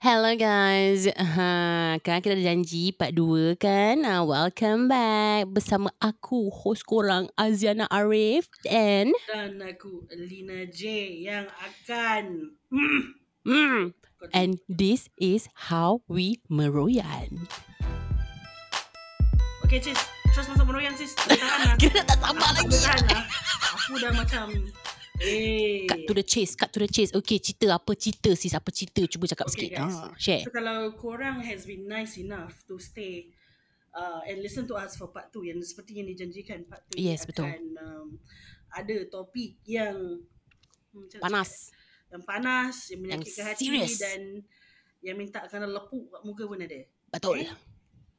Hello 0.00 0.32
guys. 0.38 1.04
Ha, 1.04 2.00
kan 2.00 2.24
kita 2.24 2.32
ada 2.32 2.44
janji 2.48 2.96
part 2.96 3.12
2 3.12 3.60
kan? 3.60 4.00
Uh, 4.00 4.24
welcome 4.24 4.88
back 4.88 5.44
bersama 5.52 5.92
aku 6.00 6.48
host 6.48 6.88
korang 6.88 7.28
Aziana 7.36 7.84
Arif 7.92 8.48
and 8.64 9.12
Dan 9.28 9.60
aku 9.60 10.08
Lina 10.16 10.64
J 10.70 11.12
yang 11.20 11.44
akan 11.60 12.56
mm, 12.72 13.92
and 14.32 14.56
this 14.64 15.12
is 15.20 15.52
how 15.68 16.00
we 16.08 16.40
meroyan. 16.48 17.44
Okay 19.68 19.82
sis 19.84 20.00
Terus 20.32 20.46
masuk 20.48 20.72
meroyan 20.72 20.96
sis 20.96 21.12
lah 21.28 21.76
Kita 21.82 22.00
tak 22.08 22.16
sabar 22.16 22.48
lagi. 22.56 22.76
lah 23.12 23.24
Aku 23.76 23.92
dah 24.00 24.12
macam 24.16 24.46
Eh 25.22 25.86
Cut 25.86 26.02
to 26.04 26.12
the 26.12 26.24
chase, 26.24 26.52
cut 26.54 26.70
to 26.70 26.82
the 26.82 26.90
chase. 26.90 27.14
Okay, 27.14 27.38
cerita 27.38 27.70
apa 27.70 27.94
cerita 27.94 28.34
sis? 28.34 28.52
Apa 28.52 28.68
cerita? 28.68 29.06
Cuba 29.06 29.24
cakap 29.26 29.46
Okay, 29.46 29.70
sikit. 29.70 29.78
guys. 29.78 29.94
Ha, 29.94 30.10
share. 30.18 30.42
So 30.42 30.50
kalau 30.50 30.92
korang 30.98 31.38
has 31.40 31.62
been 31.62 31.86
nice 31.86 32.18
enough 32.18 32.52
To 32.66 32.76
stay 32.76 33.30
uh, 33.92 34.20
And 34.26 34.42
listen 34.42 34.66
to 34.66 34.74
us 34.74 34.94
for 34.94 35.08
part 35.08 35.30
2 35.30 35.54
Yang 35.54 35.70
seperti 35.70 36.02
yang 36.02 36.10
dijanjikan 36.10 36.66
Part 36.66 36.82
2 36.90 36.98
Yes, 36.98 37.22
betul. 37.22 37.46
akan 37.46 37.62
um, 37.78 38.08
Ada 38.72 39.06
topik 39.06 39.62
yang 39.62 40.18
hmm, 40.90 41.06
Panas. 41.18 41.70
cakap? 41.70 42.10
Yang 42.10 42.22
panas 42.26 42.74
Yang 42.88 43.00
menyakitkan 43.00 43.44
hati 43.46 43.64
serious. 43.64 43.94
Dan 43.96 44.20
Yang 45.00 45.16
minta 45.18 45.40
kena 45.46 45.66
lepuk 45.66 46.10
kat 46.10 46.22
muka 46.22 46.44
pun 46.44 46.58
ada 46.58 46.80
Betul. 47.10 47.44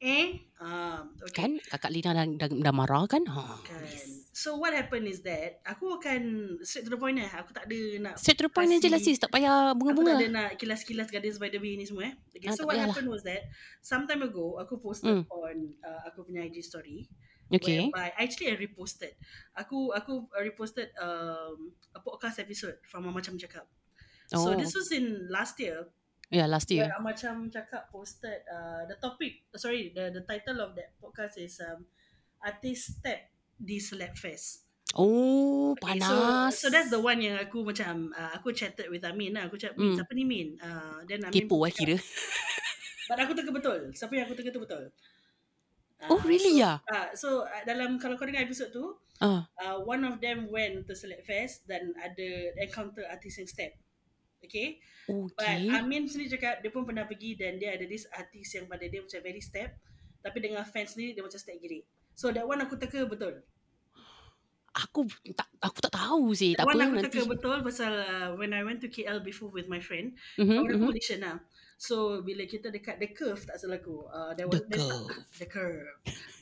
Eh 0.03 0.35
um, 0.59 1.16
okay. 1.17 1.31
Kan 1.31 1.52
kakak 1.63 1.88
Lina 1.89 2.11
dah, 2.11 2.27
dah, 2.27 2.49
dah 2.52 2.73
marah 2.75 3.07
kan? 3.07 3.23
Ha. 3.23 3.63
Kan. 3.63 3.80
Yes. 3.88 4.27
So 4.34 4.57
what 4.57 4.73
happened 4.73 5.07
is 5.07 5.23
that 5.23 5.63
aku 5.63 5.95
akan 5.95 6.21
straight 6.59 6.84
to 6.84 6.91
the 6.91 6.99
point 6.99 7.16
lah. 7.16 7.31
Aku 7.39 7.55
tak 7.55 7.70
ada 7.70 7.80
nak 8.02 8.20
Straight 8.20 8.35
to 8.35 8.45
the 8.45 8.52
point 8.52 8.67
je 8.67 8.89
lah 8.89 8.99
sis. 8.99 9.16
Tak 9.16 9.30
payah 9.30 9.71
aku 9.71 9.71
tak 9.71 9.77
bunga-bunga. 9.80 10.13
ada 10.17 10.27
nak 10.27 10.49
kilas-kilas 10.58 11.08
Gardens 11.08 11.38
by 11.38 11.47
the 11.47 11.58
Bay 11.58 11.77
ni 11.77 11.88
semua 11.88 12.11
eh. 12.11 12.13
Okay, 12.34 12.49
Ah, 12.49 12.58
so 12.58 12.66
what 12.66 12.75
payahlah. 12.75 12.91
happened 12.91 13.08
was 13.08 13.23
that 13.23 13.47
some 13.80 14.03
time 14.03 14.20
ago 14.20 14.59
aku 14.59 14.75
posted 14.75 15.08
Hmm. 15.08 15.23
on 15.30 15.55
uh, 15.80 16.02
aku 16.03 16.27
punya 16.27 16.44
IG 16.44 16.59
story 16.59 17.08
Okay. 17.47 17.88
whereby 17.88 18.09
actually 18.17 18.49
I 18.49 18.58
reposted. 18.58 19.14
Aku 19.53 19.94
aku 19.94 20.25
reposted 20.33 20.89
um, 20.97 21.72
a 21.94 22.02
podcast 22.02 22.42
episode 22.42 22.81
from 22.83 23.05
Mama 23.05 23.22
Macam 23.22 23.38
Cakap. 23.38 23.70
So 24.27 24.52
Oh. 24.52 24.58
this 24.58 24.73
was 24.73 24.89
in 24.89 25.30
last 25.30 25.55
year 25.61 25.88
Yeah, 26.34 26.50
last 26.50 26.66
year. 26.73 26.89
where 26.89 26.98
Macam 26.98 27.53
Cakap 27.53 27.94
posted 27.94 28.42
uh, 28.50 28.89
the 28.89 28.98
topic 28.98 29.45
sorry 29.53 29.94
the 29.94 30.09
the 30.09 30.26
title 30.26 30.66
of 30.66 30.73
that 30.73 30.98
podcast 30.98 31.38
is 31.38 31.62
um, 31.62 31.86
Artist 32.42 32.98
Step 32.98 33.30
di 33.53 33.78
Celeb 33.78 34.17
Fest. 34.17 34.66
Oh, 34.94 35.73
Okay, 35.73 35.98
panas. 35.98 36.54
So, 36.54 36.67
so 36.67 36.73
that's 36.73 36.89
the 36.89 37.02
one 37.02 37.17
yang 37.17 37.38
aku 37.38 37.66
macam 37.66 38.14
uh, 38.14 38.34
aku 38.34 38.54
chatted 38.54 38.89
with 38.89 39.02
Amin 39.06 39.34
lah. 39.34 39.50
Aku 39.50 39.58
Min, 39.58 39.73
Hmm. 39.73 39.98
siapa 39.98 40.11
ni 40.14 40.26
Min? 40.26 40.54
Uh, 40.58 41.02
then 41.06 41.22
Amin 41.26 41.34
Kepo 41.34 41.66
eh 41.66 41.73
cakap, 41.73 41.81
kira. 41.81 41.98
But 43.09 43.17
aku 43.26 43.31
teka 43.34 43.52
betul. 43.54 43.80
Siapa 43.94 44.14
yang 44.14 44.26
aku 44.30 44.34
teka 44.38 44.50
tu 44.54 44.61
betul. 44.61 44.89
Oh, 46.11 46.20
really 46.28 46.59
so, 46.59 46.61
ya? 46.61 46.73
Uh, 46.84 47.08
so 47.16 47.28
uh, 47.48 47.64
dalam 47.64 47.95
kalau 47.95 48.20
kau 48.20 48.26
dengar 48.28 48.44
episode 48.44 48.73
tu, 48.73 48.98
Ah, 49.23 49.48
uh, 49.61 49.78
one 49.88 50.04
of 50.04 50.20
them 50.20 50.52
went 50.52 50.84
to 50.84 50.92
Select 50.98 51.23
Fest 51.23 51.64
dan 51.64 51.95
ada 51.95 52.30
encounter 52.59 53.08
artis 53.08 53.39
yang 53.39 53.48
step. 53.48 53.72
Okay? 54.47 54.80
But 55.08 55.36
okay. 55.36 55.67
Amin 55.72 56.08
sendiri 56.08 56.39
cakap 56.39 56.63
dia 56.63 56.72
pun 56.72 56.88
pernah 56.88 57.03
pergi 57.03 57.36
dan 57.36 57.59
dia 57.59 57.75
ada 57.75 57.83
this 57.83 58.08
artis 58.11 58.55
yang 58.55 58.67
pada 58.67 58.88
dia 58.88 59.03
macam 59.03 59.19
very 59.19 59.44
step. 59.44 59.75
Tapi 60.23 60.38
dengan 60.39 60.63
fans 60.63 60.95
sendiri 60.95 61.11
dia 61.16 61.23
macam 61.23 61.36
step 61.36 61.59
giri. 61.59 61.83
So 62.16 62.31
that 62.31 62.47
one 62.47 62.64
aku 62.64 62.80
teka 62.80 63.03
betul. 63.03 63.44
Aku 64.73 65.05
tak 65.38 65.45
aku 65.61 65.77
tak 65.86 65.94
tahu 65.94 66.33
sih. 66.33 66.58
Tak 66.58 66.66
That 66.66 66.69
one 66.73 66.81
apa 66.81 66.86
aku 66.89 66.95
nanti. 66.97 67.05
teka 67.14 67.21
betul 67.30 67.58
pasal 67.61 67.94
uh, 67.94 68.30
when 68.33 68.58
I 68.58 68.66
went 68.66 68.81
to 68.81 68.89
KL 68.89 69.21
before 69.21 69.53
with 69.53 69.69
my 69.69 69.77
friend, 69.77 70.17
Mhm, 70.33 70.49
Kawan 70.66 70.69
aku 70.73 70.81
mhm. 70.81 70.89
Malaysian 70.89 71.21
lah. 71.21 71.38
So 71.84 72.23
bila 72.23 72.48
kita 72.48 72.72
dekat 72.72 72.95
the 72.95 73.12
curve 73.12 73.44
tak 73.44 73.59
salah 73.59 73.76
aku. 73.76 74.08
Uh, 74.08 74.31
there 74.39 74.48
The 74.48 74.56
was 74.56 74.64
curve. 74.72 75.12
The 75.36 75.48
curve. 75.52 75.84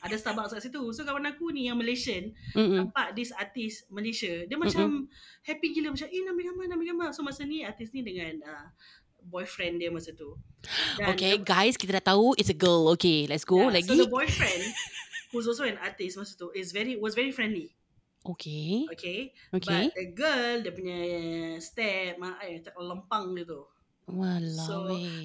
Ada 0.06 0.14
Starbucks 0.14 0.54
kat 0.54 0.70
situ. 0.70 0.78
So 0.94 1.02
kawan 1.02 1.26
aku 1.26 1.50
ni 1.50 1.66
yang 1.66 1.82
Malaysian 1.82 2.30
Mm-mm. 2.54 2.78
nampak 2.86 3.18
this 3.18 3.34
artis 3.34 3.82
Malaysia. 3.90 4.46
Dia 4.46 4.54
macam 4.54 5.10
happy 5.42 5.74
gila 5.74 5.90
macam 5.90 6.06
eh 6.06 6.22
nak 6.22 6.38
ambil 6.38 6.46
gambar 6.46 6.64
nak 6.70 6.74
ambil 6.78 6.88
gambar. 6.94 7.08
So 7.10 7.26
masa 7.26 7.42
ni 7.42 7.66
artis 7.66 7.90
ni 7.90 8.06
dengan 8.06 8.38
uh, 8.46 8.70
boyfriend 9.26 9.82
dia 9.82 9.90
masa 9.90 10.14
tu. 10.14 10.38
Dan 10.94 11.18
Okay, 11.18 11.34
the- 11.34 11.42
guys, 11.42 11.74
kita 11.74 11.98
dah 11.98 12.14
tahu 12.14 12.38
it's 12.38 12.50
a 12.50 12.54
girl. 12.54 12.94
Okay, 12.94 13.26
let's 13.26 13.42
go 13.42 13.66
yeah, 13.66 13.82
lagi. 13.82 13.90
So 13.90 13.98
the 13.98 14.06
boyfriend 14.06 14.62
who's 15.34 15.50
also 15.50 15.66
an 15.66 15.74
artist 15.82 16.22
masa 16.22 16.38
tu 16.38 16.54
is 16.54 16.70
very 16.70 16.94
was 16.94 17.18
very 17.18 17.34
friendly. 17.34 17.74
Okay. 18.22 18.86
Okay. 18.94 19.34
Okay. 19.50 19.90
But 19.90 19.98
the 19.98 20.06
girl 20.14 20.62
dia 20.62 20.70
punya 20.70 20.98
step 21.58 22.22
mak 22.22 22.38
eh 22.46 22.62
tak 22.62 22.78
lempang 22.78 23.34
gitu. 23.34 23.66
Walau. 24.10 24.66
So 24.66 24.74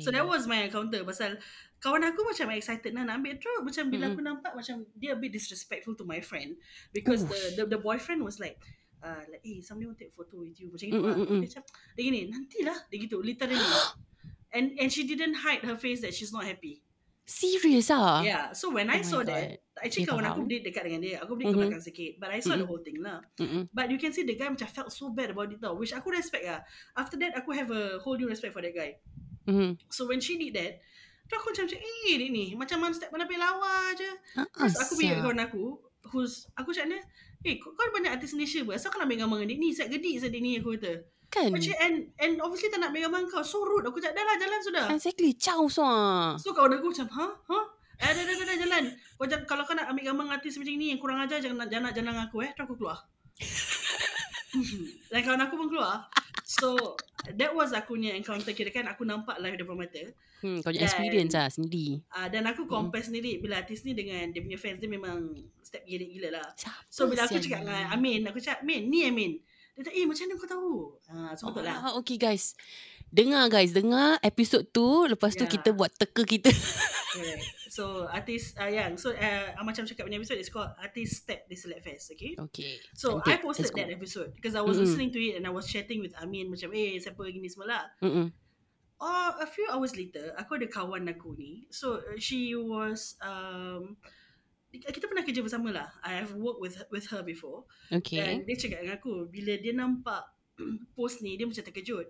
so 0.05 0.07
that 0.13 0.25
was 0.25 0.45
my 0.45 0.69
encounter 0.69 1.01
pasal 1.01 1.41
kawan 1.81 2.05
aku 2.05 2.21
macam 2.25 2.53
excited 2.53 2.93
lah 2.93 3.05
nak 3.05 3.21
ambil 3.21 3.37
draw 3.37 3.61
macam 3.61 3.89
bila 3.89 4.09
Mm-mm. 4.09 4.13
aku 4.17 4.21
nampak 4.21 4.51
macam 4.53 4.85
dia 4.93 5.13
a 5.13 5.19
bit 5.19 5.33
disrespectful 5.33 5.97
to 5.97 6.05
my 6.05 6.21
friend 6.21 6.57
because 6.93 7.25
the, 7.25 7.37
Oof. 7.37 7.53
the 7.57 7.63
the 7.77 7.79
boyfriend 7.81 8.21
was 8.21 8.37
like 8.37 8.57
uh, 9.01 9.21
like 9.29 9.41
eh 9.45 9.61
somebody 9.65 9.85
want 9.89 9.97
take 9.97 10.13
photo 10.13 10.41
with 10.41 10.57
you 10.57 10.69
macam 10.73 10.89
gitu 10.89 11.01
Mm, 11.01 11.09
lah. 11.09 11.17
mm, 11.17 11.25
mm, 11.25 11.33
mm. 11.37 11.41
Macam 11.45 11.61
dia 11.97 12.01
gini 12.05 12.21
nantilah 12.29 12.77
dia 12.89 12.97
gitu 13.01 13.17
literally 13.21 13.57
and 14.57 14.73
and 14.77 14.89
she 14.93 15.05
didn't 15.05 15.37
hide 15.41 15.61
her 15.65 15.77
face 15.77 16.01
that 16.01 16.13
she's 16.13 16.33
not 16.33 16.45
happy. 16.45 16.81
Serious 17.27 17.91
ah? 17.91 18.23
Yeah. 18.23 18.55
So 18.55 18.71
when 18.71 18.87
Oh 18.87 18.95
I 18.95 19.03
my 19.03 19.03
saw 19.03 19.19
God. 19.19 19.35
that 19.35 19.59
actually 19.77 20.07
Okay, 20.07 20.15
kawan 20.15 20.23
aku 20.25 20.39
berdiri 20.47 20.61
dekat 20.63 20.83
dengan 20.87 21.01
dia. 21.03 21.15
Aku 21.19 21.35
berdiri 21.35 21.51
ke 21.51 21.53
Mhm. 21.53 21.61
belakang 21.67 21.83
sikit 21.83 22.11
but 22.17 22.29
I 22.31 22.39
saw 22.39 22.55
the 22.55 22.63
Mm-mm. 22.63 22.71
whole 22.71 22.79
thing 22.79 22.97
lah. 23.03 23.19
Mm-mm. 23.35 23.67
But 23.69 23.91
you 23.91 23.99
can 23.99 24.15
see 24.15 24.23
the 24.23 24.33
guy 24.33 24.47
macam 24.47 24.63
felt 24.65 24.89
so 24.89 25.11
bad 25.11 25.35
about 25.35 25.51
it 25.51 25.59
tau 25.59 25.75
which 25.75 25.91
aku 25.91 26.07
respect 26.09 26.47
lah. 26.47 26.63
After 26.95 27.19
that 27.19 27.35
aku 27.35 27.51
have 27.51 27.67
a 27.67 27.99
whole 27.99 28.15
new 28.15 28.25
respect 28.25 28.55
for 28.55 28.63
that 28.63 28.71
guy. 28.71 28.95
Mhm. 29.43 29.75
So 29.91 30.07
when 30.07 30.23
she 30.23 30.39
did 30.39 30.55
that, 30.55 30.79
tu 31.27 31.35
aku 31.35 31.51
macam 31.51 31.67
macam 31.67 31.79
eh 31.83 32.15
dia 32.15 32.27
ni 32.31 32.55
macam 32.55 32.77
mana 32.79 32.95
step 32.95 33.11
mana 33.11 33.27
pergi 33.27 33.43
lawa 33.43 33.75
je. 33.91 34.11
Terus 34.47 34.75
aku 34.79 34.91
pergi 34.95 35.11
Asal. 35.11 35.23
kawan 35.27 35.39
aku 35.43 35.63
who's 36.07 36.47
aku 36.55 36.71
cakap 36.71 36.95
dia, 36.95 37.01
eh 37.43 37.55
kau, 37.59 37.75
kau 37.75 37.91
banyak 37.91 38.15
artis 38.15 38.31
Malaysia 38.31 38.63
ber. 38.63 38.79
Asal 38.79 38.87
kau 38.87 38.97
nak 38.97 39.11
ambil 39.11 39.27
gambar 39.27 39.43
dengan 39.43 39.49
dia 39.51 39.57
ni? 39.59 39.69
Set 39.75 39.91
gedik 39.91 40.15
set 40.17 40.31
dia 40.31 40.39
ni 40.39 40.55
aku 40.55 40.79
kata. 40.79 41.03
Kan? 41.27 41.51
Macam 41.51 41.75
and 41.83 41.95
and 42.17 42.33
obviously 42.39 42.71
tak 42.71 42.79
nak 42.79 42.95
ambil 42.95 43.11
gambar 43.11 43.19
kau. 43.27 43.43
So 43.43 43.63
rude. 43.67 43.87
Aku 43.91 43.99
cakap 43.99 44.15
dah 44.15 44.23
lah 44.23 44.35
jalan 44.39 44.59
sudah. 44.63 44.85
Exactly. 44.95 45.35
Ciao 45.35 45.67
soa. 45.67 46.35
So 46.39 46.55
kawan 46.55 46.79
aku 46.79 46.91
macam, 46.95 47.07
ha? 47.11 47.27
Ha? 47.51 47.59
Eh, 47.97 48.11
dah, 48.13 48.23
dah, 48.23 48.35
dah, 48.37 48.45
dah, 48.45 48.57
jalan. 48.61 48.83
Kau 49.17 49.25
jangan, 49.25 49.45
kalau 49.49 49.63
kau 49.65 49.73
nak 49.73 49.89
ambil 49.89 50.13
gambar 50.13 50.37
artis 50.37 50.53
macam 50.61 50.73
ni 50.77 50.93
yang 50.93 51.01
kurang 51.01 51.17
ajar, 51.17 51.41
jangan, 51.41 51.65
nak- 51.65 51.69
jangan, 51.73 51.89
nak 51.89 51.93
jalan 51.97 52.09
dengan 52.13 52.25
aku 52.29 52.37
eh. 52.45 52.51
Terus 52.53 52.65
aku 52.69 52.75
keluar. 52.77 52.97
Dan 55.11 55.19
kawan 55.25 55.41
aku 55.49 55.53
pun 55.57 55.67
keluar. 55.73 56.05
So, 56.47 56.95
that 57.35 57.51
was 57.51 57.75
aku 57.75 57.99
punya 57.99 58.15
encounter 58.15 58.55
kira 58.55 58.71
kan 58.71 58.87
aku 58.87 59.03
nampak 59.03 59.35
live 59.43 59.59
depan 59.59 59.75
mata. 59.75 59.99
Hmm, 60.39 60.61
kau 60.61 60.69
punya 60.69 60.85
experience 60.85 61.33
lah 61.33 61.49
sendiri. 61.49 61.99
Uh, 62.13 62.29
dan 62.29 62.45
aku 62.45 62.69
compare 62.69 63.01
sendiri 63.01 63.41
bila 63.41 63.59
artis 63.59 63.81
ni 63.83 63.97
dengan 63.97 64.29
dia 64.29 64.39
punya 64.39 64.55
fans 64.55 64.77
dia 64.77 64.85
memang 64.85 65.33
step 65.65 65.81
gila 65.83 66.05
gila 66.05 66.29
lah. 66.39 66.47
Siapa 66.53 66.85
So 66.87 67.09
bila 67.09 67.25
aku 67.25 67.41
cakap 67.41 67.65
dengan 67.65 67.89
Amin, 67.89 68.21
aku 68.29 68.37
cakap, 68.37 68.61
Amin, 68.61 68.87
ni 68.87 69.09
Amin. 69.09 69.41
Dia 69.77 69.85
kata, 69.85 69.93
eh 69.93 70.05
macam 70.09 70.25
mana 70.25 70.33
kau 70.41 70.49
tahu? 70.49 70.73
Uh, 71.05 71.31
so 71.37 71.53
betul 71.53 71.63
lah. 71.69 71.77
Oh, 71.85 72.01
okay 72.01 72.17
guys. 72.17 72.57
Dengar 73.13 73.45
guys, 73.47 73.77
dengar 73.77 74.17
episod 74.25 74.65
tu. 74.73 75.05
Lepas 75.05 75.37
tu 75.37 75.45
Ya. 75.45 75.51
kita 75.53 75.69
buat 75.71 75.93
teka 75.93 76.25
kita. 76.25 76.49
Correct. 77.13 77.45
So 77.69 78.09
artis, 78.09 78.57
uh, 78.57 78.65
yang, 78.65 78.97
so 78.97 79.13
uh, 79.13 79.53
macam 79.61 79.85
cakap 79.85 80.09
punya 80.09 80.17
episode 80.17 80.41
is 80.41 80.49
called 80.49 80.73
Artist 80.81 81.21
Step 81.21 81.45
di 81.45 81.53
Select 81.53 81.85
Fest, 81.85 82.09
okay? 82.17 82.33
Okay. 82.49 82.81
So 82.97 83.21
Cantik. 83.21 83.37
I 83.37 83.45
posted 83.45 83.69
that 83.77 83.93
episode 83.93 84.33
because 84.33 84.57
I 84.57 84.65
was 84.65 84.81
Mm-mm. 84.81 84.89
listening 84.89 85.13
to 85.13 85.21
it 85.21 85.37
and 85.37 85.45
I 85.45 85.53
was 85.53 85.69
chatting 85.69 86.01
with 86.01 86.17
Amin 86.17 86.49
macam, 86.49 86.73
eh 86.73 86.97
siapa 86.97 87.21
gini 87.29 87.45
semua 87.45 87.69
lah. 87.69 87.83
Mm-mm. 88.01 88.33
Oh, 88.97 89.29
a 89.37 89.45
few 89.45 89.69
hours 89.69 89.93
later, 89.93 90.33
aku 90.41 90.57
ada 90.57 90.65
kawan 90.65 91.05
aku 91.05 91.37
ni. 91.37 91.69
So 91.69 92.01
she 92.17 92.57
was 92.57 93.13
um 93.21 94.01
kita 94.71 95.05
pernah 95.07 95.23
kerja 95.23 95.41
bersama 95.41 95.71
lah. 95.71 95.89
I 96.03 96.19
have 96.23 96.35
worked 96.35 96.59
with 96.59 96.75
with 96.91 97.07
her 97.09 97.23
before. 97.23 97.63
Okay. 97.87 98.19
Dan 98.19 98.43
dia 98.43 98.55
cakap 98.59 98.83
dengan 98.83 98.95
aku 98.99 99.25
bila 99.31 99.53
dia 99.57 99.73
nampak 99.73 100.27
post 100.95 101.23
ni 101.23 101.39
dia 101.39 101.47
macam 101.47 101.63
terkejut. 101.63 102.07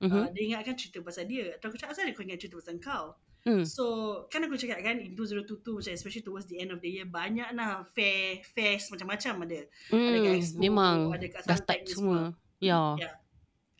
Mhm. 0.00 0.10
Uh, 0.10 0.28
dia 0.32 0.42
ingatkan 0.48 0.74
cerita 0.74 1.04
pasal 1.04 1.28
dia. 1.28 1.54
Atau 1.54 1.70
aku 1.70 1.76
cakap 1.78 1.92
asal 1.94 2.08
kau 2.10 2.24
ingat 2.24 2.40
cerita 2.40 2.56
pasal 2.58 2.76
kau? 2.80 3.06
Hmm. 3.40 3.64
So 3.64 3.84
kan 4.28 4.44
aku 4.44 4.60
cakap 4.60 4.84
kan 4.84 5.00
in 5.00 5.16
2022 5.16 5.64
macam 5.64 5.92
especially 5.96 6.24
towards 6.24 6.44
the 6.52 6.60
end 6.60 6.76
of 6.76 6.84
the 6.84 6.92
year 6.92 7.08
banyak 7.08 7.48
lah 7.56 7.88
fair 7.96 8.44
fest 8.44 8.92
macam-macam 8.92 9.48
ada. 9.48 9.64
Ada 9.88 10.18
kat 10.20 10.32
Expo, 10.36 10.60
memang 10.60 10.96
ada 11.08 11.24
kat 11.24 11.42
dah 11.48 11.56
Suntec 11.56 11.64
start 11.64 11.80
semua. 11.88 12.20
Ya. 12.60 13.00
Yeah. 13.00 13.14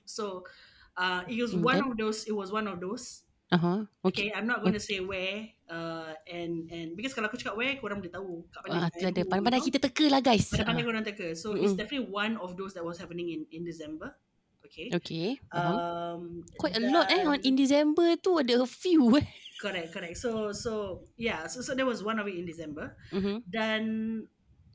So 0.08 0.48
uh, 0.96 1.28
it 1.28 1.36
was 1.36 1.52
Hmm, 1.52 1.60
one 1.60 1.76
then? 1.76 1.88
of 1.92 1.94
those 2.00 2.24
it 2.24 2.32
was 2.32 2.48
one 2.48 2.64
of 2.72 2.80
those 2.80 3.28
Aha. 3.50 3.82
Okay. 4.06 4.08
Okay, 4.08 4.28
I'm 4.30 4.46
not 4.46 4.62
going 4.62 4.72
to 4.72 4.82
say 4.82 5.02
where 5.02 5.42
uh, 5.66 6.14
and 6.24 6.70
and 6.70 6.94
because 6.94 7.10
kalau 7.10 7.26
aku 7.26 7.34
cakap 7.34 7.58
where, 7.58 7.74
korang 7.76 7.98
boleh 7.98 8.14
tahu 8.14 8.46
kat 8.46 8.62
Ah, 8.70 8.86
mana. 8.86 8.94
tu 8.94 9.02
ada. 9.02 9.22
Pandai-pandai 9.26 9.60
kita 9.60 9.78
teka 9.82 10.06
lah 10.06 10.22
guys. 10.22 10.46
Pandai-pandai 10.48 10.82
Ah, 10.82 10.86
korang 10.86 11.02
teka. 11.02 11.28
So 11.34 11.52
Mm-mm. 11.52 11.66
it's 11.66 11.74
definitely 11.74 12.06
one 12.06 12.38
of 12.38 12.54
those 12.54 12.78
that 12.78 12.86
was 12.86 13.02
happening 13.02 13.26
in 13.28 13.50
in 13.50 13.66
December. 13.66 14.14
Okay. 14.62 14.86
Okay. 14.94 15.34
Um, 15.50 16.46
Quite 16.54 16.78
a 16.78 16.82
lot 16.86 17.10
eh. 17.10 17.26
On- 17.26 17.42
In 17.42 17.58
December 17.58 18.14
tu 18.22 18.38
ada 18.38 18.54
a 18.54 18.70
few 18.70 19.02
eh. 19.18 19.26
Correct, 19.58 19.90
correct. 19.90 20.14
So 20.16 20.54
so 20.54 21.02
yeah, 21.18 21.50
so 21.50 21.58
so 21.58 21.74
there 21.74 21.90
was 21.90 22.06
one 22.06 22.22
of 22.22 22.30
it 22.30 22.38
in 22.38 22.46
December. 22.46 22.94
Mhm. 23.10 23.50
Dan 23.50 23.82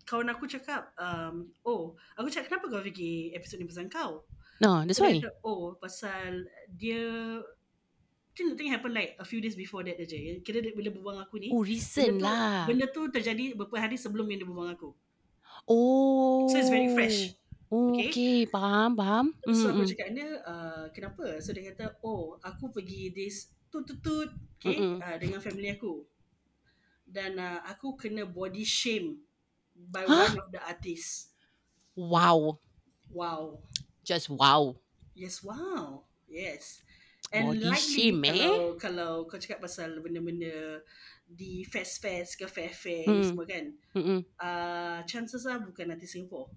kawan 0.04 0.28
aku 0.30 0.46
cakap, 0.46 0.92
um, 1.00 1.50
oh, 1.64 1.96
aku 2.14 2.28
cakap 2.28 2.52
kenapa 2.52 2.70
kau 2.70 2.84
fikir 2.84 3.34
episod 3.34 3.56
ni 3.58 3.66
pasal 3.66 3.88
kau? 3.88 4.28
No, 4.60 4.84
that's 4.84 5.00
why. 5.00 5.18
oh, 5.42 5.76
pasal 5.76 6.44
dia 6.70 7.40
think 8.36 8.52
the 8.54 8.58
thing 8.60 8.70
happened 8.70 8.94
like 8.94 9.16
a 9.18 9.26
few 9.26 9.40
days 9.40 9.56
before 9.56 9.82
that 9.88 9.96
je. 9.98 10.44
Kira 10.44 10.60
dia, 10.60 10.76
bila 10.76 10.92
berbual 10.92 11.14
dengan 11.18 11.26
aku 11.26 11.40
ni. 11.40 11.50
Oh, 11.50 11.64
recent 11.64 12.20
benda 12.20 12.22
tu, 12.22 12.28
lah. 12.28 12.64
Benda 12.68 12.86
tu 12.92 13.02
terjadi 13.10 13.44
beberapa 13.56 13.80
hari 13.80 13.96
sebelum 13.96 14.28
yang 14.28 14.44
dia 14.44 14.48
berbual 14.48 14.68
dengan 14.70 14.78
aku. 14.78 14.90
Oh. 15.66 16.46
So 16.52 16.60
it's 16.60 16.70
very 16.70 16.92
fresh. 16.92 17.34
Oh, 17.72 17.96
Okay. 17.96 18.14
okay. 18.14 18.38
Faham, 18.46 18.94
faham. 18.96 19.26
So 19.50 19.72
Mm, 19.72 19.74
aku 19.74 19.84
cakap 19.90 20.08
dia, 20.14 20.30
uh, 20.46 20.86
kenapa? 20.94 21.42
So 21.42 21.50
dia 21.56 21.74
kata, 21.74 21.98
oh 22.06 22.38
aku 22.44 22.70
pergi 22.70 23.10
this 23.10 23.50
tut-tut-tut 23.74 24.30
okay, 24.62 24.78
Mm-mm. 24.78 25.02
uh, 25.02 25.18
dengan 25.18 25.40
family 25.42 25.74
aku. 25.74 26.06
Dan 27.06 27.38
uh, 27.42 27.60
aku 27.66 27.98
kena 27.98 28.26
body 28.26 28.64
shame 28.66 29.22
by 29.76 30.06
Huh? 30.06 30.30
one 30.30 30.38
of 30.40 30.48
the 30.54 30.62
artists. 30.62 31.34
Wow. 31.98 32.60
Wow. 33.10 33.66
Just 34.04 34.30
wow. 34.30 34.78
Yes, 35.16 35.42
wow. 35.42 36.04
Yes. 36.28 36.84
And 37.36 37.46
Body 37.52 37.68
shame, 37.76 38.24
eh? 38.24 38.40
kalau, 38.40 38.80
kalau 38.80 39.12
kau 39.28 39.36
cakap 39.36 39.60
pasal 39.60 40.00
benda-benda 40.00 40.80
di 41.26 41.68
fest-fest 41.68 42.40
ke 42.40 42.48
fair-fair 42.48 43.04
Mm. 43.04 43.26
semua 43.28 43.44
kan, 43.44 43.66
Mm-mm. 43.92 44.20
uh, 44.40 45.04
chances 45.04 45.44
are 45.44 45.60
bukan 45.60 45.92
artis 45.92 46.16
Singapore. 46.16 46.48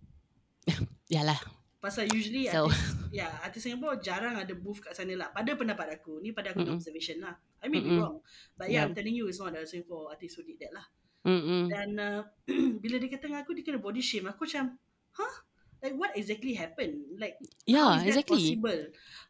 Yalah. 1.15 1.41
Pasal 1.79 2.07
usually 2.11 2.47
So- 2.47 2.69
artis, 2.69 3.11
ya, 3.11 3.27
artis 3.41 3.65
Singapore 3.65 3.99
jarang 3.99 4.35
ada 4.37 4.55
booth 4.55 4.79
kat 4.79 4.95
sana 4.95 5.15
lah. 5.15 5.29
Pada 5.31 5.55
pendapat 5.55 5.99
aku. 5.99 6.19
Ni 6.21 6.31
pada 6.31 6.53
aku 6.53 6.63
mm 6.63 6.69
Mm-mm. 6.69 6.79
observation 6.79 7.19
lah. 7.23 7.35
I 7.59 7.67
may 7.67 7.81
be 7.81 7.91
Mm-mm. 7.91 7.99
wrong. 7.99 8.17
But 8.55 8.69
yeah, 8.69 8.83
Yeah. 8.83 8.91
I'm 8.91 8.95
telling 8.95 9.17
you, 9.17 9.27
it's 9.27 9.39
not 9.39 9.55
a 9.55 9.63
Singapore 9.65 10.13
artist 10.13 10.39
who 10.39 10.47
did 10.47 10.59
that 10.63 10.75
lah. 10.75 10.87
Mm-mm. 11.27 11.67
Dan 11.67 11.89
uh, 11.99 12.21
bila 12.83 13.01
dia 13.01 13.11
kata 13.11 13.27
dengan 13.27 13.43
aku, 13.43 13.55
dia 13.57 13.65
kena 13.65 13.81
body 13.81 13.99
shame. 13.99 14.29
Aku 14.29 14.47
macam, 14.47 14.75
huh? 15.17 15.35
Like 15.79 15.95
what 15.95 16.13
exactly 16.15 16.55
happened? 16.55 17.07
Like 17.17 17.39
how 17.39 17.47
Yeah, 17.65 17.93
is 18.03 18.15
that 18.15 18.27
exactly. 18.27 18.43
possible? 18.59 18.81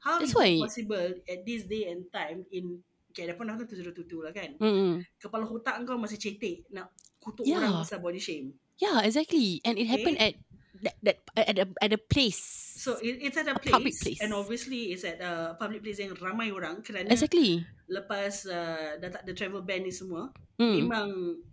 How 0.00 0.14
That's 0.18 0.30
is 0.30 0.32
it 0.32 0.38
why- 0.38 0.60
possible 0.64 1.08
at 1.28 1.40
this 1.44 1.62
day 1.64 1.88
and 1.88 2.08
time 2.08 2.48
in 2.50 2.80
Okay, 3.08 3.24
ada 3.24 3.34
pun 3.34 3.48
aku 3.50 3.64
tu 3.66 3.74
tutu 3.82 4.20
lah 4.22 4.30
kan. 4.30 4.54
Mm-mm. 4.62 5.00
Kepala 5.18 5.42
otak 5.48 5.80
kau 5.82 5.98
masih 5.98 6.20
cetek 6.20 6.68
nak 6.70 6.92
kutuk 7.18 7.42
Yeah. 7.48 7.58
orang 7.58 7.82
pasal 7.82 7.98
body 7.98 8.20
shame. 8.20 8.54
Yeah, 8.78 9.00
exactly. 9.02 9.58
And 9.66 9.74
it 9.74 9.90
happened 9.90 10.20
at 10.22 10.38
that, 10.86 10.94
that 11.02 11.16
at 11.34 11.56
a 11.58 11.66
at 11.82 11.90
a 11.90 11.98
place. 11.98 12.38
So 12.78 12.94
it, 13.02 13.18
it's 13.18 13.34
at 13.34 13.50
a 13.50 13.56
A 13.56 13.58
place, 13.58 13.74
public 13.74 13.94
place. 13.98 14.20
and 14.22 14.30
obviously 14.30 14.94
it's 14.94 15.02
at 15.02 15.18
a 15.18 15.58
public 15.58 15.82
place 15.82 15.98
yang 15.98 16.14
ramai 16.14 16.54
orang 16.54 16.78
kerana 16.86 17.10
exactly. 17.10 17.66
lepas 17.90 18.46
uh, 18.46 19.00
dah 19.02 19.10
tak 19.10 19.26
ada 19.26 19.32
travel 19.34 19.66
ban 19.66 19.82
ni 19.82 19.90
semua 19.90 20.30
Mm. 20.58 20.86
memang 20.86 21.08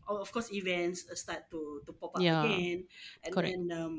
of 0.06 0.30
course 0.30 0.50
events 0.53 1.06
start 1.18 1.45
to 1.50 1.77
to 1.86 1.94
pop 1.98 2.13
up 2.13 2.21
Yeah. 2.21 2.41
again 2.45 2.86
and 3.25 3.31
Correct. 3.33 3.53
then 3.57 3.63
um, 3.74 3.94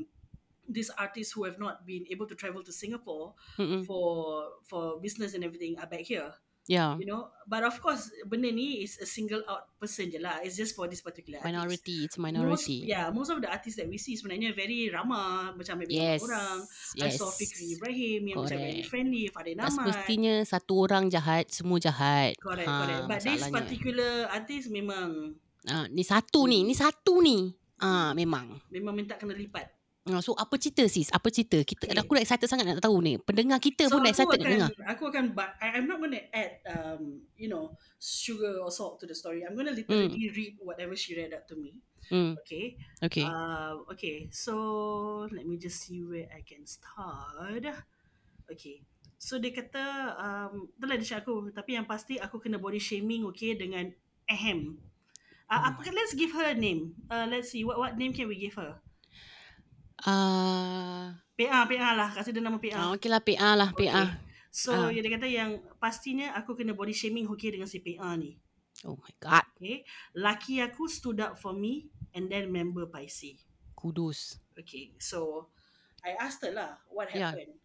these 0.67 0.91
artists 0.93 1.31
who 1.31 1.43
have 1.43 1.57
not 1.57 1.83
been 1.83 2.03
able 2.07 2.27
to 2.27 2.35
travel 2.35 2.59
to 2.61 2.71
Singapore 2.71 3.33
Mm-mm. 3.55 3.87
for 3.87 4.43
for 4.63 4.99
business 4.99 5.33
and 5.33 5.43
everything 5.43 5.79
are 5.79 5.87
back 5.87 6.03
here 6.03 6.31
Yeah. 6.67 6.99
you 6.99 7.07
know 7.07 7.31
but 7.47 7.63
of 7.63 7.79
course 7.79 8.11
benda 8.27 8.51
ni 8.51 8.83
is 8.83 8.99
a 8.99 9.07
single 9.07 9.39
out 9.47 9.71
person 9.79 10.11
je 10.11 10.19
lah 10.19 10.43
it's 10.43 10.59
just 10.59 10.75
for 10.75 10.83
this 10.91 10.99
particular 10.99 11.39
artist. 11.39 11.47
Minority. 11.47 11.97
It's 12.03 12.19
a 12.19 12.19
most, 12.19 12.27
minority. 12.27 12.83
yeah 12.83 13.07
most 13.07 13.31
of 13.31 13.39
the 13.39 13.47
artists 13.47 13.79
that 13.79 13.87
we 13.87 13.95
see 13.95 14.19
sebenarnya 14.19 14.51
very 14.51 14.91
ramah 14.91 15.55
macam 15.55 15.79
ambil 15.79 15.87
Yes. 15.95 16.19
orang 16.19 16.67
I 16.99 17.07
Yes. 17.07 17.23
saw 17.23 17.31
Fikri 17.31 17.79
Ibrahim 17.79 18.19
yang 18.27 18.37
macam 18.43 18.59
very 18.59 18.83
Correct. 18.83 18.91
friendly 18.91 19.31
Fadil 19.31 19.55
Tak 19.55 19.63
Ahmad 19.63 19.75
semestinya 19.79 20.35
satu 20.43 20.73
orang 20.83 21.07
jahat, 21.07 21.47
semua 21.55 21.79
jahat. 21.79 22.35
correct 22.35 22.67
Ha, 22.67 22.75
correct 22.83 23.03
but 23.07 23.19
this 23.23 23.47
particular 23.47 24.11
artist 24.27 24.67
memang 24.67 25.39
Ah, 25.63 25.87
ni 25.87 26.03
satu 26.03 26.51
ni, 26.51 26.67
ni 26.67 26.75
satu 26.75 27.23
ni. 27.23 27.47
Ah, 27.79 28.11
memang. 28.11 28.59
memang 28.67 28.91
minta 28.91 29.15
kena 29.15 29.31
lipat 29.31 29.71
so 30.23 30.31
apa 30.39 30.55
cerita 30.55 30.87
sis? 30.87 31.11
Apa 31.11 31.27
cerita? 31.27 31.59
Kita 31.61 31.87
Okay. 31.87 31.99
aku 31.99 32.11
dah 32.15 32.23
excited 32.23 32.47
sangat 32.47 32.65
nak 32.67 32.79
tahu 32.79 33.03
ni. 33.03 33.19
Pendengar 33.19 33.59
kita 33.59 33.91
pun 33.91 34.01
dah 34.03 34.11
excited 34.11 34.39
nak 34.39 34.47
akan, 34.47 34.53
dengar. 34.55 34.69
aku 34.87 35.03
akan 35.11 35.25
but 35.35 35.51
I, 35.59 35.75
I'm 35.75 35.85
not 35.85 35.99
going 35.99 36.15
to 36.15 36.23
add 36.31 36.63
um 36.65 37.27
you 37.35 37.51
know 37.51 37.75
sugar 37.99 38.63
or 38.63 38.71
salt 38.71 39.01
to 39.01 39.05
the 39.05 39.17
story 39.17 39.43
I'm 39.43 39.53
going 39.53 39.67
to 39.67 39.75
literally 39.75 40.31
read 40.31 40.55
whatever 40.63 40.95
she 40.95 41.13
read 41.17 41.35
out 41.35 41.45
to 41.51 41.55
me 41.59 41.83
Hmm. 42.07 42.39
okay 42.39 42.79
Okay. 43.03 43.27
Uh, 43.27 43.83
okay, 43.91 44.31
so 44.31 45.27
let 45.27 45.43
me 45.43 45.59
just 45.59 45.83
see 45.83 46.01
where 46.01 46.25
I 46.31 46.39
can 46.41 46.63
start. 46.63 47.67
Okay, 48.47 48.79
so 49.19 49.37
dia 49.37 49.51
kata, 49.51 50.15
um, 50.15 50.71
itulah 50.79 50.95
dia 50.95 51.19
aku, 51.19 51.51
tapi 51.51 51.75
yang 51.75 51.83
pasti 51.83 52.15
aku 52.15 52.39
kena 52.39 52.57
body 52.57 52.79
shaming, 52.79 53.27
okay, 53.27 53.53
dengan 53.59 53.91
ahem. 54.25 54.79
Uh, 55.51 55.61
apa, 55.67 55.83
let's 55.91 56.15
give 56.15 56.31
her 56.31 56.47
a 56.47 56.57
name. 56.57 56.95
Uh, 57.11 57.27
let's 57.27 57.51
see, 57.51 57.67
what 57.67 57.75
what 57.75 57.99
name 57.99 58.15
can 58.15 58.25
we 58.31 58.39
give 58.39 58.55
her? 58.55 58.79
Ah, 60.05 61.17
PA, 61.33 61.65
PA 61.65 61.89
lah, 61.97 62.09
kasih 62.13 62.33
dia 62.33 62.41
nama 62.41 62.61
PA. 62.61 62.77
ah 62.77 62.87
okey 62.93 63.09
lah 63.09 63.21
PA 63.21 63.49
lah 63.57 63.69
Okay. 63.73 63.89
PA. 63.89 64.03
So, 64.53 64.73
Ah. 64.73 64.89
dia 64.89 65.05
kata 65.05 65.25
yang 65.25 65.57
pastinya 65.77 66.33
aku 66.33 66.53
kena 66.53 66.73
body 66.73 66.93
shaming, 66.93 67.29
okay, 67.29 67.53
dengan 67.53 67.69
si 67.69 67.81
PA 67.81 68.13
ni. 68.17 68.37
Oh 68.85 68.93
my 68.97 69.13
god. 69.17 69.45
Okay, 69.57 69.81
laki 70.13 70.61
aku 70.61 70.85
stood 70.85 71.17
up 71.17 71.41
for 71.41 71.53
me 71.53 71.89
and 72.13 72.29
then 72.29 72.53
member 72.53 72.85
Paisi. 72.85 73.41
Kudus. 73.73 74.37
Okay, 74.57 74.93
so 75.01 75.49
I 76.05 76.13
asked 76.17 76.45
her 76.45 76.53
lah 76.53 76.77
what 76.89 77.09
Yeah. 77.09 77.33
happened. 77.33 77.57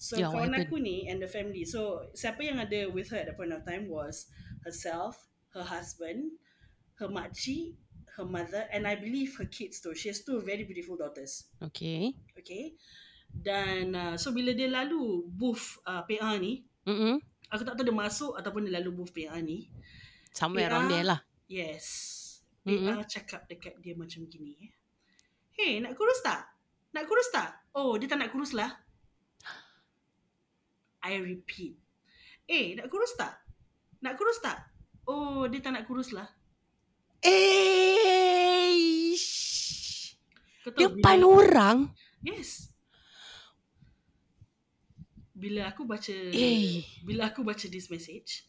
So 0.00 0.20
Yeah, 0.20 0.32
kawan 0.32 0.52
aku 0.56 0.80
ni 0.80 1.04
and 1.08 1.20
the 1.20 1.28
family. 1.28 1.64
So 1.68 2.08
siapa 2.12 2.44
yang 2.44 2.60
ada 2.60 2.88
with 2.88 3.08
her 3.12 3.20
at 3.20 3.28
that 3.28 3.36
point 3.36 3.52
of 3.52 3.64
time 3.64 3.88
was 3.88 4.28
herself, 4.64 5.16
her 5.56 5.64
husband, 5.64 6.36
her 7.00 7.08
makcik, 7.08 7.76
her 8.16 8.26
mother, 8.26 8.66
and 8.70 8.86
I 8.86 8.94
believe 8.94 9.34
her 9.38 9.46
kids 9.46 9.82
too. 9.82 9.94
She 9.94 10.08
has 10.08 10.22
two 10.22 10.40
very 10.40 10.62
beautiful 10.62 10.94
daughters. 10.94 11.50
Okay. 11.58 12.14
Okay. 12.38 12.78
Dan 13.34 13.94
uh, 13.98 14.14
so 14.14 14.30
bila 14.30 14.54
dia 14.54 14.70
lalu 14.70 15.26
booth 15.26 15.82
uh, 15.82 16.06
PA 16.06 16.38
ni, 16.38 16.62
Mm-mm. 16.86 17.18
aku 17.50 17.62
tak 17.66 17.74
tahu 17.74 17.86
dia 17.90 17.96
masuk 17.96 18.32
ataupun 18.38 18.70
dia 18.70 18.78
lalu 18.78 18.94
booth 18.94 19.10
PA 19.10 19.34
ni. 19.42 19.66
Somewhere 20.30 20.70
PA, 20.70 20.72
around 20.78 20.88
there 20.90 21.06
lah. 21.06 21.20
Yes. 21.50 21.86
PA 22.62 22.70
Mm-mm. 22.70 23.02
cakap 23.10 23.50
dekat 23.50 23.74
dia 23.82 23.98
macam 23.98 24.22
gini. 24.30 24.70
Hey, 25.54 25.82
nak 25.82 25.98
kurus 25.98 26.22
tak? 26.22 26.46
Nak 26.94 27.06
kurus 27.10 27.30
tak? 27.34 27.50
Oh, 27.74 27.98
dia 27.98 28.06
tak 28.06 28.22
nak 28.22 28.30
kurus 28.30 28.54
lah. 28.54 28.70
I 31.06 31.18
repeat. 31.18 31.74
Eh, 32.46 32.78
nak 32.78 32.86
kurus 32.86 33.14
tak? 33.18 33.34
Nak 34.02 34.14
kurus 34.14 34.38
tak? 34.38 34.70
Oh, 35.04 35.46
dia 35.50 35.58
tak 35.60 35.74
nak 35.74 35.84
kurus 35.90 36.14
lah. 36.14 36.28
Eh, 37.24 39.16
Kau 40.60 40.70
tahu 40.70 40.80
depan 40.96 41.18
bila, 41.18 41.28
orang. 41.28 41.78
Yes. 42.20 42.68
Bila 45.34 45.68
aku 45.68 45.84
baca 45.84 46.14
Eh. 46.32 46.84
bila 47.02 47.28
aku 47.28 47.42
baca 47.42 47.66
this 47.66 47.88
message, 47.88 48.44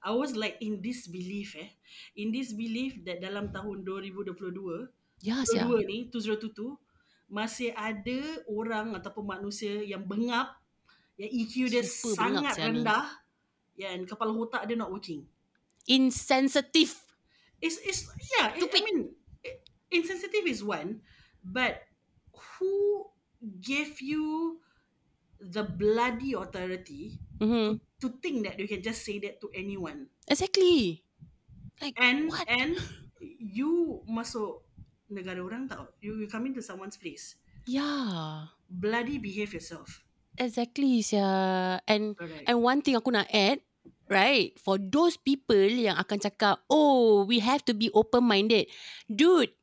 I 0.00 0.10
was 0.10 0.32
like 0.32 0.56
in 0.58 0.80
disbelief 0.80 1.54
eh. 1.54 1.70
In 2.16 2.32
disbelief 2.32 3.04
that 3.04 3.20
dalam 3.20 3.50
tahun 3.50 3.84
2022 3.84 4.88
Ya, 5.20 5.44
sia. 5.44 5.68
Kedua 5.68 5.84
ni 5.84 6.08
2022 6.08 6.80
masih 7.28 7.76
ada 7.76 8.18
orang 8.48 8.96
ataupun 8.96 9.28
manusia 9.28 9.84
yang 9.84 10.02
bengap 10.02 10.56
yang 11.14 11.28
EQ 11.30 11.54
dia 11.68 11.84
Super 11.84 12.16
sangat 12.16 12.56
ni. 12.56 12.64
rendah 12.64 13.06
dan 13.76 14.08
kepala 14.08 14.32
otak 14.32 14.64
dia 14.64 14.74
not 14.74 14.88
working. 14.88 15.28
Insensitive. 15.84 16.96
It's 17.60 17.76
it's 17.84 18.08
yeah, 18.38 18.56
it, 18.56 18.68
I 18.72 18.80
mean 18.84 19.12
i- 19.44 19.60
insensitive 19.92 20.48
is 20.48 20.64
one, 20.64 21.04
but 21.44 21.84
who 22.58 23.06
gave 23.60 24.00
you 24.00 24.58
the 25.40 25.64
bloody 25.64 26.32
authority 26.36 27.20
Mm-hmm. 27.40 27.80
to 28.04 28.08
think 28.20 28.44
that 28.44 28.60
you 28.60 28.68
can 28.68 28.84
just 28.84 29.00
say 29.00 29.16
that 29.24 29.40
to 29.40 29.48
anyone? 29.56 30.12
Exactly. 30.28 31.04
Like 31.80 31.96
And 31.96 32.28
what? 32.28 32.44
and 32.44 32.76
you 33.40 34.04
masuk 34.04 34.60
negara 35.08 35.40
orang 35.40 35.64
tau. 35.64 35.88
You, 36.04 36.20
you 36.20 36.28
come 36.28 36.44
into 36.52 36.60
someone's 36.60 37.00
place. 37.00 37.40
Yeah. 37.64 38.52
Bloody 38.68 39.16
behave 39.16 39.56
yourself. 39.56 40.04
Exactly, 40.36 41.00
sia. 41.00 41.80
And 41.88 42.12
Correct. 42.16 42.44
and 42.44 42.60
one 42.60 42.84
thing 42.84 42.96
aku 43.00 43.08
nak 43.08 43.28
add, 43.32 43.64
right? 44.10 44.52
For 44.58 44.76
those 44.76 45.14
people 45.14 45.70
yang 45.70 45.96
akan 45.96 46.18
cakap, 46.18 46.60
"Oh, 46.66 47.22
we 47.24 47.38
have 47.38 47.62
to 47.70 47.72
be 47.72 47.88
open-minded." 47.94 48.66
Dude, 49.06 49.54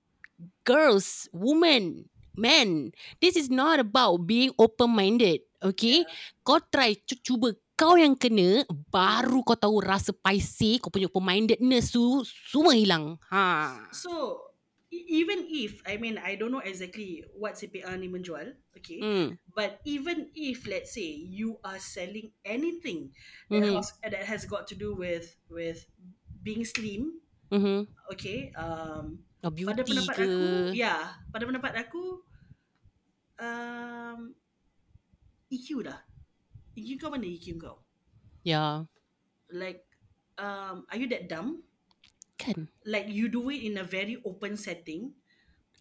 girls, 0.64 1.28
women, 1.36 2.08
men, 2.34 2.96
this 3.20 3.36
is 3.36 3.52
not 3.52 3.78
about 3.84 4.24
being 4.24 4.56
open-minded, 4.56 5.44
okay? 5.60 6.08
Kau 6.48 6.64
try 6.72 6.96
cu- 6.96 7.20
cuba 7.22 7.52
kau 7.78 7.94
yang 7.94 8.18
kena 8.18 8.66
baru 8.90 9.46
kau 9.46 9.54
tahu 9.54 9.84
rasa 9.84 10.10
paisi, 10.10 10.82
kau 10.82 10.90
punya 10.90 11.12
open-mindedness 11.12 11.94
tu 11.94 12.26
semua 12.26 12.74
hilang. 12.74 13.22
Ha. 13.30 13.92
So 13.94 14.47
e- 14.98 15.06
even 15.22 15.46
if 15.50 15.82
I 15.86 15.98
mean 15.98 16.18
I 16.18 16.36
don't 16.36 16.52
know 16.52 16.64
exactly 16.66 17.24
what 17.36 17.58
CPR 17.58 17.96
ni 17.98 18.08
menjual, 18.10 18.58
okay, 18.78 19.02
Hmm. 19.02 19.38
but 19.54 19.80
even 19.86 20.32
if 20.36 20.66
let's 20.68 20.94
say 20.94 21.08
you 21.14 21.60
are 21.64 21.80
selling 21.80 22.34
anything 22.46 23.14
that, 23.54 23.64
Mhm. 23.64 23.76
has, 23.76 23.94
that 24.04 24.26
has 24.26 24.46
got 24.46 24.68
to 24.74 24.76
do 24.76 24.96
with 24.96 25.38
with 25.50 25.86
being 26.44 26.66
slim, 26.66 27.22
Mhm. 27.52 27.88
okay, 28.12 28.52
um, 28.58 29.26
Oh, 29.44 29.50
pada 29.68 29.84
beauty 29.84 29.84
pendapat 29.84 30.16
ke? 30.16 30.28
aku, 30.32 30.70
ya, 30.72 31.20
pada 31.34 31.44
pendapat 31.48 31.74
aku, 31.78 32.24
um, 33.40 34.36
EQ 35.56 35.84
dah. 35.88 36.02
EQ 36.78 36.90
kau 37.02 37.10
mana 37.14 37.26
EQ 37.30 37.46
kau? 37.62 37.78
Ya. 38.44 38.88
Like 39.52 39.86
um, 40.38 40.86
are 40.92 40.98
you 40.98 41.08
that 41.10 41.30
dumb? 41.30 41.64
Kan? 42.48 42.72
Like 42.84 43.12
you 43.12 43.28
do 43.28 43.44
it 43.52 43.62
in 43.62 43.76
a 43.76 43.84
very 43.84 44.16
open 44.24 44.56
setting. 44.56 45.12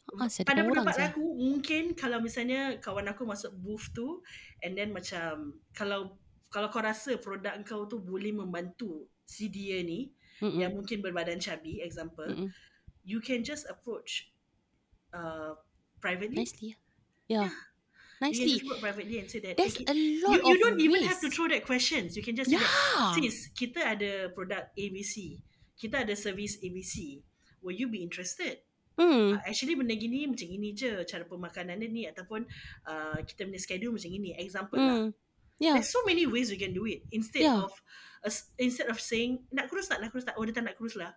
Ah, 0.07 0.31
Pada 0.31 0.63
pendapat 0.63 0.95
saya. 0.95 1.11
aku 1.11 1.19
mungkin 1.35 1.99
kalau 1.99 2.23
misalnya 2.23 2.79
kawan 2.79 3.11
aku 3.11 3.27
masuk 3.27 3.51
booth 3.59 3.91
tu 3.91 4.23
and 4.63 4.79
then 4.79 4.95
macam 4.95 5.59
kalau 5.75 6.15
kalau 6.47 6.71
kau 6.71 6.79
rasa 6.79 7.19
produk 7.19 7.59
kau 7.67 7.91
tu 7.91 7.99
boleh 7.99 8.31
membantu 8.31 9.11
si 9.27 9.51
dia 9.51 9.83
ni 9.83 10.15
Mm-mm. 10.39 10.63
yang 10.63 10.79
mungkin 10.79 11.03
berbadan 11.03 11.43
cabi 11.43 11.83
example 11.83 12.23
Mm-mm. 12.23 12.55
you 13.03 13.19
can 13.19 13.43
just 13.43 13.67
approach 13.67 14.31
uh, 15.11 15.59
privately 15.99 16.39
Nicely. 16.47 16.79
Yeah. 17.27 17.51
you 18.23 18.31
can 18.31 18.31
Nicely. 18.31 18.63
just 18.63 18.79
privately 18.79 19.19
and 19.19 19.27
say 19.27 19.43
that 19.43 19.59
There's 19.59 19.75
okay, 19.75 19.91
a 19.91 19.95
you, 19.99 20.23
lot 20.23 20.39
you 20.39 20.55
of 20.55 20.59
don't 20.63 20.79
even 20.79 21.03
ways. 21.03 21.11
have 21.11 21.21
to 21.27 21.35
throw 21.35 21.51
that 21.51 21.67
questions 21.67 22.15
you 22.15 22.23
can 22.23 22.39
just 22.39 22.47
say 22.47 22.63
that 22.63 22.71
Yeah. 22.95 23.11
sis 23.19 23.51
kita 23.51 23.83
ada 23.83 24.31
produk 24.31 24.71
ABC 24.79 25.43
kita 25.77 26.03
ada 26.03 26.15
service 26.17 26.59
ABC 26.61 27.21
will 27.61 27.77
you 27.77 27.89
be 27.89 28.01
interested 28.01 28.61
Hmm. 28.97 29.37
uh, 29.37 29.41
actually 29.45 29.77
benda 29.77 29.93
gini 29.93 30.25
macam 30.25 30.49
gini 30.49 30.73
je 30.73 31.05
cara 31.05 31.29
pemakanan 31.29 31.77
dia 31.77 31.89
ni 31.93 32.09
ataupun 32.09 32.49
uh, 32.89 33.21
kita 33.29 33.45
punya 33.45 33.61
schedule 33.61 33.93
macam 33.93 34.09
gini 34.09 34.33
example 34.41 34.81
lah 34.81 34.97
Hmm. 35.05 35.09
Yeah. 35.61 35.77
there's 35.77 35.93
so 35.93 36.01
many 36.05 36.25
ways 36.25 36.49
you 36.49 36.57
can 36.57 36.73
do 36.73 36.89
it 36.89 37.05
instead 37.13 37.45
Yeah. 37.45 37.61
of 37.61 37.73
uh, 38.25 38.33
instead 38.57 38.89
of 38.89 38.97
saying 38.97 39.45
nak 39.53 39.69
kurus 39.69 39.89
tak 39.89 40.01
nak 40.01 40.13
kurus 40.13 40.25
tak 40.25 40.37
oh 40.41 40.45
dia 40.49 40.57
tak 40.57 40.65
nak 40.65 40.81
kurus 40.81 40.97
lah 40.97 41.13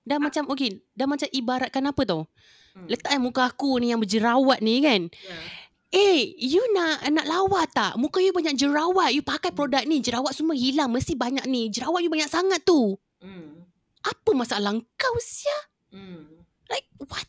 Dah 0.00 0.16
macam 0.16 0.48
okay, 0.48 0.80
dah 0.96 1.04
macam 1.04 1.28
ibaratkan 1.28 1.84
apa 1.84 2.02
tau? 2.08 2.24
Hmm. 2.72 2.88
Letak 2.88 3.12
muka 3.20 3.52
aku 3.52 3.76
ni 3.78 3.92
yang 3.92 4.00
berjerawat 4.00 4.64
ni 4.64 4.80
kan. 4.80 5.06
yeah. 5.12 5.44
Eh, 5.90 6.22
you 6.38 6.62
nak 6.70 7.02
nak 7.10 7.26
lawa 7.26 7.66
tak? 7.66 7.98
Muka 7.98 8.22
you 8.22 8.30
banyak 8.30 8.54
jerawat. 8.54 9.10
You 9.10 9.26
pakai 9.26 9.50
produk 9.50 9.82
ni, 9.90 9.98
jerawat 9.98 10.38
semua 10.38 10.54
hilang. 10.54 10.86
Mesti 10.94 11.18
banyak 11.18 11.50
ni. 11.50 11.66
Jerawat 11.66 12.06
you 12.06 12.10
banyak 12.10 12.30
sangat 12.30 12.62
tu. 12.62 12.94
Mm. 13.20 13.64
Apa 14.00 14.30
masalah 14.32 14.72
kau 14.96 15.16
sia? 15.20 15.58
Mm. 15.92 16.44
Like 16.66 16.88
what? 17.02 17.28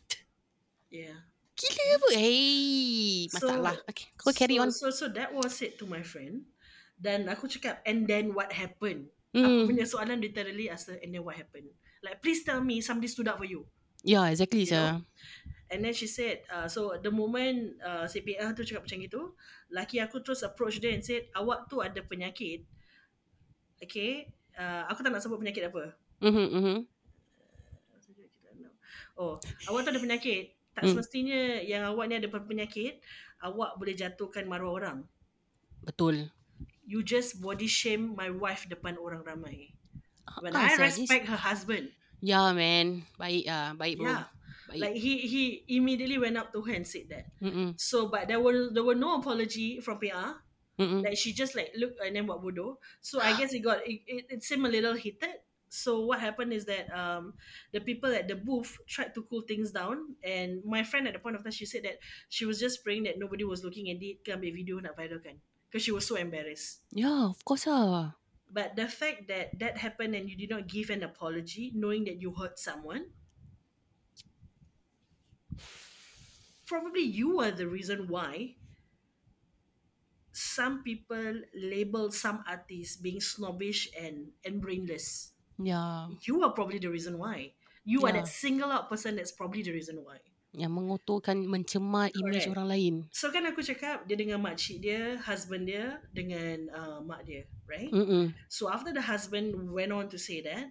yeah 0.88 1.24
Gila 1.52 1.84
apa? 1.94 2.08
Hey, 2.16 3.28
So- 3.28 3.44
masalah. 3.44 3.76
okay, 3.86 4.08
kau 4.16 4.32
carry 4.32 4.56
so, 4.56 4.62
on. 4.64 4.68
so 4.72 4.86
so 4.88 5.04
that 5.12 5.30
was 5.30 5.52
it 5.60 5.76
to 5.76 5.84
my 5.84 6.00
friend 6.00 6.48
dan 6.96 7.28
aku 7.28 7.44
cakap 7.46 7.80
and 7.84 8.04
then 8.04 8.32
what 8.32 8.50
happened 8.50 9.08
Hmm. 9.32 9.48
aku 9.64 9.72
punya 9.72 9.88
soalan 9.88 10.20
literally 10.20 10.68
asked 10.68 10.92
her, 10.92 11.00
and 11.00 11.08
then 11.08 11.24
what 11.24 11.32
happened 11.32 11.72
like 12.04 12.20
please 12.20 12.44
tell 12.44 12.60
me 12.60 12.84
somebody 12.84 13.08
stood 13.08 13.24
up 13.24 13.40
for 13.40 13.48
you 13.48 13.64
Yeah, 14.02 14.26
exactly, 14.28 14.66
You 14.66 14.74
sia. 14.74 14.98
And 15.70 15.86
then 15.86 15.94
she 15.94 16.04
said, 16.04 16.42
uh, 16.50 16.66
so 16.66 16.98
the 16.98 17.08
moment 17.08 17.78
uh, 17.80 18.04
CPR 18.04 18.50
tu 18.52 18.66
cakap 18.66 18.82
macam 18.84 18.98
gitu, 18.98 19.22
laki 19.70 20.02
aku 20.02 20.18
terus 20.20 20.42
approach 20.42 20.82
dia 20.82 20.90
and 20.90 21.00
said, 21.00 21.30
awak 21.32 21.70
tu 21.70 21.78
ada 21.78 22.02
penyakit. 22.02 22.66
Okay, 23.78 24.26
uh, 24.58 24.82
aku 24.90 25.00
tak 25.04 25.12
nak 25.12 25.22
sebut 25.24 25.38
penyakit 25.40 25.68
apa. 25.70 25.96
Mhm, 26.20 26.44
mhm. 26.56 26.76
Oh, 29.16 29.36
awak 29.68 29.84
tu 29.84 29.90
ada 29.92 30.00
penyakit. 30.00 30.56
Tak 30.72 30.88
Hmm. 30.88 30.96
semestinya 30.96 31.60
yang 31.60 31.84
awak 31.84 32.04
ni 32.08 32.14
ada 32.16 32.28
penyakit, 32.32 33.04
awak 33.44 33.76
boleh 33.76 33.92
jatuhkan 33.92 34.48
maruah 34.48 34.74
orang. 34.80 34.98
Betul. 35.84 36.30
You 36.84 37.02
just 37.02 37.40
body 37.40 37.66
shame 37.70 38.14
my 38.16 38.28
wife 38.30 38.66
depan 38.66 38.98
orang 38.98 39.22
ramai. 39.22 39.72
When 40.40 40.52
Ah, 40.56 40.72
I 40.72 40.74
respect 40.80 41.28
her 41.28 41.38
husband. 41.38 41.92
Yeah, 42.22 42.50
man. 42.54 43.06
Baik 43.18 43.44
ah, 43.50 43.74
baik 43.76 43.98
bro. 43.98 44.08
Yeah. 44.08 44.24
Baik. 44.70 44.80
Like 44.80 44.96
he 44.96 45.26
he 45.28 45.42
immediately 45.68 46.16
went 46.18 46.38
up 46.38 46.50
to 46.56 46.62
her 46.64 46.72
and 46.74 46.86
said 46.86 47.10
that. 47.12 47.28
Mm-mm, 47.42 47.76
So 47.78 48.08
but 48.08 48.26
there 48.30 48.40
were 48.40 48.70
there 48.72 48.86
were 48.86 48.96
no 48.98 49.18
apology 49.20 49.78
from 49.82 49.98
PR. 50.00 50.42
Mm-mm. 50.82 51.04
Like 51.04 51.16
she 51.16 51.32
just 51.32 51.54
like 51.54 51.70
look 51.78 51.94
and 52.02 52.16
then 52.16 52.26
buat 52.26 52.42
bodoh. 52.42 52.82
So 53.00 53.22
I 53.22 53.32
guess 53.38 53.54
it 53.54 53.62
got 53.62 53.86
it, 53.86 54.02
it, 54.06 54.24
it 54.28 54.40
seemed 54.42 54.66
a 54.66 54.72
little 54.72 54.94
heated. 54.94 55.42
So 55.72 56.04
what 56.04 56.20
happened 56.20 56.52
is 56.52 56.66
that 56.66 56.92
um 56.92 57.32
the 57.72 57.80
people 57.80 58.12
at 58.12 58.28
the 58.28 58.36
booth 58.36 58.76
tried 58.84 59.14
to 59.16 59.24
cool 59.24 59.40
things 59.46 59.72
down 59.72 60.20
and 60.20 60.60
my 60.68 60.84
friend 60.84 61.08
at 61.08 61.16
the 61.16 61.22
point 61.22 61.32
of 61.32 61.40
time 61.40 61.56
she 61.56 61.64
said 61.64 61.88
that 61.88 61.96
she 62.28 62.44
was 62.44 62.60
just 62.60 62.84
praying 62.84 63.08
that 63.08 63.16
nobody 63.16 63.40
was 63.40 63.64
looking 63.64 63.88
at 63.88 63.96
it 64.04 64.20
kan 64.20 64.36
video 64.44 64.76
nak 64.84 65.00
viral 65.00 65.16
kan 65.16 65.40
because 65.70 65.80
she 65.80 65.94
was 65.94 66.04
so 66.04 66.20
embarrassed. 66.20 66.84
Yeah, 66.92 67.32
of 67.32 67.40
course 67.48 67.64
ah. 67.64 68.20
But 68.52 68.76
the 68.76 68.84
fact 68.84 69.32
that 69.32 69.56
that 69.64 69.80
happened 69.80 70.12
and 70.12 70.28
you 70.28 70.36
did 70.36 70.52
not 70.52 70.68
give 70.68 70.92
an 70.92 71.00
apology 71.00 71.72
knowing 71.72 72.04
that 72.04 72.20
you 72.20 72.36
hurt 72.36 72.60
someone 72.60 73.08
probably 76.72 77.02
you 77.02 77.40
are 77.40 77.50
the 77.50 77.66
reason 77.66 78.08
why 78.08 78.56
some 80.32 80.82
people 80.82 81.44
label 81.54 82.10
some 82.10 82.42
artists 82.48 82.96
being 82.96 83.20
snobbish 83.20 83.88
and 83.94 84.32
and 84.44 84.58
brainless. 84.60 85.32
Yeah. 85.60 86.08
You 86.24 86.42
are 86.42 86.52
probably 86.56 86.80
the 86.80 86.88
reason 86.90 87.20
why. 87.20 87.52
You 87.84 88.02
are 88.08 88.12
Yeah. 88.14 88.24
that 88.24 88.32
single 88.32 88.72
out 88.72 88.88
person 88.88 89.16
that's 89.20 89.32
probably 89.32 89.62
the 89.62 89.72
reason 89.76 90.00
why. 90.02 90.24
Yang 90.52 90.72
mengotorkan 90.76 91.48
mencemar 91.48 92.12
image 92.12 92.44
Correct. 92.44 92.52
orang 92.52 92.68
lain. 92.68 92.94
So 93.08 93.32
kan 93.32 93.48
aku 93.48 93.64
cakap 93.64 94.04
dia 94.04 94.16
dengan 94.20 94.40
makcik 94.44 94.84
dia, 94.84 95.16
husband 95.24 95.64
dia 95.68 95.96
dengan 96.12 96.68
uh, 96.72 96.98
mak 97.00 97.24
dia, 97.24 97.48
right? 97.64 97.88
Mm-mm. 97.88 98.36
So 98.52 98.68
after 98.68 98.92
the 98.92 99.00
husband 99.00 99.56
went 99.72 99.96
on 99.96 100.12
to 100.12 100.20
say 100.20 100.44
that, 100.44 100.68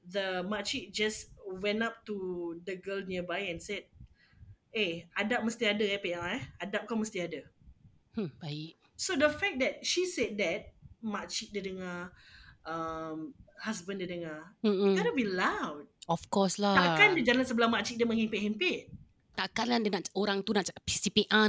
the 0.00 0.40
makcik 0.48 0.92
just 0.96 1.28
went 1.44 1.84
up 1.84 2.00
to 2.08 2.56
the 2.64 2.80
girl 2.80 3.04
nearby 3.04 3.48
and 3.52 3.60
said, 3.60 3.84
Eh, 4.72 5.04
adab 5.12 5.44
mesti 5.44 5.68
ada 5.68 5.84
eh, 5.84 6.00
Pia 6.00 6.16
eh. 6.32 6.42
Adab 6.56 6.88
kau 6.88 6.96
mesti 6.96 7.20
ada. 7.20 7.44
Hmm, 8.16 8.32
baik. 8.40 8.80
So 9.02 9.18
the 9.18 9.26
fact 9.26 9.58
that 9.58 9.82
she 9.82 10.06
said 10.06 10.38
that, 10.38 10.70
makcik 11.02 11.50
dia 11.50 11.58
dengar, 11.66 12.14
um, 12.62 13.34
husband 13.58 13.98
dia 13.98 14.06
dengar, 14.06 14.54
Mm-mm. 14.62 14.94
gotta 14.94 15.10
be 15.10 15.26
loud. 15.26 15.90
Of 16.06 16.30
course 16.30 16.62
lah. 16.62 16.78
Takkan 16.78 17.18
dia 17.18 17.34
jalan 17.34 17.42
sebelah 17.42 17.66
makcik 17.66 17.98
dia 17.98 18.06
menghimpit-himpit. 18.06 18.94
Takkanlah 19.32 19.80
dia 19.80 19.90
nak 19.90 20.06
orang 20.12 20.44
tu 20.44 20.52
nak 20.52 20.68
cakap 20.68 20.84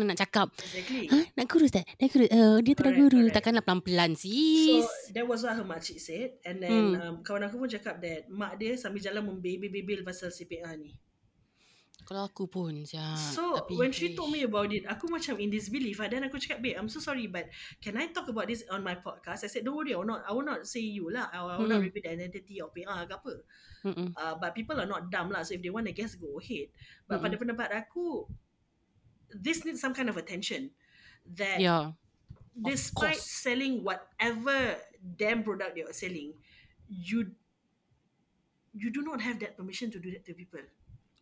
nak 0.01 0.17
cakap. 0.17 0.48
Exactly. 0.55 1.05
Ha? 1.12 1.19
Nak 1.36 1.45
kurus 1.51 1.69
tak? 1.69 1.83
Nak 2.00 2.10
kurus? 2.10 2.29
Uh, 2.31 2.57
dia 2.63 2.74
tak 2.74 2.83
nak 2.89 2.93
kurus. 2.95 3.12
correct. 3.12 3.36
Takkanlah 3.38 3.63
pelan-pelan 3.63 4.12
So 4.15 4.24
sis. 4.24 4.88
that 5.13 5.25
was 5.27 5.43
what 5.43 5.53
her 5.53 5.67
makcik 5.67 6.00
said 6.00 6.39
and 6.48 6.63
then 6.63 6.74
Hmm. 6.74 6.93
um, 6.98 7.15
kawan 7.22 7.43
aku 7.45 7.60
pun 7.60 7.69
cakap 7.69 8.00
that 8.00 8.25
mak 8.31 8.55
dia 8.55 8.79
sambil 8.79 9.03
jalan 9.03 9.27
membebel-bebel 9.27 10.01
pasal 10.01 10.31
CPR 10.31 10.74
ni. 10.79 10.95
Kalau 12.03 12.27
aku 12.27 12.45
pun. 12.45 12.83
Ya, 12.86 13.15
So 13.15 13.63
tapi, 13.63 13.79
when 13.79 13.91
she 13.95 14.12
told 14.13 14.29
me 14.29 14.43
about 14.43 14.69
it, 14.69 14.83
aku 14.86 15.07
macam 15.07 15.39
in 15.39 15.48
disbelief. 15.50 16.03
ah. 16.03 16.07
Then 16.12 16.27
aku 16.27 16.38
cakap, 16.38 16.60
babe, 16.60 16.75
I'm 16.75 16.91
so 16.91 17.00
sorry, 17.00 17.27
but 17.31 17.48
can 17.79 17.95
I 17.95 18.12
talk 18.12 18.27
about 18.27 18.51
this 18.51 18.63
on 18.67 18.83
my 18.83 19.00
podcast? 19.00 19.43
I 19.43 19.50
said, 19.50 19.63
don't 19.63 19.75
worry, 19.75 19.95
I 19.95 20.00
will 20.00 20.07
not, 20.07 20.22
I 20.27 20.31
will 20.36 20.45
not 20.45 20.67
say 20.67 20.83
you 20.83 21.07
lah. 21.07 21.31
I 21.31 21.39
will, 21.41 21.63
will 21.63 21.72
not 21.72 21.79
Mm-mm. 21.79 21.88
repeat 21.89 22.03
the 22.05 22.12
identity 22.13 22.60
of 22.60 22.75
PR 22.75 23.07
ke 23.07 23.13
apa. 23.15 23.33
Mm-mm. 23.88 24.10
Uh, 24.15 24.36
but 24.36 24.51
people 24.53 24.75
are 24.75 24.88
not 24.88 25.07
dumb 25.07 25.31
lah. 25.31 25.43
So 25.48 25.55
if 25.55 25.63
they 25.63 25.72
want 25.72 25.88
to 25.88 25.95
guess, 25.95 26.15
go 26.19 26.39
ahead. 26.39 26.72
But 27.07 27.24
pada 27.24 27.36
pendapat 27.39 27.72
aku, 27.72 28.27
this 29.33 29.63
needs 29.63 29.79
some 29.79 29.95
kind 29.95 30.12
of 30.12 30.19
attention. 30.19 30.72
That 31.24 31.63
Ya. 31.63 31.95
despite 32.53 33.17
selling 33.17 33.81
whatever 33.81 34.77
damn 35.00 35.41
product 35.41 35.74
you're 35.79 35.95
selling, 35.95 36.36
you 36.86 37.31
you 38.75 38.89
do 38.91 39.01
not 39.01 39.22
have 39.22 39.39
that 39.39 39.55
permission 39.55 39.89
to 39.93 40.00
do 40.03 40.12
that 40.12 40.25
to 40.27 40.33
people. 40.36 40.62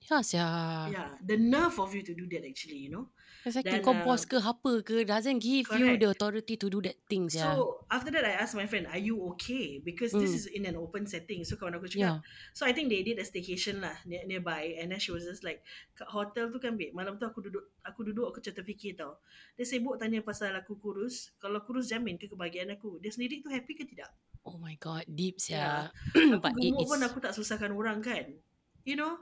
Ya, 0.09 0.21
sia. 0.23 0.45
Yeah, 0.83 1.17
the 1.23 1.37
nerve 1.37 1.79
of 1.79 1.93
you 1.93 2.01
to 2.03 2.13
do 2.15 2.27
that 2.29 2.45
actually, 2.47 2.77
you 2.77 2.89
know. 2.89 3.09
Exactly. 3.45 3.79
Kau 3.85 3.93
uh, 3.97 4.25
ke 4.29 4.37
apa 4.53 4.71
ke 4.87 4.95
doesn't 5.05 5.39
give 5.41 5.73
you 5.73 5.93
correct. 5.93 6.01
the 6.01 6.09
authority 6.13 6.55
to 6.57 6.67
do 6.69 6.79
that 6.81 6.97
thing. 7.09 7.29
So 7.31 7.85
after 7.89 8.11
that, 8.11 8.25
I 8.27 8.35
asked 8.43 8.55
my 8.59 8.67
friend, 8.67 8.85
"Are 8.91 8.99
you 8.99 9.15
okay?" 9.33 9.79
Because 9.79 10.19
this 10.19 10.33
Mm. 10.33 10.39
is 10.39 10.45
in 10.51 10.67
an 10.67 10.75
open 10.75 11.07
setting. 11.07 11.41
So 11.47 11.55
kawan 11.55 11.79
aku 11.79 11.87
Yeah. 11.93 12.19
cakap. 12.19 12.19
So 12.51 12.67
I 12.67 12.75
think 12.75 12.91
they 12.91 13.01
did 13.07 13.17
a 13.23 13.25
staycation 13.25 13.79
lah 13.79 13.95
near, 14.03 14.27
nearby, 14.27 14.75
and 14.75 14.91
then 14.91 14.99
she 14.99 15.15
was 15.15 15.23
just 15.23 15.39
like, 15.47 15.63
kat 15.95 16.11
hotel 16.11 16.51
tu 16.51 16.59
kan, 16.59 16.75
babe. 16.75 16.91
Malam 16.91 17.15
tu 17.15 17.23
aku 17.23 17.39
duduk, 17.39 17.71
aku 17.87 18.03
duduk, 18.03 18.27
aku 18.35 18.43
macam 18.43 18.53
terfikir 18.59 18.99
tau. 18.99 19.15
Dia 19.55 19.63
sibuk 19.63 19.95
tanya 19.95 20.19
pasal 20.19 20.51
aku 20.59 20.75
kurus. 20.83 21.31
Kalau 21.39 21.63
kurus 21.63 21.87
jamin 21.87 22.19
ke 22.19 22.27
kebahagiaan 22.27 22.75
aku? 22.75 22.99
Dia 22.99 23.15
sendiri 23.15 23.39
tu 23.39 23.47
happy 23.47 23.79
ke 23.79 23.87
tidak? 23.87 24.11
Oh 24.45 24.57
my 24.57 24.75
god, 24.75 25.05
deep 25.09 25.39
Yeah. 25.49 25.85
sia. 25.85 25.91
Aku 26.31 26.43
But 26.43 26.53
it 26.61 26.73
gemuk 26.73 26.81
is 26.81 26.91
pun 26.91 27.01
aku 27.03 27.19
tak 27.19 27.35
susahkan 27.35 27.71
orang 27.75 27.99
kan. 28.01 28.39
You 28.87 28.95
know? 28.97 29.13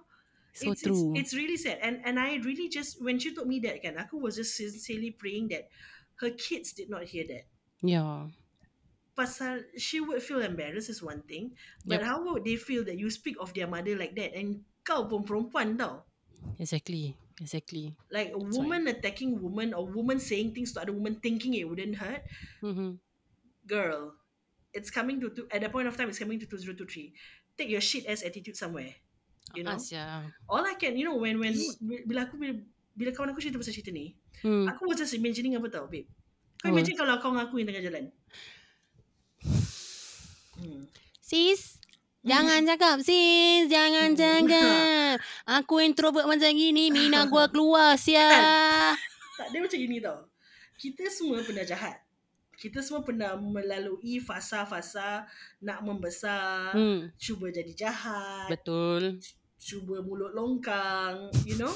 So 0.54 0.72
it's, 0.72 0.82
true. 0.82 1.14
It's, 1.16 1.32
it's 1.32 1.34
really 1.36 1.58
sad. 1.58 1.80
And 1.82 2.02
and 2.06 2.20
I 2.20 2.38
really 2.44 2.70
just 2.70 3.02
when 3.04 3.20
she 3.20 3.34
told 3.34 3.48
me 3.48 3.60
that 3.66 3.82
kan, 3.82 3.98
aku 3.98 4.18
was 4.18 4.36
just 4.36 4.56
sincerely 4.56 5.12
praying 5.12 5.50
that 5.50 5.70
her 6.20 6.32
kids 6.32 6.74
did 6.74 6.90
not 6.90 7.06
hear 7.10 7.26
that. 7.28 7.46
Yeah. 7.82 8.28
Pasal 9.16 9.64
she 9.76 10.00
would 10.00 10.24
feel 10.24 10.40
embarrassed 10.40 10.90
is 10.90 11.04
one 11.04 11.22
thing, 11.28 11.56
but 11.84 12.00
Yep. 12.00 12.08
how 12.08 12.18
would 12.24 12.44
they 12.48 12.56
feel 12.56 12.84
that 12.88 12.96
you 12.96 13.12
speak 13.12 13.36
of 13.40 13.52
their 13.54 13.68
mother 13.68 13.96
like 13.96 14.16
that 14.16 14.32
and 14.36 14.64
kau 14.84 15.06
pun 15.06 15.24
perempuan 15.24 15.76
tau. 15.78 16.04
Exactly. 16.58 17.16
Exactly. 17.40 17.96
Like 18.12 18.36
a 18.36 18.40
woman 18.40 18.88
attacking 18.88 19.40
woman 19.40 19.72
or 19.72 19.88
woman 19.88 20.20
saying 20.20 20.52
things 20.52 20.76
to 20.76 20.84
other 20.84 20.92
woman 20.92 21.20
thinking 21.24 21.56
it 21.56 21.68
wouldn't 21.68 21.96
hurt. 21.96 22.24
Mm-hmm. 22.60 23.00
Girl, 23.64 24.16
it's 24.74 24.92
coming 24.92 25.24
to, 25.24 25.30
to 25.32 25.48
at 25.52 25.62
that 25.62 25.72
point 25.72 25.88
of 25.88 25.96
time 25.96 26.10
it's 26.10 26.20
coming 26.20 26.40
to 26.40 26.46
2023. 26.46 27.14
Take 27.56 27.70
your 27.70 27.80
shit 27.80 28.08
ass 28.08 28.24
attitude 28.24 28.60
somewhere. 28.60 28.96
You 29.52 29.64
know? 29.64 29.74
Ah, 29.74 29.80
sia. 29.80 30.06
all 30.46 30.62
I 30.62 30.76
can, 30.76 30.94
you 30.94 31.04
know, 31.04 31.18
when 31.18 31.38
when 31.38 31.52
Ih. 31.52 31.74
bila 32.06 32.26
aku 32.26 32.38
bila, 32.38 32.54
bila 32.94 33.10
kawan 33.10 33.32
aku 33.32 33.42
cerita 33.42 33.58
pasal 33.58 33.74
cerita 33.74 33.90
ni, 33.90 34.14
Hmm. 34.40 34.66
aku 34.66 34.88
was 34.88 34.98
just 34.98 35.14
imagining 35.14 35.54
apa 35.54 35.68
tau, 35.68 35.86
babe. 35.86 36.06
Kau 36.56 36.68
Apa? 36.68 36.76
imagine 36.76 36.96
kalau 36.96 37.16
kau 37.18 37.32
dengan 37.32 37.44
aku 37.44 37.56
yang 37.58 37.68
tengah 37.68 37.84
jalan. 37.84 38.04
Hmm. 40.56 40.84
Sis, 41.20 41.80
jangan 42.22 42.66
cakap 42.66 43.00
sis, 43.00 43.68
jangan 43.68 44.12
Hmm. 44.12 44.20
cakap. 44.20 45.16
Aku 45.48 45.80
introvert 45.80 46.26
macam 46.26 46.52
gini, 46.52 46.90
Mina 46.90 47.26
gua 47.26 47.48
keluar 47.54 47.96
sia. 47.96 48.28
Tak, 49.36 49.48
dia 49.50 49.60
macam 49.60 49.80
gini 49.80 49.98
tau. 49.98 50.28
Kita 50.76 51.08
semua 51.08 51.40
pernah 51.42 51.64
jahat. 51.64 51.96
Kita 52.54 52.84
semua 52.84 53.00
pernah 53.02 53.40
melalui 53.40 54.20
fasa-fasa 54.20 55.24
nak 55.60 55.80
membesar, 55.80 56.76
Hmm, 56.76 57.08
cuba 57.16 57.48
jadi 57.48 57.72
jahat, 57.72 58.52
betul. 58.52 59.16
Cuba 59.60 60.02
mulut 60.02 60.32
longkang, 60.34 61.30
you 61.44 61.60
know? 61.60 61.72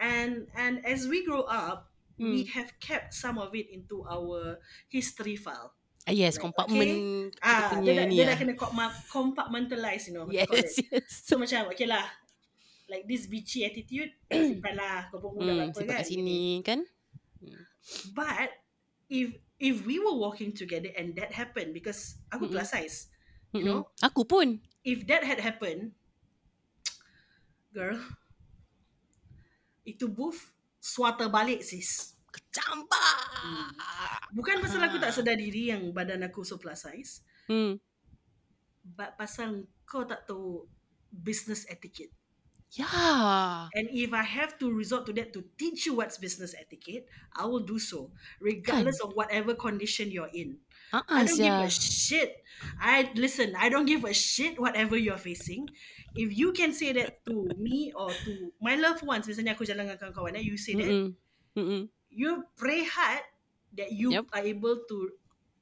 And 0.00 0.48
and 0.56 0.80
as 0.86 1.04
we 1.04 1.20
grow 1.26 1.44
up, 1.44 1.92
Hmm. 2.20 2.36
we 2.36 2.44
have 2.52 2.72
kept 2.80 3.16
some 3.16 3.40
of 3.40 3.56
it 3.56 3.72
into 3.72 4.04
our 4.04 4.60
history 4.92 5.36
file. 5.40 5.72
Ah, 6.04 6.12
yes, 6.12 6.36
Right, 6.36 6.44
compartment 6.44 7.32
kita 7.32 7.40
Ah, 7.40 7.68
punya 7.72 7.84
dia 7.84 7.92
dah, 7.96 8.06
ni 8.08 8.16
dia 8.16 8.24
lah. 8.24 8.28
dah 8.32 8.36
kena 8.40 8.52
compa- 8.56 9.00
compartmentalize, 9.08 10.08
you 10.08 10.14
know. 10.16 10.28
Yes, 10.28 10.80
yes. 10.84 11.08
So 11.24 11.36
macam, 11.36 11.68
okay 11.72 11.88
lah. 11.88 12.04
Like 12.88 13.08
this 13.08 13.24
bitchy 13.24 13.64
attitude, 13.64 14.12
simpan 14.48 14.76
lah. 14.76 15.08
Kau 15.08 15.20
pun 15.20 15.40
muda 15.40 15.52
Hmm, 15.52 15.60
apa 15.64 15.72
simpan 15.72 15.96
kan. 15.96 15.96
kat 16.00 16.06
sini 16.08 16.40
kan. 16.60 16.80
But 18.12 18.52
if 19.08 19.32
if 19.58 19.84
we 19.84 19.96
were 20.00 20.16
walking 20.16 20.52
together 20.52 20.92
and 20.96 21.16
that 21.16 21.32
happened 21.32 21.72
because 21.72 22.16
aku 22.28 22.48
Mm-mm. 22.48 22.52
plus 22.52 22.70
size, 22.72 22.96
you 23.52 23.64
know, 23.64 23.88
Aku 24.00 24.24
pun. 24.24 24.60
if 24.84 25.04
that 25.08 25.24
had 25.24 25.40
happened, 25.40 25.92
girl, 27.72 27.98
itu 29.86 30.06
booth 30.10 30.52
suata 30.80 31.28
balik 31.32 31.60
sis. 31.64 32.16
Kecambak. 32.30 33.18
Bukan 34.30 34.62
pasal 34.62 34.86
aku 34.86 35.02
tak 35.02 35.10
Ah. 35.10 35.14
sedar 35.14 35.34
diri 35.34 35.74
yang 35.74 35.90
badan 35.90 36.22
aku 36.22 36.46
so 36.46 36.54
plus 36.62 36.86
size, 36.86 37.26
Hmm. 37.50 37.82
but 38.86 39.18
pasal 39.18 39.66
kau 39.82 40.06
tak 40.06 40.26
tahu 40.30 40.66
business 41.10 41.66
etiquette. 41.66 42.14
Ya. 42.70 42.86
And 43.74 43.90
if 43.90 44.14
I 44.14 44.22
have 44.22 44.58
to 44.62 44.70
resort 44.70 45.06
to 45.10 45.12
that 45.18 45.34
to 45.34 45.42
teach 45.58 45.86
you 45.90 45.98
what's 45.98 46.22
business 46.22 46.54
etiquette, 46.54 47.10
I 47.34 47.42
will 47.50 47.66
do 47.66 47.82
so, 47.82 48.14
regardless 48.38 49.02
of 49.02 49.10
whatever 49.18 49.58
condition 49.58 50.14
you're 50.14 50.30
in. 50.30 50.62
Ah, 50.94 51.02
I 51.10 51.26
don't 51.26 51.42
give 51.42 51.58
sia. 51.58 51.66
a 51.66 51.70
shit. 51.70 52.30
I 52.78 53.10
listen. 53.18 53.58
I 53.58 53.70
don't 53.74 53.86
give 53.90 54.06
a 54.06 54.14
shit 54.14 54.58
whatever 54.58 54.94
you're 54.94 55.18
facing. 55.18 55.66
If 56.14 56.34
you 56.34 56.50
can 56.52 56.72
say 56.72 56.90
that 56.92 57.22
to 57.26 57.46
me 57.56 57.92
or 57.94 58.10
to 58.10 58.50
my 58.58 58.74
loved 58.74 59.06
ones, 59.06 59.26
misalnya 59.30 59.54
aku 59.54 59.62
jalan 59.62 59.86
dengan 59.86 59.98
kawan-kawan, 59.98 60.34
eh, 60.34 60.42
you 60.42 60.58
say 60.58 60.74
that, 60.74 60.90
Mm-mm. 60.90 61.08
Mm-mm. 61.54 61.82
you 62.10 62.42
pray 62.58 62.82
hard 62.82 63.22
that 63.78 63.94
you 63.94 64.10
Yep. 64.10 64.26
are 64.34 64.42
able 64.42 64.76
to 64.90 64.96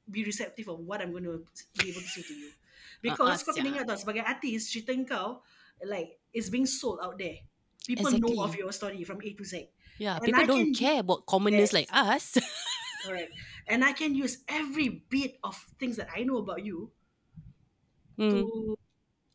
be 0.09 0.25
receptive 0.25 0.65
of 0.65 0.81
what 0.81 1.05
I'm 1.05 1.13
going 1.13 1.29
to 1.29 1.45
be 1.77 1.93
able 1.93 2.01
to 2.01 2.09
say 2.09 2.25
to 2.25 2.33
you. 2.33 2.49
Because 2.99 3.45
ah, 3.45 3.45
kau 3.45 3.53
kena 3.53 3.69
ingat 3.69 3.85
tau, 3.85 3.95
sebagai 3.95 4.25
artis, 4.25 4.65
cerita 4.67 4.91
kau, 5.05 5.45
like, 5.85 6.17
is 6.33 6.49
being 6.49 6.65
sold 6.65 6.97
out 6.99 7.15
there. 7.21 7.45
People 7.85 8.09
know 8.17 8.41
of 8.43 8.57
your 8.57 8.73
story 8.73 9.05
from 9.05 9.21
A 9.21 9.29
to 9.37 9.45
Z. 9.45 9.69
Yeah, 10.01 10.17
And 10.17 10.25
people 10.25 10.43
I 10.43 10.49
don't 10.49 10.73
can- 10.73 10.77
care 10.77 10.99
about 11.05 11.29
commoners 11.29 11.69
Yes. 11.69 11.77
like 11.77 11.89
us. 11.93 12.25
Alright. 13.07 13.29
And 13.69 13.85
I 13.85 13.93
can 13.93 14.17
use 14.17 14.41
every 14.49 15.05
bit 15.07 15.37
of 15.45 15.55
things 15.77 15.95
that 16.01 16.09
I 16.09 16.25
know 16.25 16.41
about 16.41 16.65
you 16.65 16.89
Hmm. 18.17 18.29
to 18.33 18.39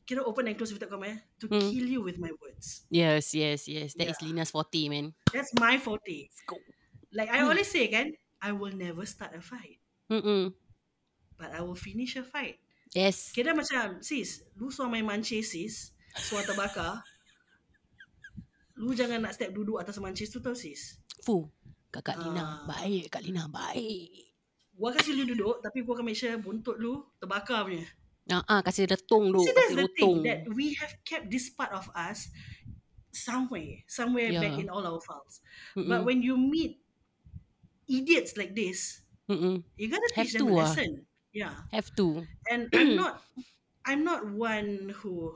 kira 0.05 0.21
open 0.21 0.49
and 0.49 0.57
close 0.57 0.73
with 0.73 0.85
comma 0.85 1.09
eh, 1.09 1.19
to 1.41 1.49
Mm. 1.49 1.73
kill 1.73 1.89
you 1.89 2.01
with 2.05 2.21
my 2.21 2.29
words. 2.39 2.85
Yes, 2.93 3.33
yes, 3.33 3.65
yes. 3.65 3.97
That 3.97 4.13
is 4.13 4.21
Yeah. 4.21 4.29
Lina's 4.29 4.53
forte, 4.53 4.89
man. 4.89 5.17
That's 5.33 5.51
my 5.57 5.81
forte. 5.81 6.29
Let's 6.29 6.45
go. 6.45 6.61
Like 7.11 7.33
I 7.33 7.41
Mm. 7.41 7.49
always 7.49 7.71
say 7.73 7.89
kan, 7.89 8.13
I 8.39 8.53
will 8.53 8.77
never 8.77 9.09
start 9.09 9.33
a 9.33 9.41
fight, 9.41 9.81
Mm-mm. 10.13 10.53
but 11.41 11.49
I 11.51 11.65
will 11.65 11.79
finish 11.79 12.21
a 12.21 12.25
fight. 12.25 12.61
Yes. 12.93 13.33
Kira 13.33 13.57
macam 13.57 14.05
sis, 14.05 14.45
lu 14.55 14.69
suami 14.69 15.01
main 15.01 15.19
mancis 15.19 15.51
sis, 15.51 15.91
suara 16.15 16.45
terbakar. 16.45 17.01
Lu 18.77 18.91
jangan 18.93 19.23
nak 19.23 19.35
step 19.35 19.55
duduk 19.55 19.79
atas 19.79 19.99
mancis 20.03 20.29
tu 20.29 20.43
tau 20.43 20.53
sis. 20.55 20.99
Fu. 21.23 21.47
Kakak 21.95 22.19
Lina. 22.19 22.43
Ah. 22.43 22.55
Baik, 22.67 23.07
Kak 23.07 23.23
Lina. 23.23 23.47
Baik. 23.47 24.35
Gua 24.75 24.91
kasi 24.91 25.15
lu 25.15 25.23
duduk 25.23 25.63
tapi 25.63 25.87
gua 25.87 25.95
akan 25.95 26.11
make 26.11 26.19
sure 26.19 26.35
buntut 26.43 26.75
lu 26.83 27.07
terbakar 27.23 27.63
punya. 27.65 27.87
Ah, 28.25 28.41
ah, 28.49 28.61
kasih 28.65 28.89
retung 28.89 29.29
tu. 29.31 29.45
See, 29.45 29.53
that's 29.53 29.77
the 29.77 29.85
rotong. 29.85 29.97
thing 29.97 30.15
that 30.25 30.41
we 30.49 30.73
have 30.81 30.97
kept 31.05 31.29
this 31.29 31.53
part 31.53 31.73
of 31.77 31.93
us 31.93 32.33
somewhere, 33.13 33.85
somewhere 33.85 34.33
back 34.33 34.57
Yeah. 34.57 34.65
in 34.65 34.69
all 34.73 34.81
our 34.81 34.97
files. 34.99 35.45
Mm-mm. 35.77 35.93
But 35.93 36.09
when 36.09 36.25
you 36.25 36.41
meet 36.41 36.81
idiots 37.85 38.37
like 38.37 38.57
this, 38.57 39.05
Mm-mm. 39.29 39.61
you 39.77 39.87
gotta 39.93 40.09
Have 40.17 40.25
teach 40.27 40.35
them 40.41 40.49
to 40.49 40.57
a 40.57 40.57
ah. 40.57 40.61
lesson. 40.65 40.91
Yeah, 41.35 41.55
Have 41.75 41.91
to. 41.99 42.25
and 42.49 42.71
I'm 42.75 42.95
not, 42.97 43.15
I'm 43.85 44.03
not 44.05 44.21
one 44.31 44.95
who. 45.03 45.35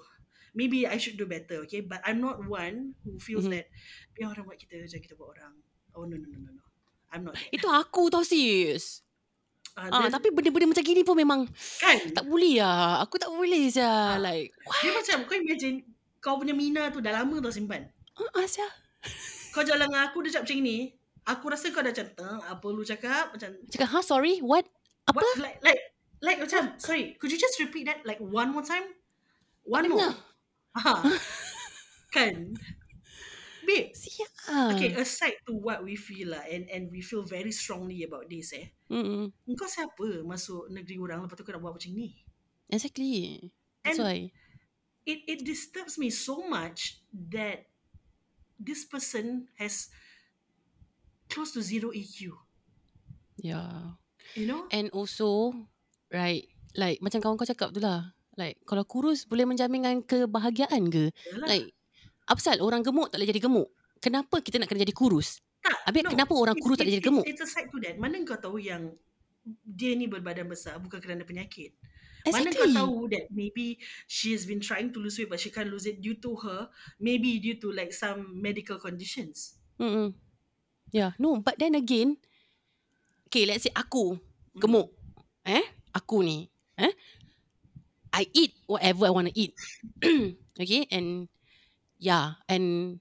Maybe 0.55 0.88
I 0.88 0.96
should 0.96 1.14
do 1.20 1.27
better, 1.29 1.62
okay? 1.68 1.85
But 1.85 2.01
I'm 2.03 2.18
not 2.18 2.42
one 2.42 2.96
who 3.05 3.20
feels 3.20 3.46
Mhm. 3.46 3.53
that 3.55 3.66
biar 4.16 4.33
orang 4.33 4.48
buat 4.48 4.59
kita, 4.59 4.81
jangan 4.90 5.03
kita 5.05 5.14
buat 5.14 5.37
orang. 5.38 5.55
Oh 5.94 6.03
no 6.09 6.16
no 6.18 6.27
no 6.27 6.38
no 6.40 6.51
no. 6.57 6.64
I'm 7.12 7.22
not. 7.29 7.37
That. 7.37 7.53
Itu 7.53 7.68
aku 7.68 8.09
tau 8.11 8.24
sis. 8.24 9.05
Uh, 9.78 9.90
Ah, 9.94 10.10
tapi 10.10 10.34
benda-benda 10.34 10.74
macam 10.74 10.82
gini 10.82 11.06
pun 11.06 11.14
memang 11.14 11.40
kan, 11.78 11.96
tak 12.10 12.26
boleh 12.26 12.58
lah. 12.58 12.98
Aku 13.06 13.14
tak 13.14 13.30
boleh 13.30 13.70
sia. 13.70 13.86
Ah. 13.86 14.18
Like, 14.18 14.50
what? 14.66 14.82
dia 14.82 14.90
macam 14.90 15.16
kau 15.22 15.36
imagine 15.38 15.76
kau 16.18 16.34
punya 16.34 16.50
Mina 16.50 16.90
tu 16.90 16.98
dah 16.98 17.14
lama 17.14 17.38
tau 17.38 17.54
simpan. 17.54 17.86
Ah, 18.18 18.42
ah, 18.42 18.46
sia. 18.50 18.66
Kau 19.54 19.62
jalan 19.62 19.86
dengan 19.86 20.10
aku 20.10 20.26
dia 20.26 20.34
cakap 20.34 20.50
macam 20.50 20.58
ni, 20.66 20.78
aku 21.22 21.44
rasa 21.46 21.70
kau 21.70 21.78
dah 21.78 21.94
macam, 21.94 22.08
"Teng, 22.10 22.40
apa 22.42 22.66
lu 22.74 22.82
cakap?" 22.82 23.24
Macam, 23.30 23.50
Cakap, 23.70 23.88
ha, 23.94 23.98
sorry, 24.02 24.42
what? 24.42 24.66
Apa? 25.06 25.22
What, 25.22 25.38
like, 25.38 25.58
like, 25.62 25.80
like 26.18 26.38
macam, 26.42 26.74
sorry, 26.82 27.14
could 27.22 27.30
you 27.30 27.38
just 27.38 27.54
repeat 27.62 27.86
that 27.86 28.02
like 28.02 28.18
one 28.18 28.50
more 28.50 28.66
time? 28.66 28.98
One 29.62 29.86
more. 29.86 30.10
dengar. 30.10 30.12
Ha. 30.74 30.92
kan? 32.14 32.58
Babe, 33.68 33.92
Sia. 33.92 34.24
okay, 34.72 34.96
aside 34.96 35.37
to 35.44 35.52
what 35.52 35.85
we 35.85 35.92
feel 35.92 36.33
lah, 36.33 36.40
and 36.48 36.64
and 36.72 36.88
we 36.88 37.04
feel 37.04 37.20
very 37.20 37.52
strongly 37.52 38.00
about 38.00 38.24
this 38.33 38.57
eh, 38.57 38.72
Mm-mm. 38.88 39.28
engkau 39.44 39.68
siapa 39.68 40.24
masuk 40.24 40.72
negeri 40.72 40.96
orang 40.96 41.20
lepas 41.28 41.37
tu 41.37 41.44
kau 41.44 41.52
nak 41.52 41.61
buat 41.61 41.76
macam 41.76 41.92
ni? 41.92 42.16
Exactly. 42.72 43.52
That's 43.85 44.00
And- 44.00 44.09
why. 44.09 44.18
It 45.04 45.24
it 45.24 45.40
disturbs 45.44 45.96
me 45.96 46.09
so 46.09 46.44
much 46.48 47.00
that 47.33 47.68
this 48.57 48.85
person 48.85 49.48
has 49.57 49.88
close 51.28 51.52
to 51.57 51.61
zero 51.64 51.92
EQ. 51.92 52.37
Yeah. 53.40 53.96
You 54.37 54.44
know? 54.48 54.68
And 54.68 54.92
also, 54.92 55.52
right, 56.12 56.44
like 56.76 57.00
macam 57.00 57.24
kawan 57.24 57.40
kau 57.40 57.48
cakap 57.48 57.72
tu 57.72 57.81
lah. 57.81 58.12
Like, 58.37 58.61
kalau 58.68 58.85
kurus 58.87 59.24
boleh 59.26 59.48
menjaminkan 59.48 60.04
kebahagiaan 60.04 60.92
ke? 60.92 61.11
Yalah. 61.33 61.46
Like, 61.48 61.66
apa 62.28 62.36
pasal 62.36 62.60
orang 62.60 62.84
gemuk 62.84 63.08
tak 63.08 63.18
boleh 63.18 63.30
jadi 63.32 63.40
gemuk? 63.40 63.68
Kenapa 63.98 64.38
kita 64.44 64.60
nak 64.60 64.68
kena 64.70 64.84
jadi 64.84 64.94
kurus? 64.94 65.40
Tak, 65.58 65.90
Habis 65.90 66.06
kenapa 66.06 66.32
orang 66.36 66.54
It's- 66.54 66.62
kurus 66.62 66.76
tak 66.78 66.86
it's- 66.86 66.94
jadi 67.00 67.04
gemuk? 67.08 67.24
It's, 67.26 67.40
it's 67.40 67.44
aside 67.48 67.68
to 67.72 67.78
that. 67.82 67.96
Mana 67.98 68.20
kau 68.22 68.36
tahu 68.38 68.60
yang 68.62 68.92
dia 69.64 69.96
ni 69.96 70.04
berbadan 70.06 70.44
besar 70.46 70.76
bukan 70.78 71.00
kerana 71.00 71.24
penyakit. 71.24 71.72
Mana 72.28 72.52
kau 72.52 72.68
Exactly. 72.68 72.76
tahu 72.76 72.96
that 73.08 73.24
maybe 73.32 73.80
she 74.04 74.36
has 74.36 74.44
been 74.44 74.60
trying 74.60 74.92
to 74.92 75.00
lose 75.00 75.16
weight 75.16 75.32
but 75.32 75.40
she 75.40 75.48
can't 75.48 75.72
lose 75.72 75.88
it 75.88 76.04
due 76.04 76.20
to 76.20 76.36
her, 76.44 76.68
maybe 77.00 77.40
due 77.40 77.56
to 77.56 77.72
like 77.72 77.90
some 77.96 78.36
medical 78.36 78.76
conditions. 78.76 79.56
Mm-mm. 79.80 80.12
Yeah, 80.92 81.16
no, 81.16 81.40
but 81.40 81.56
then 81.56 81.72
again, 81.74 82.20
okay, 83.28 83.48
let's 83.48 83.64
say 83.64 83.72
aku 83.72 84.20
gemuk. 84.52 84.92
Eh? 85.48 85.64
Aku 85.96 86.20
ni. 86.20 86.52
Eh? 86.76 86.92
I 88.12 88.28
eat 88.36 88.52
whatever 88.68 89.08
I 89.08 89.12
want 89.12 89.28
to 89.32 89.34
eat. 89.36 89.56
okay, 90.60 90.84
and 90.92 91.32
yeah, 91.98 92.38
and 92.48 92.98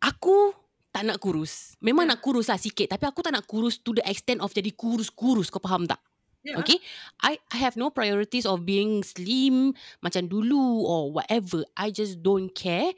aku 0.00 0.52
tak 0.92 1.04
nak 1.04 1.20
kurus. 1.20 1.76
Memang 1.84 2.08
Yeah. 2.08 2.16
nak 2.16 2.24
kurus 2.24 2.48
lah 2.48 2.56
sikit. 2.56 2.88
Tapi 2.88 3.04
aku 3.04 3.20
tak 3.20 3.36
nak 3.36 3.44
kurus 3.44 3.76
to 3.84 3.92
the 3.92 4.04
extent 4.08 4.40
of 4.40 4.52
jadi 4.56 4.72
kurus-kurus. 4.72 5.52
Kau 5.52 5.60
faham 5.60 5.84
tak? 5.84 6.00
Yeah. 6.46 6.56
Okay. 6.62 6.78
I 7.20 7.36
I 7.52 7.56
have 7.60 7.76
no 7.76 7.90
priorities 7.92 8.46
of 8.48 8.64
being 8.64 9.02
slim 9.04 9.74
macam 10.00 10.30
dulu 10.30 10.86
or 10.86 11.10
whatever. 11.12 11.66
I 11.76 11.92
just 11.92 12.22
don't 12.24 12.48
care. 12.54 12.94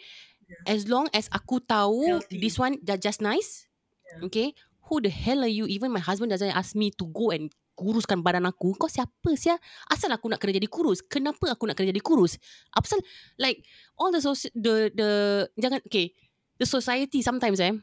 As 0.65 0.89
long 0.89 1.11
as 1.13 1.29
aku 1.29 1.61
tahu 1.61 2.23
Healthy. 2.25 2.41
this 2.41 2.57
one 2.57 2.79
just 2.85 3.21
nice. 3.21 3.67
Yeah. 4.15 4.29
Okay. 4.31 4.49
Who 4.89 5.01
the 5.05 5.13
hell 5.13 5.45
are 5.45 5.51
you? 5.53 5.69
Even 5.69 5.93
my 5.93 6.01
husband 6.01 6.33
doesn't 6.33 6.55
ask 6.55 6.73
me 6.73 6.89
to 6.97 7.05
go 7.13 7.29
and 7.35 7.53
kuruskan 7.79 8.19
badan 8.27 8.51
aku. 8.51 8.75
Kau 8.75 8.91
siapa 8.91 9.31
sia? 9.39 9.55
Asal 9.87 10.11
aku 10.11 10.27
nak 10.27 10.43
kena 10.43 10.59
jadi 10.59 10.67
kurus? 10.67 10.99
Kenapa 11.07 11.47
aku 11.55 11.71
nak 11.71 11.79
kena 11.79 11.95
jadi 11.95 12.03
kurus? 12.03 12.35
Apa 12.75 12.83
pasal 12.83 12.99
like 13.39 13.63
all 13.95 14.11
the 14.11 14.19
soci- 14.19 14.51
the 14.59 14.91
the 14.91 15.11
jangan 15.55 15.79
okay. 15.87 16.11
The 16.59 16.67
society 16.67 17.23
sometimes 17.23 17.63
eh. 17.63 17.79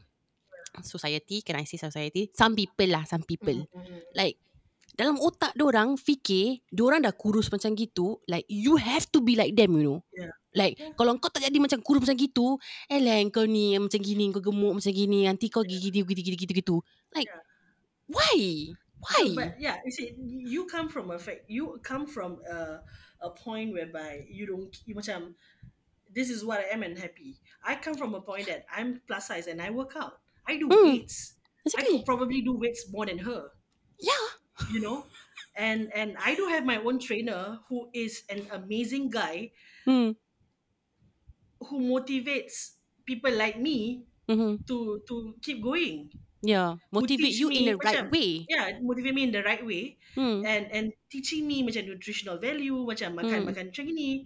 Society, 0.84 1.40
can 1.40 1.56
I 1.56 1.64
say 1.64 1.80
society? 1.80 2.28
Some 2.36 2.52
people 2.52 2.92
lah, 2.92 3.08
some 3.08 3.24
people 3.24 3.64
Mm, 3.64 3.80
mm, 3.80 4.00
like 4.12 4.36
dalam 4.96 5.20
otak 5.20 5.52
orang 5.60 6.00
fikir 6.00 6.64
orang 6.80 7.04
dah 7.04 7.12
kurus 7.12 7.52
macam 7.52 7.76
gitu 7.76 8.16
like 8.32 8.48
you 8.48 8.80
have 8.80 9.04
to 9.12 9.20
be 9.20 9.36
like 9.36 9.52
them 9.52 9.76
you 9.76 9.84
know 9.84 9.98
Yeah. 10.16 10.32
like 10.56 10.80
Yeah. 10.80 10.96
kalau 10.96 11.20
kau 11.20 11.28
tak 11.28 11.44
jadi 11.44 11.60
macam 11.60 11.84
kurus 11.84 12.00
macam 12.08 12.16
gitu 12.16 12.56
eh 12.88 13.04
lah 13.04 13.20
kau 13.28 13.44
ni 13.44 13.76
macam 13.76 14.00
gini 14.00 14.32
kau 14.32 14.40
gemuk 14.40 14.80
macam 14.80 14.88
gini 14.88 15.28
nanti 15.28 15.52
kau 15.52 15.60
gigi 15.60 15.92
gigi 15.92 16.08
gitu 16.08 16.36
gitu 16.48 16.52
gitu 16.56 16.76
like 17.12 17.28
Yeah. 17.28 17.44
why 18.08 18.36
Why? 19.08 19.26
But 19.34 19.60
yeah, 19.60 19.80
you 19.84 19.90
see, 19.90 20.14
you 20.18 20.66
come 20.66 20.88
from 20.88 21.10
a 21.10 21.18
fact, 21.18 21.44
you 21.48 21.78
come 21.82 22.06
from 22.06 22.42
a, 22.48 22.82
a 23.20 23.30
point 23.30 23.72
whereby 23.72 24.26
you 24.28 24.46
don't, 24.46 24.74
you 24.86 24.94
macam, 24.94 25.34
this 26.10 26.30
is 26.30 26.44
what 26.44 26.60
I 26.60 26.64
am 26.74 26.82
and 26.82 26.98
happy. 26.98 27.40
I 27.64 27.76
come 27.76 27.96
from 27.96 28.14
a 28.14 28.20
point 28.22 28.46
that 28.48 28.66
I'm 28.70 29.02
plus 29.06 29.28
size 29.28 29.46
and 29.46 29.62
I 29.62 29.70
work 29.70 29.96
out. 29.96 30.20
I 30.46 30.58
do 30.58 30.70
Mm, 30.70 30.84
weights. 30.84 31.34
I 31.76 31.84
exactly. 31.84 31.90
could 31.90 32.06
probably 32.06 32.42
do 32.42 32.54
weights 32.56 32.90
more 32.90 33.06
than 33.06 33.18
her, 33.20 33.50
Yeah. 33.98 34.26
you 34.66 34.80
know? 34.80 35.06
And 35.54 35.92
and 35.94 36.16
I 36.18 36.34
do 36.34 36.46
have 36.48 36.64
my 36.64 36.76
own 36.76 36.98
trainer 36.98 37.60
who 37.68 37.88
is 37.94 38.24
an 38.28 38.46
amazing 38.52 39.08
guy 39.10 39.52
Hmm. 39.84 40.10
who 41.68 41.80
motivates 41.80 42.76
people 43.04 43.32
like 43.32 43.58
me 43.58 44.06
Mm-hmm. 44.28 44.56
to 44.68 45.02
to 45.08 45.36
keep 45.42 45.62
going. 45.62 46.10
Yeah. 46.44 46.76
Motivate 46.92 47.32
you 47.34 47.48
in 47.48 47.64
the 47.64 47.76
right 47.80 48.04
macam- 48.04 48.12
way. 48.12 48.44
Yeah, 48.46 48.76
motivate 48.84 49.14
me 49.16 49.22
in 49.24 49.32
the 49.32 49.42
right 49.42 49.64
way. 49.64 49.96
Hmm. 50.16 50.40
and 50.48 50.64
and 50.72 50.86
teaching 51.12 51.44
me 51.44 51.60
macam 51.60 51.84
nutritional 51.84 52.40
value 52.40 52.72
macam 52.88 53.20
makan 53.20 53.44
Hmm. 53.44 53.48
makan 53.52 53.68
macam 53.68 53.84
ni 53.92 54.24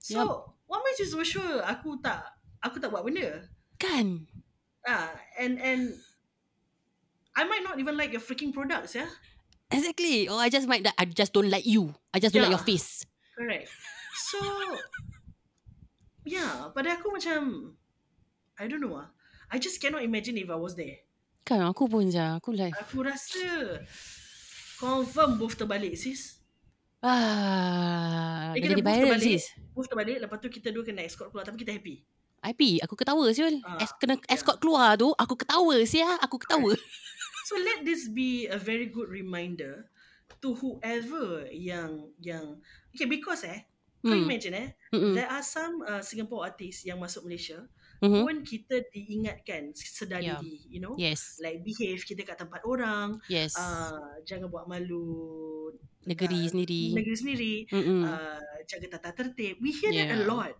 so 0.00 0.24
Yup. 0.24 0.56
what 0.64 0.80
makes 0.80 0.96
you 0.96 1.08
so 1.12 1.20
sure 1.20 1.60
aku 1.60 2.00
tak 2.00 2.24
aku 2.64 2.80
tak 2.80 2.88
buat 2.88 3.04
benda 3.04 3.44
Kan? 3.76 4.24
ah 4.88 5.12
and 5.36 5.60
and 5.60 5.92
I 7.36 7.44
might 7.44 7.60
not 7.60 7.76
even 7.76 8.00
like 8.00 8.16
your 8.16 8.24
freaking 8.24 8.48
products 8.48 8.96
yeah 8.96 9.12
Exactly. 9.68 10.24
Or 10.24 10.40
I 10.40 10.48
just 10.48 10.64
might 10.64 10.88
I 10.96 11.04
just 11.04 11.36
don't 11.36 11.52
like 11.52 11.68
you. 11.68 11.92
I 12.14 12.22
just 12.22 12.32
don't 12.32 12.40
like 12.48 12.56
your 12.56 12.64
Yeah. 12.64 12.72
face. 12.72 13.04
correct 13.36 13.68
so 14.16 14.40
yeah 16.24 16.72
pada 16.72 16.96
aku 16.96 17.12
macam 17.12 17.72
I 18.56 18.66
don't 18.66 18.80
know 18.80 18.96
ah 18.96 19.12
I 19.52 19.60
just 19.60 19.78
cannot 19.78 20.00
imagine 20.00 20.40
if 20.40 20.48
I 20.48 20.56
was 20.56 20.74
there 20.74 21.04
Kan 21.46 21.62
aku 21.62 21.86
pun 21.86 22.04
je. 22.06 22.18
Aku 22.18 22.50
like 22.50 22.74
aku 22.74 23.00
rasa 23.00 23.78
confirm 24.76 25.38
both 25.38 25.54
terbalik 25.54 25.94
sis 25.94 26.42
ah, 27.00 28.52
Eh, 28.52 28.60
jadi 28.60 28.74
viral 28.76 29.14
terbalik. 29.14 29.38
sis. 29.38 29.44
both 29.70 29.86
terbalik 29.86 30.18
lepas 30.18 30.38
tu 30.38 30.48
kita 30.48 30.68
dua 30.68 30.82
kena 30.82 31.00
escort 31.00 31.30
keluar 31.30 31.44
tapi 31.44 31.60
kita 31.60 31.70
happy 31.70 32.02
IP 32.42 32.78
aku 32.78 32.94
ketawa 32.94 33.26
siul. 33.30 33.58
Ah, 33.62 33.80
Es, 33.80 33.90
kena 33.96 34.14
yeah. 34.14 34.30
escort 34.30 34.58
keluar 34.58 34.94
tu 34.94 35.10
aku 35.12 35.34
ketawa 35.34 35.74
sia. 35.84 36.18
Aku 36.20 36.36
ketawa. 36.36 36.70
So 37.46 37.54
let 37.54 37.82
this 37.82 38.10
be 38.10 38.46
a 38.46 38.58
very 38.58 38.86
good 38.86 39.06
reminder 39.06 39.86
to 40.42 40.50
whoever 40.52 41.46
yang 41.48 42.10
yang 42.18 42.58
okay 42.90 43.06
because 43.06 43.46
eh 43.46 43.62
kau 43.98 44.10
Hmm. 44.12 44.26
imagine 44.26 44.54
eh 44.54 44.68
Mm-mm. 44.90 45.14
there 45.14 45.26
are 45.26 45.42
some 45.42 45.78
uh, 45.80 46.02
Singapore 46.02 46.42
artists 46.44 46.82
yang 46.82 46.98
masuk 46.98 47.22
Malaysia 47.22 47.66
Mhm. 48.02 48.22
pun 48.22 48.36
kita 48.42 48.76
diingatkan 48.88 49.72
sedar 49.72 50.20
Yeah. 50.20 50.36
diri 50.38 50.60
you 50.68 50.80
know 50.80 50.94
Yes. 50.96 51.40
like 51.40 51.60
behave 51.60 52.02
kita 52.02 52.22
kat 52.22 52.36
tempat 52.36 52.60
orang 52.62 53.16
Yes. 53.26 53.56
uh, 53.56 53.96
jangan 54.22 54.48
buat 54.48 54.66
malu 54.66 55.72
Negeri 56.06 56.46
uh, 56.46 56.50
sendiri. 56.52 56.82
negeri 56.94 57.16
sendiri 57.16 57.54
Mm-mm. 57.68 58.02
uh, 58.04 58.40
jaga 58.64 58.86
tata 58.98 59.10
tertib 59.12 59.58
we 59.58 59.72
hear 59.72 59.90
that 59.90 60.12
a 60.12 60.18
Yeah. 60.18 60.28
lot 60.28 60.54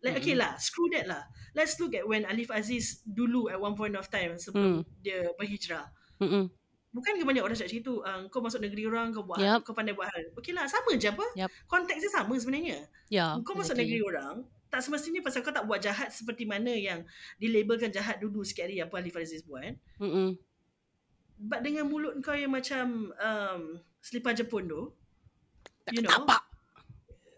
like 0.00 0.14
okay 0.14 0.34
Mm-mm. 0.34 0.42
lah 0.42 0.52
screw 0.56 0.88
that 0.90 1.06
lah 1.06 1.22
let's 1.52 1.78
look 1.78 1.92
at 1.92 2.02
when 2.02 2.22
Alif 2.24 2.50
Aziz 2.50 3.02
dulu 3.02 3.46
at 3.46 3.58
one 3.58 3.74
point 3.74 3.94
of 3.94 4.06
time 4.08 4.38
sebelum 4.38 4.82
Hmm. 4.82 4.82
dia 4.98 5.28
berhijrah 5.34 5.86
Mm-mm. 6.18 6.50
Bukan 6.88 7.20
ke 7.20 7.22
banyak 7.22 7.44
orang 7.44 7.52
cakap 7.52 7.68
macam 7.68 7.82
itu 7.84 7.94
uh, 8.00 8.20
Kau 8.32 8.40
masuk 8.40 8.64
negeri 8.64 8.88
orang 8.88 9.12
Kau 9.12 9.20
buat 9.22 9.36
Yup. 9.36 9.60
Kau 9.60 9.76
pandai 9.76 9.92
buat 9.92 10.08
hal 10.08 10.32
Okay 10.34 10.56
lah 10.56 10.64
sama 10.64 10.96
je 10.96 11.12
apa 11.12 11.20
Yup. 11.36 11.50
Konteks 11.68 12.00
dia 12.00 12.10
sama 12.10 12.32
sebenarnya 12.34 12.88
Yeah. 13.12 13.36
Kau 13.44 13.52
masuk 13.52 13.76
exactly. 13.76 13.92
negeri 13.92 14.00
orang 14.08 14.34
Tak 14.68 14.84
semestinya 14.84 15.24
pasal 15.24 15.40
kau 15.40 15.52
tak 15.52 15.64
buat 15.64 15.80
jahat 15.80 16.12
Seperti 16.12 16.44
mana 16.44 16.72
yang 16.72 17.04
Dilabelkan 17.40 17.88
jahat 17.92 18.20
dulu 18.20 18.44
sikit 18.44 18.68
hari 18.68 18.80
Apa 18.84 19.00
Alif 19.00 19.16
Aziz 19.16 19.40
buat 19.44 19.76
Mm-mm. 20.00 20.36
But 21.38 21.64
dengan 21.64 21.88
mulut 21.88 22.18
kau 22.20 22.36
yang 22.36 22.52
macam 22.52 23.12
um, 23.16 23.62
Selipar 24.04 24.36
Jepun 24.36 24.68
tu 24.68 24.92
You 25.92 26.04
know 26.04 26.12
Tapak. 26.12 26.44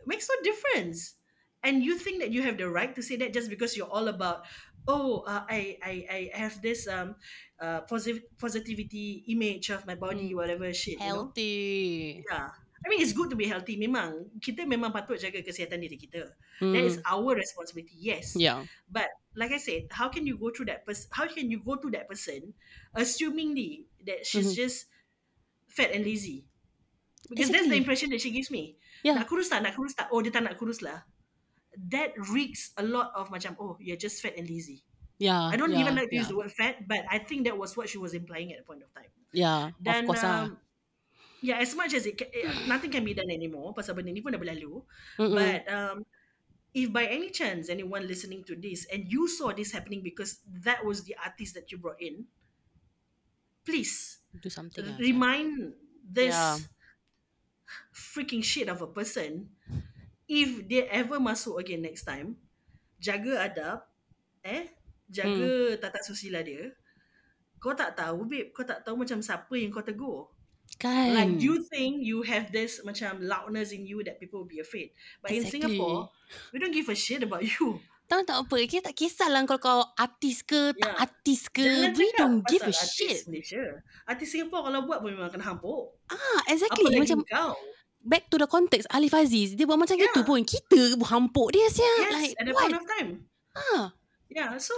Makes 0.06 0.26
no 0.26 0.36
difference 0.42 1.14
And 1.60 1.84
you 1.84 1.94
think 1.94 2.24
that 2.24 2.32
you 2.32 2.40
have 2.42 2.56
the 2.56 2.66
right 2.66 2.96
to 2.96 3.02
say 3.04 3.20
that 3.20 3.30
Just 3.36 3.52
because 3.52 3.76
you're 3.76 3.90
all 3.90 4.08
about 4.08 4.48
Oh, 4.88 5.28
uh, 5.28 5.44
I, 5.44 5.76
I 5.84 5.94
I 6.08 6.20
have 6.40 6.56
this 6.64 6.88
um 6.88 7.12
uh, 7.60 7.84
positive 7.84 8.24
positivity 8.40 9.28
image 9.28 9.68
of 9.68 9.84
my 9.84 9.92
body, 9.92 10.32
Hmm. 10.32 10.40
whatever 10.40 10.72
shit. 10.72 10.96
You 10.96 11.04
know? 11.04 11.28
Healthy. 11.28 12.24
Yeah. 12.24 12.48
I 12.80 12.88
mean 12.88 13.00
it's 13.04 13.12
good 13.12 13.28
to 13.28 13.36
be 13.36 13.44
healthy 13.44 13.76
memang. 13.76 14.32
Kita 14.40 14.64
memang 14.64 14.92
patut 14.92 15.20
jaga 15.20 15.44
kesihatan 15.44 15.84
diri 15.84 16.00
kita. 16.00 16.32
That 16.64 16.84
is 16.84 16.96
Mm. 16.96 17.12
our 17.12 17.36
responsibility. 17.36 17.92
Yes. 18.00 18.32
Yeah. 18.36 18.64
But 18.88 19.12
like 19.36 19.52
I 19.52 19.60
said, 19.60 19.92
how 19.92 20.08
can 20.08 20.24
you 20.24 20.40
go 20.40 20.48
through 20.48 20.72
that 20.72 20.88
person 20.88 21.08
how 21.12 21.28
can 21.28 21.52
you 21.52 21.60
go 21.60 21.76
to 21.76 21.88
that 21.92 22.08
person 22.08 22.56
assumingly 22.96 23.84
that 24.08 24.24
she's 24.24 24.52
Mhm. 24.52 24.56
just 24.56 24.88
fat 25.68 25.92
and 25.92 26.04
lazy? 26.08 26.48
Because 27.28 27.52
that's 27.52 27.68
the 27.68 27.76
Exactly. 27.76 27.84
impression 27.84 28.08
that 28.16 28.20
she 28.24 28.32
gives 28.32 28.48
me. 28.50 28.80
Yeah. 29.04 29.20
Nak 29.20 29.28
kurus 29.28 29.52
tak? 29.52 29.60
Nak 29.60 29.76
kurus 29.76 29.92
tak? 29.94 30.08
Oh, 30.10 30.24
dia 30.24 30.32
tak 30.32 30.48
nak 30.48 30.56
kurus 30.56 30.80
lah. 30.80 31.04
That 31.92 32.16
reeks 32.32 32.72
a 32.80 32.82
lot 32.82 33.12
of 33.14 33.28
macam, 33.30 33.54
oh, 33.60 33.76
you're 33.78 34.00
just 34.00 34.18
fat 34.24 34.34
and 34.34 34.48
lazy. 34.48 34.82
Yeah. 35.20 35.52
I 35.52 35.54
don't 35.60 35.70
yeah, 35.70 35.84
even 35.84 35.94
like 36.00 36.08
to 36.10 36.16
yeah. 36.16 36.24
use 36.24 36.32
the 36.32 36.36
word 36.40 36.50
fat, 36.50 36.88
but 36.88 37.04
I 37.06 37.20
think 37.20 37.44
that 37.44 37.54
was 37.60 37.76
what 37.76 37.92
she 37.92 38.00
was 38.00 38.16
implying 38.16 38.50
at 38.56 38.64
the 38.64 38.66
point 38.66 38.82
of 38.82 38.90
time. 38.96 39.12
Yeah. 39.30 39.76
Dan, 39.78 40.08
of 40.08 40.16
course 40.16 40.24
ah. 40.24 40.48
Yeah, 41.40 41.58
as 41.58 41.74
much 41.74 41.92
as 41.94 42.06
it, 42.06 42.16
nothing 42.68 42.90
can 42.90 43.04
be 43.04 43.12
done 43.16 43.30
anymore 43.30 43.72
pasal 43.72 43.96
benda 43.96 44.12
ni 44.12 44.20
pun 44.20 44.32
dah 44.32 44.40
berlalu. 44.40 44.80
Mm-mm. 45.16 45.34
But 45.36 45.60
um, 45.68 45.96
if 46.70 46.92
by 46.92 47.06
any 47.10 47.30
chance 47.34 47.66
anyone 47.68 48.06
listening 48.06 48.46
to 48.46 48.54
this 48.54 48.86
and 48.92 49.10
you 49.10 49.26
saw 49.26 49.50
this 49.50 49.72
happening 49.72 50.04
because 50.04 50.38
that 50.62 50.84
was 50.86 51.02
the 51.02 51.16
artist 51.18 51.56
that 51.58 51.72
you 51.72 51.78
brought 51.80 51.98
in, 51.98 52.28
please 53.64 54.22
do 54.40 54.48
something. 54.48 54.84
remind 55.00 55.74
this 56.04 56.34
Yeah. 56.34 56.58
freaking 57.94 58.42
shit 58.42 58.68
of 58.68 58.82
a 58.82 58.88
person 58.90 59.50
if 60.26 60.62
they 60.70 60.86
ever 60.86 61.18
masuk 61.18 61.58
again 61.58 61.82
next 61.82 62.06
time, 62.06 62.38
jaga 63.02 63.50
adab, 63.50 63.78
eh, 64.46 64.70
jaga 65.10 65.74
Hmm. 65.74 65.78
tata 65.82 65.98
susila 66.06 66.38
dia. 66.42 66.70
Kau 67.58 67.74
tak 67.74 67.98
tahu, 67.98 68.24
babe. 68.30 68.54
Kau 68.54 68.62
tak 68.64 68.86
tahu 68.86 68.94
macam 68.94 69.18
siapa 69.20 69.52
yang 69.58 69.74
kau 69.74 69.82
tegur. 69.84 70.30
Kan. 70.76 71.12
Like 71.12 71.32
you 71.42 71.66
think 71.66 72.00
you 72.00 72.22
have 72.22 72.52
this 72.52 72.80
macam 72.82 73.20
loudness 73.20 73.72
in 73.72 73.84
you 73.84 74.00
that 74.04 74.16
people 74.16 74.44
will 74.44 74.48
be 74.48 74.62
afraid. 74.62 74.94
But 75.20 75.34
in 75.34 75.42
Exactly. 75.44 75.76
Singapore, 75.76 76.08
we 76.52 76.56
don't 76.58 76.72
give 76.72 76.88
a 76.88 76.96
shit 76.96 77.20
about 77.22 77.42
you. 77.42 77.80
Tahu 78.10 78.26
tak 78.26 78.42
apa 78.42 78.56
Kita 78.66 78.90
tak 78.90 78.98
kisahlah 78.98 79.46
Kalau 79.46 79.62
kau 79.62 79.80
artis 79.94 80.42
ke 80.42 80.74
Tak 80.74 80.82
Yeah. 80.82 80.98
artis 80.98 81.46
ke 81.46 81.62
Jangan 81.62 81.94
We 81.94 82.06
don't 82.18 82.42
give 82.42 82.66
a 82.66 82.74
artis 82.74 82.90
shit 82.90 83.22
Malaysia. 83.30 83.62
Artis 84.02 84.34
Singapore 84.34 84.66
kalau 84.66 84.82
buat 84.82 84.98
pun 84.98 85.14
memang 85.14 85.30
kena 85.30 85.46
hampuk. 85.46 85.94
Ah, 86.10 86.18
Apa 86.42 86.50
Exactly 86.50 86.90
lagi 86.90 86.98
Macam 87.06 87.22
kau? 87.22 87.54
Back 88.02 88.26
to 88.26 88.42
the 88.42 88.50
context 88.50 88.90
Alif 88.90 89.14
Aziz 89.14 89.54
Dia 89.54 89.62
buat 89.62 89.78
macam 89.78 89.94
Yeah. 89.94 90.10
gitu 90.10 90.26
pun 90.26 90.42
Kita 90.42 90.98
hampuk 91.06 91.54
dia 91.54 91.70
sia 91.70 91.86
Yes, 91.86 92.10
Like 92.10 92.34
at 92.34 92.44
what 92.50 92.58
point 92.58 92.74
of 92.74 92.84
time. 92.90 93.08
ah. 93.54 93.94
Yeah, 94.26 94.58
so 94.58 94.74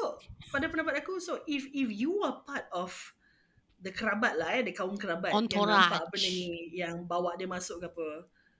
pada 0.52 0.68
pendapat 0.68 1.00
aku, 1.00 1.16
so 1.16 1.40
if 1.44 1.68
if 1.72 1.88
you 1.88 2.20
are 2.24 2.40
part 2.44 2.68
of 2.68 2.92
the 3.82 3.90
kerabat 3.90 4.38
lah 4.38 4.54
eh, 4.54 4.62
the 4.62 4.72
kaum 4.72 4.94
kerabat 4.94 5.34
yang 5.34 5.44
Entourage. 5.50 5.90
nampak 5.90 6.02
benda 6.14 6.30
ni, 6.30 6.70
yang 6.78 7.02
bawa 7.02 7.34
dia 7.34 7.50
masuk 7.50 7.82
ke 7.82 7.86
apa, 7.90 8.08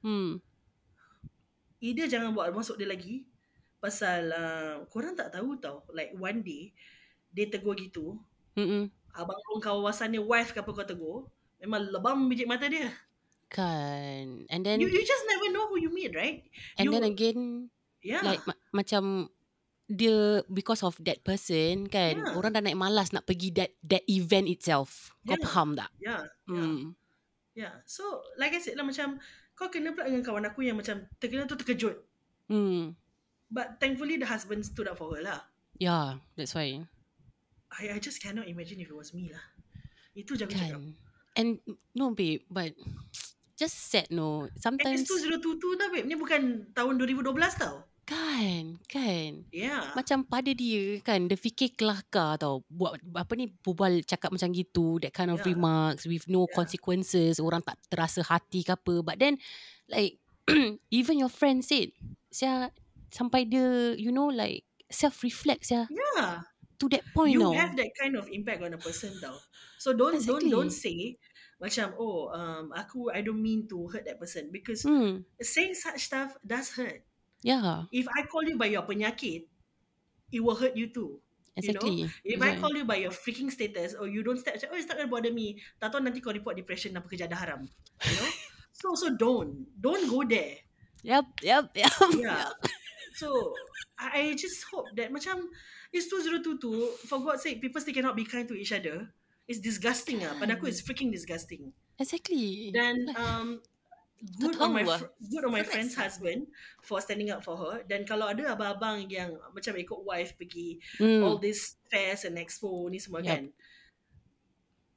hmm. 0.02 0.42
either 1.78 2.06
jangan 2.11 2.35
buat 2.35 2.50
masuk 2.50 2.74
dia 2.74 2.90
lagi, 2.90 3.22
pasal 3.78 4.35
uh, 4.35 4.74
korang 4.90 5.14
tak 5.14 5.30
tahu 5.30 5.56
tau, 5.62 5.87
like 5.94 6.11
one 6.18 6.42
day, 6.42 6.74
dia 7.30 7.46
tegur 7.46 7.78
gitu, 7.78 8.18
Mm-mm. 8.58 8.90
abang 9.14 9.38
kau 9.46 9.62
kawasan 9.62 10.12
dia, 10.12 10.22
wife 10.22 10.50
ke 10.50 10.58
apa 10.58 10.70
kau 10.74 10.87
tegur, 10.87 11.30
memang 11.62 11.87
lebam 11.88 12.26
biji 12.26 12.44
mata 12.44 12.66
dia. 12.66 12.90
Kan 13.52 14.48
And 14.48 14.64
then 14.64 14.80
You 14.80 14.88
you 14.88 15.04
just 15.04 15.28
never 15.28 15.52
know 15.52 15.68
who 15.68 15.76
you 15.76 15.92
meet, 15.92 16.16
right? 16.16 16.40
And 16.80 16.88
you, 16.88 16.92
then 16.96 17.04
again 17.04 17.68
yeah. 18.00 18.24
Like 18.24 18.40
ma- 18.48 18.56
Macam 18.72 19.28
Dia 19.92 20.40
Because 20.48 20.81
of 20.81 20.96
that 21.05 21.20
person 21.20 21.87
Kan 21.92 22.24
Yeah. 22.24 22.33
Orang 22.33 22.57
dah 22.57 22.64
naik 22.64 22.81
malas 22.81 23.12
Nak 23.12 23.28
pergi 23.28 23.52
that 23.52 23.76
That 23.85 24.05
event 24.09 24.48
itself 24.48 25.12
Kau 25.28 25.37
Yeah. 25.37 25.44
faham 25.44 25.68
tak 25.76 25.90
yeah, 26.00 26.24
yeah. 26.48 26.64
Hmm. 26.64 26.96
Yeah. 27.52 27.85
So, 27.85 28.24
like 28.40 28.57
I 28.57 28.61
said 28.64 28.81
lah 28.81 28.85
macam 28.88 29.20
kau 29.52 29.68
kena 29.68 29.92
pula 29.92 30.09
dengan 30.09 30.24
kawan 30.24 30.48
aku 30.48 30.64
yang 30.64 30.81
macam 30.81 31.05
terkena 31.20 31.44
tu 31.44 31.55
terkejut. 31.61 32.00
Hmm. 32.48 32.96
But 33.52 33.76
thankfully 33.76 34.16
the 34.16 34.24
husband 34.24 34.64
stood 34.64 34.88
up 34.88 34.96
for 34.96 35.12
her 35.12 35.20
lah. 35.20 35.44
Yeah 35.76 36.24
That's 36.37 36.57
why 36.57 36.88
I, 37.72 37.96
I 37.96 37.98
just 38.00 38.20
cannot 38.24 38.48
imagine 38.48 38.81
if 38.81 38.88
it 38.88 38.96
was 38.96 39.12
me 39.12 39.28
lah. 39.28 39.44
Itu 40.16 40.37
je 40.37 40.48
aku 40.48 40.57
cakap. 40.57 40.81
Kan 40.81 40.96
And 41.33 41.61
No 41.96 42.12
babe 42.12 42.44
But 42.48 42.76
Just 43.57 43.92
sad 43.92 44.09
no 44.09 44.48
And 44.48 44.57
Sometimes 44.57 45.05
it's 45.05 45.12
2022 45.12 45.81
tau 45.81 45.88
babe. 45.92 46.09
Ni 46.09 46.16
bukan 46.16 46.72
tahun 46.72 46.94
2012 46.96 47.28
tau. 47.61 47.85
Kan 48.06 48.82
Kan 48.90 49.46
Yeah. 49.54 49.86
Macam 49.94 50.26
pada 50.26 50.50
dia 50.50 50.98
kan 51.06 51.30
Dia 51.30 51.38
fikir 51.38 51.78
kelakar 51.78 52.34
tau 52.40 52.66
Buat 52.66 52.98
apa 53.14 53.32
ni 53.38 53.52
Berbual 53.62 54.02
cakap 54.02 54.34
macam 54.34 54.50
gitu 54.50 54.98
That 54.98 55.14
kind 55.14 55.30
of 55.30 55.42
Yeah. 55.42 55.46
remarks 55.46 56.04
With 56.08 56.26
no 56.26 56.46
Yeah. 56.50 56.56
consequences 56.56 57.38
Orang 57.38 57.62
tak 57.62 57.78
terasa 57.86 58.24
hati 58.26 58.66
ke 58.66 58.74
apa 58.74 58.94
But 59.06 59.16
then 59.22 59.38
Like 59.86 60.18
Even 60.90 61.22
your 61.22 61.30
friend 61.30 61.62
said 61.62 61.94
Sia 62.32 62.74
Sampai 63.12 63.46
dia 63.46 63.94
You 63.94 64.10
know 64.10 64.28
like 64.32 64.66
Self-reflect 64.90 65.62
sia 65.64 65.88
Yeah. 65.88 66.44
To 66.82 66.90
that 66.90 67.06
point 67.14 67.38
you 67.38 67.40
tau 67.40 67.54
have 67.54 67.78
that 67.78 67.94
kind 67.94 68.18
of 68.18 68.26
impact 68.28 68.60
on 68.66 68.74
a 68.74 68.80
person 68.82 69.14
tau. 69.22 69.38
So 69.78 69.94
don't 69.94 70.18
Exactly. 70.18 70.50
don't 70.50 70.68
don't 70.68 70.74
say 70.74 71.16
macam 71.62 71.94
oh 71.94 72.26
um 72.34 72.74
aku 72.74 73.08
I 73.14 73.22
don't 73.22 73.38
mean 73.38 73.70
to 73.70 73.86
hurt 73.88 74.02
that 74.10 74.18
person 74.18 74.50
because 74.50 74.82
Hmm. 74.82 75.22
saying 75.38 75.78
such 75.78 76.10
stuff 76.10 76.34
does 76.42 76.74
hurt. 76.74 77.06
Yeah. 77.42 77.90
If 77.90 78.07
I 78.11 78.22
call 78.26 78.46
you 78.46 78.57
by 78.57 78.70
your 78.70 78.87
penyakit, 78.87 79.46
it 80.33 80.40
will 80.40 80.57
hurt 80.57 80.78
you 80.78 80.88
too. 80.88 81.18
Exactly. 81.57 82.09
If 82.24 82.40
That's 82.40 82.57
I 82.57 82.61
call 82.61 82.72
you 82.72 82.85
by 82.88 82.96
your 82.96 83.12
freaking 83.12 83.52
status 83.52 83.92
or 83.92 84.09
you 84.09 84.24
don't 84.24 84.38
step, 84.38 84.57
oh 84.72 84.76
it's 84.76 84.88
not 84.88 84.96
gonna 84.96 85.12
bother 85.12 85.33
me. 85.33 85.61
Tak 85.76 85.92
tahu 85.92 86.00
nanti 86.00 86.24
kau 86.24 86.33
report 86.33 86.57
depression 86.57 86.96
dan 86.96 87.05
pekerjaan 87.05 87.28
dah 87.28 87.37
haram. 87.37 87.62
You 88.09 88.16
know? 88.16 88.31
so 88.81 88.96
so 88.96 89.12
don't. 89.12 89.68
Don't 89.76 90.09
go 90.09 90.24
there. 90.24 90.64
Yep, 91.05 91.44
yep, 91.44 91.64
yep. 91.76 91.92
Yeah. 92.16 92.48
So 93.12 93.52
I 94.00 94.33
just 94.33 94.64
hope 94.72 94.88
that 94.96 95.12
macam 95.12 95.52
it's 95.92 96.09
2022 96.09 97.05
for 97.05 97.20
God's 97.20 97.44
sake 97.44 97.61
people 97.61 97.85
still 97.85 97.92
cannot 97.92 98.16
be 98.16 98.24
kind 98.24 98.48
to 98.48 98.57
each 98.57 98.72
other. 98.72 99.12
It's 99.44 99.61
disgusting 99.61 100.24
ah. 100.24 100.33
Pada 100.40 100.57
aku 100.57 100.72
it's 100.72 100.81
freaking 100.81 101.12
disgusting. 101.12 101.76
Exactly. 102.00 102.72
Dan 102.72 103.12
um 103.12 103.61
good 104.38 104.54
on 104.62 104.70
my 104.70 104.87
lah. 104.87 105.02
good 105.26 105.44
on 105.44 105.52
my 105.52 105.66
friend's 105.66 105.98
husband 105.98 106.46
for 106.80 107.02
standing 107.02 107.30
up 107.35 107.42
for 107.42 107.58
her. 107.58 107.82
Dan 107.85 108.06
kalau 108.06 108.30
ada 108.30 108.54
abang-abang 108.54 109.06
yang 109.11 109.35
macam 109.50 109.74
ikut 109.74 110.00
wife 110.06 110.38
pergi 110.38 110.78
mm, 111.02 111.20
all 111.26 111.42
this 111.42 111.76
fairs 111.90 112.22
and 112.22 112.38
expo 112.38 112.87
ni 112.87 113.02
semua 113.02 113.20
Yup. 113.20 113.28
kan. 113.28 113.44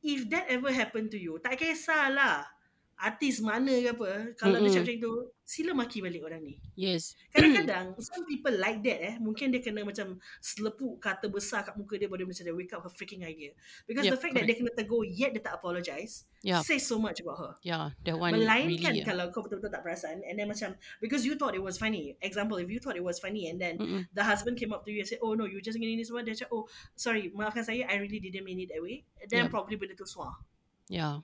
If 0.06 0.30
that 0.30 0.46
ever 0.54 0.70
happen 0.70 1.10
to 1.10 1.18
you, 1.18 1.42
tak 1.42 1.58
kisahlah 1.58 2.55
artis 2.96 3.44
mana 3.44 3.72
ke 3.76 3.90
apa, 3.92 4.12
kalau 4.40 4.58
dia 4.64 4.72
Mm-mm. 4.72 4.76
cakap 4.80 4.88
macam 4.88 5.04
tu, 5.04 5.14
sila 5.46 5.72
maki 5.78 6.02
balik 6.02 6.26
orang 6.26 6.42
ni. 6.42 6.58
yes. 6.74 7.14
Kadang-kadang 7.30 7.94
some 8.08 8.26
people 8.26 8.56
like 8.58 8.82
that 8.82 9.00
eh, 9.04 9.16
mungkin 9.22 9.54
dia 9.54 9.62
kena 9.62 9.86
macam 9.86 10.18
selepuk 10.42 10.98
kata 10.98 11.30
besar 11.30 11.62
kat 11.62 11.78
muka 11.78 12.02
dia 12.02 12.10
baru 12.10 12.26
dia 12.26 12.30
macam 12.34 12.44
dia 12.50 12.56
wake 12.56 12.74
up 12.74 12.82
her 12.82 12.90
freaking 12.90 13.22
idea. 13.28 13.54
Because 13.86 14.10
Yup, 14.10 14.18
the 14.18 14.22
fact 14.24 14.34
that 14.34 14.48
dia 14.50 14.58
kena 14.58 14.74
tegur 14.74 15.06
yet 15.06 15.36
dia 15.38 15.44
tak 15.44 15.60
apologize, 15.62 16.26
Yup. 16.42 16.66
says 16.66 16.82
so 16.82 16.98
much 16.98 17.22
about 17.22 17.38
her. 17.38 17.54
Yeah, 17.62 17.94
that 18.08 18.18
one 18.18 18.34
Melainkan 18.34 18.96
really. 18.96 19.04
Yeah. 19.04 19.06
kalau 19.06 19.30
kau 19.30 19.46
betul-betul 19.46 19.70
tak 19.70 19.84
perasan 19.86 20.26
and 20.26 20.40
then 20.40 20.50
macam 20.50 20.74
because 20.98 21.28
you 21.28 21.38
thought 21.38 21.54
it 21.54 21.62
was 21.62 21.78
funny. 21.78 22.18
Example, 22.24 22.58
if 22.58 22.72
you 22.72 22.82
thought 22.82 22.98
it 22.98 23.06
was 23.06 23.22
funny 23.22 23.52
and 23.52 23.62
then 23.62 23.78
Mm-mm. 23.78 24.02
the 24.16 24.24
husband 24.26 24.58
came 24.58 24.74
up 24.74 24.82
to 24.88 24.90
you 24.90 25.04
and 25.04 25.10
said, 25.12 25.22
"Oh 25.22 25.36
no, 25.38 25.46
you 25.46 25.62
just 25.62 25.78
gini 25.78 25.94
ni 26.00 26.08
semua." 26.08 26.26
Dia 26.26 26.34
cakap, 26.34 26.56
"Oh, 26.56 26.66
sorry, 26.98 27.30
maafkan 27.36 27.62
saya. 27.62 27.86
I 27.86 28.02
really 28.02 28.18
didn't 28.18 28.48
mean 28.48 28.66
it 28.66 28.74
that 28.74 28.82
way." 28.82 29.06
Then 29.30 29.46
Yup. 29.46 29.54
probably 29.54 29.78
benda 29.78 29.94
tu 29.94 30.10
suar. 30.10 30.42
Yeah. 30.90 31.22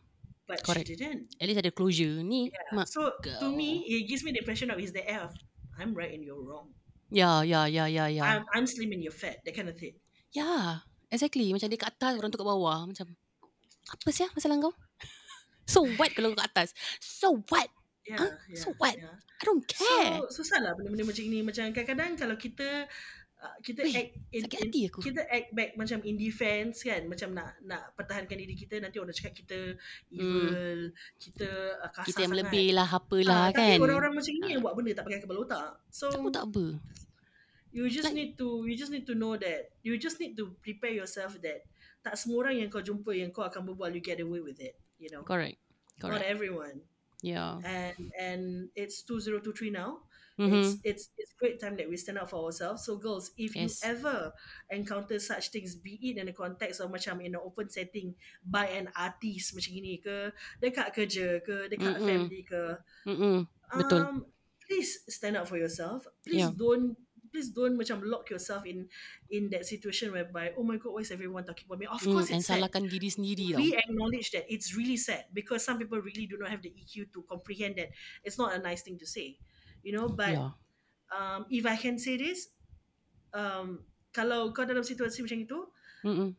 But 0.52 0.68
Correct. 0.68 0.88
she 0.88 1.00
didn't. 1.00 1.32
At 1.40 1.48
least 1.48 1.60
ada 1.64 1.72
closure. 1.72 2.20
Ni, 2.20 2.52
Yeah. 2.52 2.76
mak. 2.76 2.92
So 2.92 3.08
to 3.08 3.40
kau. 3.40 3.48
me, 3.48 3.88
it 3.88 4.12
gives 4.12 4.22
me 4.22 4.36
the 4.36 4.44
impression 4.44 4.68
of 4.68 4.78
is 4.78 4.92
the 4.92 5.04
air 5.04 5.24
of 5.24 5.32
I'm 5.80 5.96
right 5.96 6.12
and 6.12 6.22
you're 6.22 6.40
wrong. 6.40 6.76
Yeah, 7.08 7.44
yeah, 7.44 7.68
yeah, 7.68 7.88
yeah, 7.88 8.08
yeah. 8.08 8.24
I'm, 8.24 8.44
I'm 8.52 8.68
slim 8.68 8.92
and 8.92 9.00
you're 9.00 9.16
fat. 9.16 9.44
That 9.44 9.52
kind 9.52 9.68
of 9.68 9.76
thing. 9.76 9.96
Yeah, 10.32 10.84
exactly. 11.08 11.48
Macam 11.52 11.68
dia 11.68 11.80
kat 11.80 11.96
atas, 11.96 12.20
orang 12.20 12.32
tu 12.32 12.40
kat 12.40 12.48
bawah. 12.48 12.84
Macam, 12.84 13.08
apa 13.88 14.08
sih 14.12 14.28
masalah 14.32 14.60
kau? 14.60 14.76
So 15.72 15.88
what 15.96 16.12
kalau 16.12 16.36
kat 16.36 16.52
atas? 16.52 16.70
So 17.00 17.40
what? 17.48 17.72
Yeah, 18.04 18.20
Huh? 18.20 18.32
yeah. 18.52 18.60
So 18.60 18.76
what? 18.76 18.96
Yeah. 18.98 19.16
I 19.16 19.44
don't 19.44 19.64
care. 19.64 20.20
So 20.28 20.44
susah 20.44 20.60
lah 20.60 20.76
benda-benda 20.76 21.08
macam 21.08 21.24
ni. 21.24 21.40
Macam 21.42 21.64
kadang-kadang 21.72 22.12
kalau 22.20 22.36
kita 22.36 22.86
uh, 23.42 23.58
kita 23.60 23.82
Weh, 23.82 23.98
act 23.98 24.12
in, 24.30 24.44
in, 24.46 24.86
aku. 24.88 25.02
kita 25.02 25.22
act 25.26 25.50
back 25.52 25.74
macam 25.74 25.98
in 26.02 26.16
defense 26.16 26.82
kan 26.82 27.02
macam 27.06 27.34
nak 27.34 27.58
nak 27.62 27.92
pertahankan 27.94 28.38
diri 28.38 28.54
kita 28.54 28.78
nanti 28.78 28.98
orang 28.98 29.12
cakap 29.12 29.34
kita 29.36 29.76
evil 30.08 30.94
kita 31.18 31.50
uh, 31.82 31.90
kasar 31.90 32.02
Hmm. 32.02 32.08
Kita 32.08 32.20
yang 32.22 32.34
sangat. 32.34 32.42
lebih 32.48 32.68
lah, 32.72 32.88
apalah 32.88 33.42
Ah, 33.42 33.50
kan. 33.52 33.74
Tapi 33.74 33.82
orang-orang 33.82 34.14
macam 34.14 34.32
ni 34.32 34.42
Ah. 34.42 34.50
yang 34.50 34.62
buat 34.62 34.74
benda 34.74 34.92
tak 34.94 35.06
pakai 35.06 35.20
kepala 35.20 35.40
otak. 35.42 35.70
So 35.90 36.06
Aku 36.08 36.30
tak 36.30 36.46
apa. 36.48 36.66
you 37.72 37.88
just 37.88 38.06
Like- 38.06 38.16
need 38.16 38.32
to 38.36 38.68
you 38.68 38.76
just 38.76 38.92
need 38.92 39.04
to 39.04 39.16
know 39.16 39.34
that 39.34 39.72
you 39.82 39.96
just 39.96 40.20
need 40.20 40.36
to 40.36 40.52
prepare 40.60 40.92
yourself 40.92 41.40
that 41.40 41.64
tak 42.02 42.18
semua 42.18 42.44
orang 42.44 42.60
yang 42.60 42.68
kau 42.68 42.82
jumpa 42.82 43.10
yang 43.12 43.30
kau 43.30 43.42
akan 43.42 43.64
berbual 43.64 43.90
you 43.90 44.02
get 44.02 44.18
away 44.18 44.42
with 44.42 44.58
it, 44.58 44.74
you 44.98 45.08
know. 45.08 45.22
Correct. 45.22 45.56
Not 46.02 46.18
Correct. 46.18 46.26
everyone. 46.28 46.82
Yeah. 47.22 47.62
And 47.62 48.10
and 48.18 48.44
it's 48.74 49.06
2023 49.06 49.70
now. 49.70 50.02
Mm-hmm. 50.40 50.58
It's 50.58 50.80
it's 50.84 51.10
it's 51.18 51.34
great 51.38 51.60
time 51.62 51.78
that 51.78 51.90
we 51.90 51.98
stand 51.98 52.18
up 52.18 52.30
for 52.32 52.44
ourselves. 52.46 52.86
So 52.86 52.98
girls, 52.98 53.32
if 53.38 53.56
Yes. 53.56 53.82
you 53.84 53.92
ever 53.94 54.34
encounter 54.70 55.20
such 55.20 55.50
things, 55.52 55.76
be 55.76 56.00
it 56.02 56.18
in 56.18 56.26
the 56.26 56.34
context 56.34 56.82
of 56.82 56.90
macam 56.90 57.22
in 57.22 57.36
an 57.38 57.42
open 57.46 57.70
setting 57.70 58.16
by 58.42 58.66
an 58.74 58.90
artist 58.98 59.54
macam 59.54 59.72
gini 59.78 60.02
ke, 60.02 60.34
dekat 60.58 60.92
kerja 60.98 61.40
ke, 61.46 61.70
dekat 61.70 62.02
Mm-mm. 62.02 62.02
family 62.02 62.42
ke, 62.42 62.82
Mm-mm. 63.08 63.48
Betul. 63.76 64.04
um, 64.04 64.26
please 64.68 65.00
stand 65.10 65.38
up 65.38 65.48
for 65.48 65.58
yourself. 65.58 66.08
Please 66.26 66.50
Yeah. 66.50 66.52
don't 66.52 66.98
please 67.32 67.50
don't 67.56 67.80
macam 67.80 68.04
lock 68.04 68.28
yourself 68.28 68.68
in 68.68 68.92
in 69.32 69.48
that 69.56 69.64
situation 69.64 70.12
whereby 70.12 70.52
oh 70.58 70.64
my 70.68 70.76
god, 70.78 70.94
why 70.96 71.02
is 71.04 71.12
everyone 71.12 71.46
talking 71.48 71.66
about 71.68 71.80
me? 71.80 71.88
Of 71.88 72.04
Mm, 72.06 72.12
course, 72.12 72.30
and 72.34 72.42
it's 72.42 72.46
sad. 72.46 72.68
salahkan 72.68 72.84
diri 72.92 73.10
sendiri 73.16 73.46
tau. 73.56 73.66
We 73.66 73.76
acknowledge 73.76 74.32
that 74.32 74.46
it's 74.48 74.76
really 74.78 74.98
sad 74.98 75.28
because 75.34 75.66
some 75.66 75.78
people 75.78 76.00
really 76.00 76.28
do 76.28 76.38
not 76.40 76.50
have 76.52 76.62
the 76.64 76.72
EQ 76.72 77.12
to 77.14 77.24
comprehend 77.28 77.76
that 77.78 77.92
it's 78.24 78.38
not 78.40 78.54
a 78.56 78.60
nice 78.60 78.82
thing 78.84 78.98
to 79.00 79.08
say, 79.08 79.40
you 79.84 79.94
know. 79.94 80.10
But 80.10 80.38
Yeah. 80.38 80.52
um, 81.14 81.46
if 81.50 81.66
I 81.66 81.76
can 81.78 81.98
say 82.00 82.18
this, 82.18 82.50
um, 83.34 83.84
kalau 84.12 84.52
kau 84.52 84.68
dalam 84.68 84.84
situasi 84.84 85.24
macam 85.24 85.40
itu, 85.44 85.60
Mm-mm. 86.04 86.30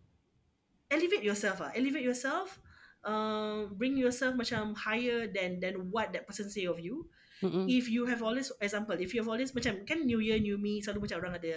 elevate 0.92 1.24
yourself 1.24 1.60
ah, 1.64 1.72
elevate 1.72 2.04
yourself, 2.04 2.60
um, 3.04 3.72
bring 3.76 3.96
yourself 3.96 4.36
macam 4.36 4.76
higher 4.76 5.26
than 5.30 5.60
than 5.60 5.88
what 5.90 6.12
that 6.12 6.28
person 6.28 6.48
say 6.48 6.68
of 6.68 6.78
you. 6.80 7.08
Mm-mm. 7.42 7.66
If 7.66 7.90
you 7.90 8.06
have 8.06 8.22
always, 8.22 8.54
example, 8.62 8.94
if 8.96 9.10
you 9.12 9.20
have 9.20 9.28
always 9.28 9.50
macam 9.50 9.82
kan 9.82 10.06
New 10.06 10.22
Year, 10.22 10.38
New 10.38 10.54
Me, 10.56 10.78
selalu 10.78 11.10
macam 11.10 11.18
orang 11.26 11.34
ada 11.42 11.54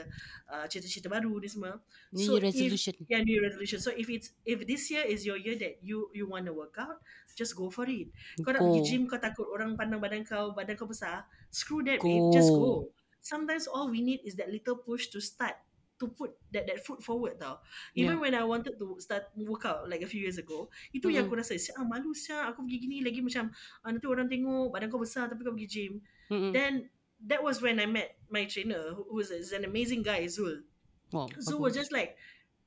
uh, 0.50 0.66
cita-cita 0.66 1.06
baru 1.08 1.38
ni 1.38 1.46
semua. 1.46 1.78
New 2.10 2.26
So 2.26 2.32
Year 2.36 2.50
if- 2.50 2.74
resolution. 2.74 2.94
Yeah, 3.06 3.22
New 3.22 3.38
Year 3.38 3.46
resolution. 3.46 3.78
So 3.78 3.94
if 3.94 4.10
it's 4.10 4.34
if 4.44 4.66
this 4.66 4.90
year 4.90 5.06
is 5.06 5.22
your 5.24 5.38
year 5.38 5.56
that 5.62 5.80
you 5.86 6.10
you 6.12 6.26
want 6.26 6.50
to 6.50 6.54
work 6.58 6.74
out, 6.82 7.00
just 7.38 7.54
go 7.54 7.70
for 7.70 7.86
it. 7.86 8.10
Kau 8.42 8.50
nak 8.52 8.66
pergi 8.66 8.82
Go. 8.82 8.88
gym, 8.90 9.02
kau 9.06 9.22
takut 9.22 9.46
orang 9.48 9.78
pandang 9.78 10.02
badan 10.02 10.26
kau, 10.26 10.52
badan 10.58 10.74
kau 10.74 10.90
besar, 10.90 11.30
screw 11.54 11.86
that, 11.86 12.02
Go. 12.02 12.10
babe. 12.10 12.34
Just 12.34 12.50
go. 12.50 12.90
Sometimes 13.22 13.66
all 13.66 13.90
we 13.90 14.06
need 14.06 14.22
is 14.22 14.38
that 14.38 14.54
little 14.54 14.78
push 14.78 15.10
to 15.10 15.18
start 15.18 15.58
to 16.00 16.12
put 16.12 16.36
that 16.52 16.68
that 16.68 16.84
foot 16.84 17.00
forward 17.00 17.40
tau. 17.40 17.60
Even 17.96 18.20
when 18.20 18.36
I 18.36 18.44
wanted 18.44 18.76
to 18.80 19.00
start 19.00 19.32
workout 19.36 19.88
like 19.88 20.04
a 20.04 20.10
few 20.10 20.20
years 20.20 20.36
ago, 20.36 20.68
itu 20.92 21.08
yang 21.08 21.28
aku 21.28 21.40
rasa, 21.40 21.56
ah 21.80 21.88
malu 21.88 22.12
sia 22.12 22.52
aku 22.52 22.68
pergi 22.68 22.78
gini 22.84 22.98
lagi 23.00 23.24
macam 23.24 23.52
ah, 23.84 23.90
nanti 23.92 24.08
orang 24.08 24.28
tengok 24.28 24.76
badan 24.76 24.92
kau 24.92 25.00
besar 25.00 25.32
tapi 25.32 25.42
kau 25.48 25.56
pergi 25.56 25.68
gym. 25.70 25.94
Mm-mm. 26.32 26.52
Then 26.52 26.92
that 27.28 27.40
was 27.40 27.64
when 27.64 27.80
I 27.80 27.88
met 27.88 28.20
my 28.28 28.44
trainer 28.46 28.92
who 28.92 29.08
who 29.08 29.18
is 29.24 29.32
is 29.32 29.56
an 29.56 29.64
amazing 29.64 30.04
guy 30.04 30.28
Zul. 30.28 30.68
Wow. 31.16 31.32
Zul 31.40 31.64
was 31.64 31.78
just 31.78 31.96
like, 31.96 32.20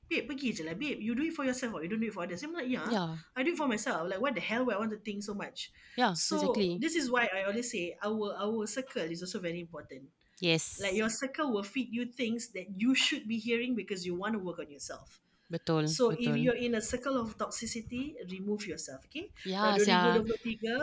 babe, 0.09 0.25
pergi 0.25 0.57
je 0.57 0.65
lah, 0.65 0.73
babe. 0.73 0.97
You 0.97 1.13
do 1.13 1.21
it 1.21 1.37
for 1.37 1.45
yourself 1.45 1.77
or 1.77 1.85
you 1.85 1.89
don't 1.89 2.01
do 2.01 2.09
it 2.09 2.15
for 2.17 2.25
others. 2.25 2.41
I'm 2.41 2.53
like, 2.53 2.65
yeah, 2.65 2.89
Yeah. 2.89 3.21
I 3.37 3.45
do 3.45 3.53
it 3.53 3.59
for 3.61 3.69
myself. 3.69 4.09
Like, 4.09 4.17
what 4.17 4.33
the 4.33 4.41
hell 4.41 4.65
would 4.65 4.73
I 4.73 4.81
want 4.81 4.91
to 4.91 4.97
think 4.97 5.21
so 5.21 5.37
much? 5.37 5.69
Yeah. 5.93 6.17
So 6.17 6.41
exactly. 6.41 6.81
this 6.81 6.97
is 6.97 7.13
why 7.13 7.29
I 7.29 7.45
always 7.45 7.69
say 7.69 7.93
our 8.01 8.33
our 8.33 8.65
circle 8.65 9.05
is 9.05 9.21
also 9.21 9.37
very 9.37 9.61
important. 9.61 10.09
Yes. 10.39 10.79
Like 10.79 10.93
your 10.95 11.09
circle 11.09 11.51
will 11.51 11.63
feed 11.63 11.89
you 11.91 12.05
things 12.05 12.49
that 12.49 12.67
you 12.79 12.95
should 12.95 13.27
be 13.27 13.37
hearing 13.37 13.75
because 13.75 14.05
you 14.05 14.15
want 14.15 14.33
to 14.33 14.39
work 14.39 14.59
on 14.59 14.69
yourself. 14.71 15.19
betul. 15.49 15.87
So 15.87 16.11
if 16.11 16.35
you're 16.37 16.55
in 16.55 16.75
a 16.75 16.81
circle 16.81 17.17
of 17.19 17.37
toxicity, 17.37 18.15
remove 18.31 18.67
yourself. 18.67 19.05
Okay. 19.05 19.31
By 19.61 19.73
2023, 19.73 20.81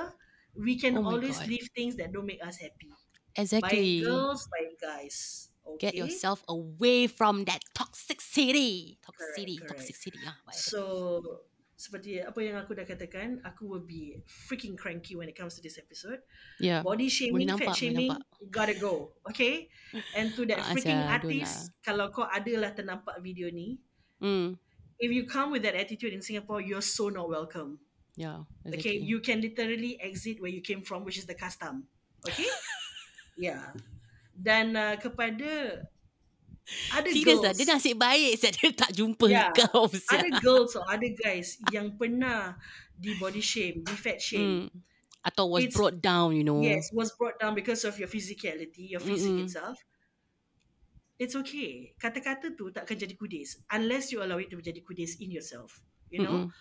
we 0.56 0.78
can 0.78 0.96
Oh 0.96 1.04
always 1.04 1.38
God. 1.38 1.48
leave 1.48 1.68
things 1.74 1.96
that 1.96 2.12
don't 2.12 2.26
make 2.26 2.42
us 2.44 2.58
happy. 2.58 2.90
Exactly. 3.36 4.00
By 4.00 4.06
girls, 4.06 4.48
by 4.48 4.70
guys. 4.80 5.50
Okay. 5.66 5.78
Get 5.78 5.94
yourself 5.96 6.44
away 6.48 7.06
from 7.06 7.44
that 7.44 7.60
toxic 7.74 8.20
city. 8.20 8.98
Toxic 9.02 9.18
Correct, 9.18 9.36
city. 9.36 9.56
correct. 9.58 9.68
Toxic 9.68 9.96
city. 9.96 10.18
Ah. 10.26 10.36
So 10.50 11.45
seperti 11.76 12.24
apa 12.24 12.40
yang 12.40 12.56
aku 12.56 12.72
dah 12.72 12.88
katakan, 12.88 13.36
aku 13.44 13.68
will 13.68 13.84
be 13.84 14.16
freaking 14.26 14.72
cranky 14.72 15.12
when 15.12 15.28
it 15.28 15.36
comes 15.36 15.52
to 15.54 15.62
this 15.62 15.76
episode. 15.76 16.24
yeah. 16.56 16.80
Body 16.80 17.12
shaming, 17.12 17.52
nampak, 17.52 17.70
fat 17.70 17.76
shaming, 17.76 18.16
gotta 18.48 18.72
go. 18.80 19.12
Okay? 19.28 19.68
And 20.16 20.32
to 20.32 20.48
that 20.48 20.64
Ah, 20.64 20.72
freaking 20.72 20.96
don't 20.96 21.12
artist, 21.20 21.76
kalau 21.84 22.08
kau 22.08 22.24
adalah 22.24 22.72
ternampak 22.72 23.20
video 23.20 23.52
ni, 23.52 23.76
Mm. 24.16 24.56
if 24.96 25.12
you 25.12 25.28
come 25.28 25.52
with 25.52 25.60
that 25.68 25.76
attitude 25.76 26.16
in 26.16 26.24
Singapore, 26.24 26.64
you're 26.64 26.80
so 26.80 27.12
not 27.12 27.28
welcome. 27.28 27.76
Yeah. 28.16 28.48
Okay? 28.64 28.96
Exactly. 28.96 29.12
You 29.12 29.18
can 29.20 29.44
literally 29.44 30.00
exit 30.00 30.40
where 30.40 30.48
you 30.48 30.64
came 30.64 30.80
from, 30.80 31.04
which 31.04 31.20
is 31.20 31.28
the 31.28 31.36
custom. 31.36 31.84
Okay? 32.24 32.48
yeah. 33.36 33.76
Dan 34.32 34.72
uh, 34.72 34.96
kepada 34.96 35.84
ada 36.90 37.08
Serius 37.08 37.24
girls, 37.24 37.42
lah. 37.46 37.52
Dia 37.54 37.66
nasib 37.70 37.96
baik 37.96 38.32
saya 38.38 38.52
dia 38.52 38.68
tak 38.74 38.90
jumpa 38.90 39.26
Yeah. 39.30 39.50
kau. 39.54 39.86
ada 39.86 40.28
girls 40.42 40.74
or 40.74 40.82
ada 40.90 41.06
guys 41.14 41.62
yang 41.70 41.94
pernah 41.94 42.58
di 42.96 43.14
body 43.16 43.40
shame, 43.40 43.86
di 43.86 43.94
fat 43.94 44.18
shame. 44.18 44.66
Mm. 44.66 44.82
Atau 45.26 45.50
was 45.50 45.62
It's- 45.66 45.74
brought 45.74 45.98
down, 45.98 46.34
you 46.38 46.46
know. 46.46 46.62
Yes, 46.62 46.90
was 46.94 47.10
brought 47.14 47.38
down 47.38 47.54
because 47.54 47.82
of 47.82 47.94
your 47.98 48.06
physicality, 48.06 48.94
your 48.94 49.02
physique 49.02 49.42
Mm-mm. 49.42 49.50
itself. 49.50 49.78
It's 51.16 51.34
okay. 51.34 51.96
Kata-kata 51.96 52.52
tu 52.54 52.68
tak 52.70 52.84
akan 52.84 52.96
jadi 53.00 53.14
kudis 53.16 53.58
unless 53.72 54.12
you 54.12 54.20
allow 54.20 54.36
it 54.36 54.52
to 54.52 54.56
menjadi 54.60 54.84
kudis 54.84 55.16
in 55.18 55.32
yourself. 55.32 55.80
You 56.12 56.22
know, 56.22 56.36
Mm-mm. 56.46 56.54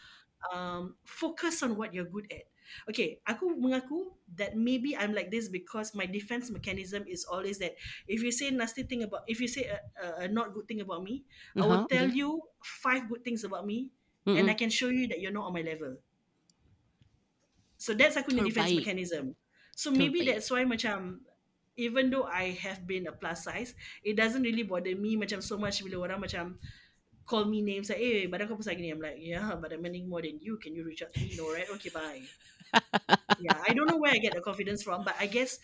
Um, 0.53 0.95
focus 1.05 1.63
on 1.63 1.77
what 1.77 1.93
you're 1.93 2.09
good 2.09 2.27
at. 2.31 2.45
Okay, 2.89 3.21
aku 3.29 3.53
mengaku 3.61 4.09
that 4.35 4.57
maybe 4.57 4.97
I'm 4.97 5.13
like 5.13 5.29
this 5.29 5.47
because 5.53 5.93
my 5.93 6.09
defense 6.09 6.49
mechanism 6.49 7.05
is 7.05 7.21
always 7.23 7.61
that 7.61 7.77
if 8.09 8.25
you 8.25 8.33
say 8.33 8.49
nasty 8.49 8.83
thing 8.83 9.05
about, 9.05 9.21
if 9.29 9.37
you 9.37 9.47
say 9.47 9.69
a, 9.69 10.25
a, 10.25 10.27
not 10.27 10.53
good 10.53 10.65
thing 10.67 10.81
about 10.81 11.05
me, 11.05 11.23
I 11.61 11.65
will 11.69 11.81
Uh-huh, 11.81 11.87
tell 11.87 12.09
you 12.09 12.41
five 12.63 13.05
good 13.07 13.21
things 13.23 13.45
about 13.45 13.65
me, 13.69 13.93
Mm-mm. 14.27 14.37
and 14.39 14.49
I 14.49 14.57
can 14.57 14.73
show 14.73 14.89
you 14.89 15.07
that 15.13 15.21
you're 15.21 15.31
not 15.31 15.45
on 15.45 15.53
my 15.53 15.61
level. 15.61 16.01
So 17.77 17.93
that's 17.93 18.15
aku 18.17 18.31
punya 18.33 18.43
defense 18.43 18.71
mechanism. 18.73 19.35
So 19.75 19.91
maybe 19.91 20.23
that's 20.23 20.47
why 20.49 20.63
macam 20.63 21.21
even 21.75 22.07
though 22.09 22.23
I 22.23 22.55
have 22.63 22.87
been 22.87 23.05
a 23.07 23.13
plus 23.13 23.43
size, 23.43 23.75
it 24.03 24.15
doesn't 24.15 24.43
really 24.43 24.63
bother 24.63 24.95
me 24.95 25.19
macam 25.19 25.43
so 25.43 25.59
much 25.59 25.83
bila 25.83 26.07
orang 26.07 26.23
macam 26.23 26.55
call 27.25 27.45
me 27.49 27.65
names 27.65 27.89
like, 27.89 27.99
eh, 27.99 28.29
badan 28.29 28.45
kau 28.45 28.57
besar 28.57 28.77
gini. 28.77 28.93
I'm 28.93 29.01
like, 29.01 29.17
yeah, 29.17 29.57
but 29.57 29.73
I'm 29.73 29.81
earning 29.81 30.05
more 30.05 30.21
than 30.21 30.37
you. 30.37 30.61
Can 30.61 30.77
you 30.77 30.85
reach 30.85 31.01
out 31.01 31.11
to 31.13 31.19
me? 31.19 31.33
No, 31.33 31.49
right? 31.49 31.67
Okay, 31.77 31.89
bye. 31.89 32.21
yeah, 33.41 33.57
I 33.65 33.73
don't 33.73 33.89
know 33.89 33.97
where 33.97 34.13
I 34.13 34.21
get 34.21 34.37
the 34.37 34.45
confidence 34.45 34.85
from, 34.85 35.01
but 35.01 35.17
I 35.17 35.25
guess 35.25 35.57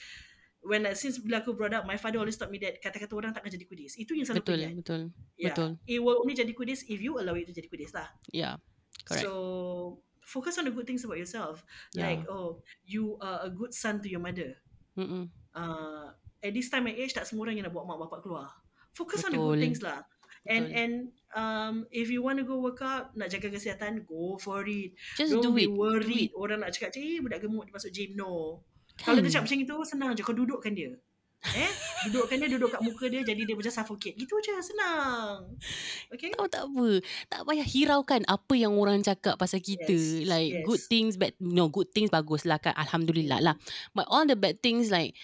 when 0.65 0.85
I, 0.85 0.93
since 0.93 1.21
bila 1.21 1.41
aku 1.41 1.53
brought 1.53 1.73
up, 1.73 1.85
my 1.85 1.97
father 1.97 2.17
always 2.21 2.37
taught 2.37 2.53
me 2.53 2.61
that 2.61 2.81
kata-kata 2.81 3.13
orang 3.13 3.33
takkan 3.33 3.53
jadi 3.53 3.65
kudis. 3.69 3.97
Itu 3.97 4.13
yang 4.17 4.25
selalu 4.25 4.45
Betul, 4.45 4.61
betul. 4.81 5.01
Yeah. 5.37 5.53
Betul. 5.53 5.69
It 5.85 5.99
will 6.01 6.17
only 6.21 6.37
jadi 6.37 6.53
kudis 6.53 6.85
if 6.89 7.01
you 7.01 7.17
allow 7.17 7.37
it 7.37 7.49
to 7.49 7.53
jadi 7.53 7.69
kudis 7.69 7.93
lah. 7.93 8.09
Yeah. 8.33 8.57
Correct. 9.05 9.25
So 9.25 10.01
focus 10.21 10.61
on 10.61 10.69
the 10.69 10.73
good 10.73 10.85
things 10.85 11.05
about 11.05 11.17
yourself. 11.17 11.65
Yeah. 11.93 12.13
Like, 12.13 12.21
oh, 12.29 12.61
you 12.85 13.17
are 13.21 13.45
a 13.45 13.49
good 13.49 13.73
son 13.73 14.01
to 14.05 14.07
your 14.09 14.21
mother. 14.21 14.57
Mm-mm. 14.97 15.29
Uh, 15.51 16.13
at 16.41 16.53
this 16.53 16.69
time 16.69 16.87
and 16.89 16.97
age, 16.97 17.13
tak 17.13 17.25
semua 17.25 17.49
orang 17.49 17.57
yang 17.57 17.65
nak 17.69 17.73
bawa 17.73 17.97
mak 17.97 18.07
bapak 18.07 18.19
keluar. 18.21 18.49
Focus 18.93 19.25
on 19.25 19.33
the 19.33 19.41
good 19.41 19.57
Betul. 19.57 19.63
things 19.65 19.81
lah. 19.81 20.05
And 20.41 20.65
Betul. 20.67 20.81
and 20.81 20.93
um, 21.37 21.75
if 21.93 22.09
you 22.09 22.25
want 22.25 22.41
to 22.41 22.45
go 22.45 22.57
work 22.57 22.81
out, 22.81 23.13
nak 23.13 23.29
jaga 23.29 23.53
kesihatan, 23.53 24.09
go 24.09 24.41
for 24.41 24.65
it. 24.65 24.97
Just 25.17 25.37
Don't 25.37 25.45
do 25.45 25.51
be 25.53 25.65
it. 25.65 25.71
Do 25.71 25.77
worried. 25.77 26.33
it. 26.33 26.37
Orang 26.37 26.65
nak 26.65 26.73
cakap, 26.73 26.97
eh 26.97 27.21
budak 27.21 27.45
gemuk 27.45 27.69
dia 27.69 27.73
masuk 27.77 27.91
gym. 27.93 28.17
No. 28.17 28.65
Kan? 28.97 29.17
Kalau 29.17 29.19
dia 29.21 29.31
cakap 29.33 29.45
macam 29.49 29.59
itu, 29.61 29.75
senang 29.85 30.09
je. 30.17 30.21
Kau 30.25 30.33
dudukkan 30.33 30.73
dia. 30.73 30.97
Eh? 31.41 31.71
Dudukkan 32.09 32.37
dia, 32.37 32.49
duduk 32.53 32.69
kat 32.69 32.81
muka 32.85 33.09
dia, 33.09 33.25
jadi 33.25 33.41
dia 33.49 33.57
macam 33.57 33.73
suffocate. 33.73 34.13
Gitu 34.13 34.33
je, 34.45 34.53
senang. 34.61 35.57
Okay? 36.13 36.29
Tahu 36.37 36.49
tak 36.49 36.69
apa. 36.69 36.89
Tak 37.33 37.41
payah 37.49 37.65
hiraukan 37.65 38.21
apa 38.29 38.53
yang 38.53 38.77
orang 38.77 39.01
cakap 39.01 39.41
pasal 39.41 39.57
kita. 39.57 39.89
Yes, 39.89 40.29
Like 40.29 40.53
yes. 40.53 40.65
good 40.69 40.81
things, 40.85 41.17
bad 41.17 41.33
no 41.41 41.69
good 41.69 41.89
things 41.93 42.13
bagus 42.13 42.45
lah 42.45 42.61
kan. 42.61 42.77
Alhamdulillah 42.77 43.41
lah. 43.41 43.55
But 43.97 44.05
all 44.09 44.25
the 44.29 44.37
bad 44.37 44.61
things 44.61 44.93
like 44.93 45.17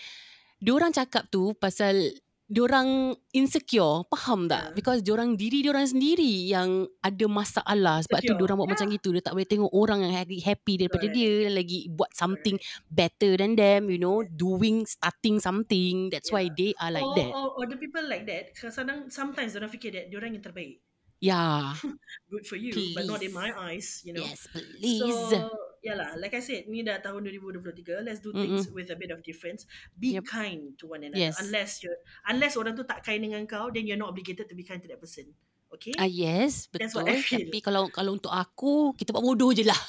diorang 0.57 0.89
cakap 0.89 1.29
tu 1.29 1.53
pasal 1.53 2.17
diorang 2.47 3.11
insecure, 3.35 4.07
faham 4.07 4.47
tak? 4.47 4.71
Yeah. 4.71 4.75
Because 4.75 4.99
diorang 5.03 5.35
diri 5.35 5.59
diorang 5.59 5.83
sendiri 5.83 6.47
yang 6.47 6.87
ada 7.03 7.25
masalah. 7.27 7.99
Sebab 8.07 8.23
tu 8.23 8.31
Insecure. 8.31 8.39
diorang 8.39 8.57
buat 8.57 8.71
Yeah. 8.71 8.75
macam 8.79 8.87
gitu. 8.95 9.09
Dia 9.11 9.23
tak 9.23 9.33
boleh 9.35 9.49
tengok 9.51 9.71
orang 9.75 9.99
yang 10.07 10.13
happy, 10.15 10.73
daripada 10.79 11.05
Correct. 11.11 11.15
dia 11.19 11.31
lagi 11.51 11.79
buat 11.91 12.11
something 12.15 12.55
better 12.87 13.35
than 13.35 13.59
them, 13.59 13.91
you 13.91 13.99
know, 13.99 14.23
doing 14.23 14.87
starting 14.87 15.43
something. 15.43 16.07
That's 16.07 16.31
why 16.31 16.47
Yeah. 16.47 16.55
they 16.55 16.71
are 16.79 16.91
like 16.95 17.03
or, 17.03 17.15
that. 17.19 17.31
Or, 17.35 17.47
or 17.59 17.65
the 17.67 17.75
people 17.75 18.03
like 18.07 18.23
that, 18.31 18.55
kadang 18.55 19.11
sometimes 19.11 19.59
orang 19.59 19.67
fikir 19.69 19.91
that 19.91 20.07
diorang 20.07 20.39
yang 20.39 20.43
terbaik. 20.43 20.79
Yeah. 21.19 21.73
Good 22.31 22.45
for 22.45 22.55
you, 22.55 22.71
but 22.93 23.09
not 23.09 23.25
in 23.25 23.33
my 23.33 23.49
eyes, 23.57 24.05
you 24.05 24.13
know. 24.13 24.23
Yes, 24.23 24.45
please. 24.53 25.01
So, 25.33 25.49
yalah, 25.87 26.13
like 26.15 26.31
I 26.31 26.39
said, 26.39 26.67
ni 26.67 26.81
dah 26.81 26.99
tahun 26.99 27.23
2023. 27.23 28.03
Let's 28.03 28.19
do 28.19 28.29
things 28.29 28.67
with 28.69 28.87
a 28.87 28.95
bit 28.95 29.09
of 29.09 29.19
difference. 29.21 29.63
Be 29.93 30.15
Yep. 30.15 30.25
kind 30.25 30.61
to 30.75 30.87
one 30.87 31.01
another. 31.01 31.17
Yes. 31.17 31.39
Unless 31.39 31.81
you 31.81 31.91
unless 32.25 32.53
orang 32.53 32.73
tu 32.73 32.83
tak 32.83 33.01
kind 33.01 33.19
dengan 33.19 33.43
kau, 33.43 33.67
then 33.69 33.83
you're 33.83 33.95
not 33.95 34.11
obligated 34.11 34.45
to 34.45 34.53
be 34.53 34.61
kind 34.61 34.79
to 34.79 34.87
that 34.87 34.99
person. 34.99 35.31
Okay? 35.69 35.91
Ah 35.95 36.05
yes, 36.05 36.67
That's 36.69 36.91
betul. 36.91 37.03
what 37.03 37.11
I 37.11 37.19
feel. 37.19 37.43
Tapi 37.43 37.59
kalau 37.59 37.87
kalau 37.87 38.11
untuk 38.13 38.29
aku, 38.29 38.91
kita 38.93 39.11
buat 39.11 39.23
bodoh 39.25 39.51
je 39.51 39.63
lah. 39.63 39.79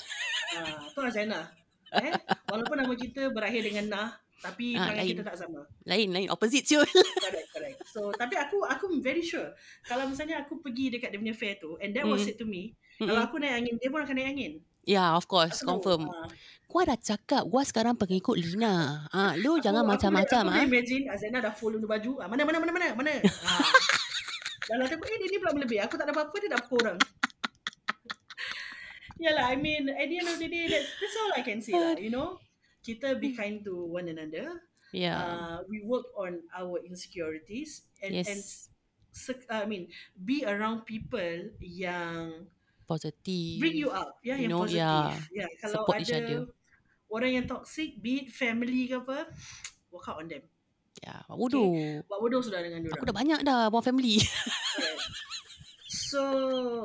Ah, 0.56 0.86
tu 0.88 1.00
Azana. 1.00 1.50
Eh? 1.88 2.12
Walaupun 2.46 2.76
nama 2.76 2.92
kita 2.92 3.30
berakhir 3.30 3.62
dengan 3.62 3.84
nah, 3.88 4.08
tapi 4.38 4.74
Ah, 4.74 4.90
perangai 4.90 5.02
lain. 5.02 5.12
kita 5.14 5.22
tak 5.24 5.36
sama. 5.38 5.64
Lain, 5.84 6.08
lain. 6.10 6.28
Opposite 6.28 6.66
siul. 6.66 6.84
Correct, 7.24 7.48
correct. 7.50 7.78
So, 7.88 8.10
tapi 8.12 8.34
aku 8.34 8.60
aku 8.60 8.90
very 8.98 9.22
sure 9.22 9.54
kalau 9.82 10.04
misalnya 10.04 10.42
aku 10.42 10.58
pergi 10.58 10.92
dekat 10.92 11.10
dia 11.10 11.18
punya 11.18 11.32
fair 11.32 11.56
tu 11.56 11.78
and 11.78 11.94
that 11.94 12.04
was 12.04 12.20
Mm. 12.20 12.26
said 12.26 12.36
to 12.36 12.44
me, 12.44 12.74
kalau 12.98 13.22
aku 13.22 13.38
naik 13.38 13.54
angin, 13.56 13.74
dia 13.78 13.88
pun 13.88 14.02
akan 14.02 14.14
naik 14.14 14.28
angin. 14.28 14.52
Ya, 14.88 15.04
yeah, 15.04 15.08
of 15.12 15.28
course. 15.28 15.60
Confirm. 15.60 16.08
ah, 16.08 16.32
Gua 16.64 16.80
dah 16.84 16.96
cakap, 16.96 17.44
gua 17.44 17.60
sekarang 17.60 17.92
pengikut 17.92 18.40
Lina. 18.40 19.04
Ah, 19.12 19.36
lu 19.40 19.56
Aku- 19.56 19.60
jangan 19.60 19.84
macam-macam 19.84 20.48
ah. 20.48 20.48
Aku 20.48 20.64
boleh 20.64 20.68
imagine 20.80 21.04
Azana 21.12 21.44
dah 21.44 21.52
follow 21.52 21.76
ni 21.76 21.84
baju. 21.84 22.16
Ah, 22.20 22.28
mana 22.28 22.44
mana 22.48 22.56
mana 22.56 22.72
mana 22.72 22.88
mana. 22.96 23.12
ah. 23.44 23.60
Dalam 24.68 24.84
aku 24.84 25.04
eh 25.04 25.16
dia 25.20 25.28
ni 25.28 25.36
pula 25.36 25.52
melebih. 25.52 25.80
Aku 25.84 25.96
tak 25.96 26.08
ada 26.08 26.12
apa-apa 26.12 26.36
dia 26.40 26.48
dah 26.48 26.60
pukul 26.60 26.80
orang. 26.84 26.98
Yalah, 29.24 29.50
I 29.50 29.56
mean 29.56 29.88
at 29.92 30.06
the 30.08 30.16
end 30.20 30.28
of 30.28 30.38
the 30.38 30.46
day 30.46 30.68
that's, 30.70 30.88
that's 31.00 31.16
all 31.18 31.32
I 31.34 31.42
can 31.42 31.58
say 31.60 31.74
lah, 31.74 31.96
you 31.98 32.12
know. 32.12 32.38
Kita 32.80 33.18
be 33.18 33.34
kind 33.34 33.60
to 33.66 33.74
one 33.84 34.06
another. 34.08 34.62
Ya. 34.94 35.12
Uh, 35.20 35.56
we 35.68 35.84
work 35.84 36.08
on 36.16 36.40
our 36.56 36.80
insecurities 36.80 37.84
and 38.00 38.14
Yes. 38.16 38.28
and 38.30 38.40
I 39.50 39.66
mean 39.68 39.90
be 40.16 40.46
around 40.46 40.86
people 40.88 41.52
yang 41.60 42.48
Positif. 42.88 43.60
bring 43.60 43.76
you 43.76 43.92
up, 43.92 44.16
yeah, 44.22 44.34
yang 44.34 44.48
know, 44.48 44.64
positif. 44.64 44.80
yeah. 44.80 45.12
Yeah, 45.30 45.48
kalau 45.60 45.84
Support 45.84 46.00
each 46.00 46.08
ada 46.08 46.24
other. 46.24 46.40
orang 47.06 47.30
yang 47.30 47.44
toxic, 47.44 48.00
be 48.00 48.24
it 48.24 48.28
family 48.30 48.88
ke 48.88 48.96
apa, 48.96 49.28
work 49.88 50.08
out 50.08 50.18
on 50.18 50.26
them. 50.26 50.40
Ya, 50.98 51.20
buat 51.28 51.36
bodoh. 51.38 51.68
Buat 52.02 52.18
bodoh 52.18 52.40
sudah 52.40 52.58
dengan 52.58 52.80
diorang. 52.80 52.96
Aku 52.96 53.04
dah 53.04 53.14
banyak 53.14 53.40
dah 53.42 53.68
buat 53.68 53.84
family. 53.84 54.18
Correct. 54.18 55.04
So, 55.88 56.20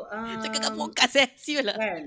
um, 0.05 0.39
Cakap 0.43 0.59
kat 0.61 0.73
podcast 0.75 1.15
eh. 1.17 1.29
Siul 1.33 1.63
lah. 1.63 1.75
kan. 1.75 2.03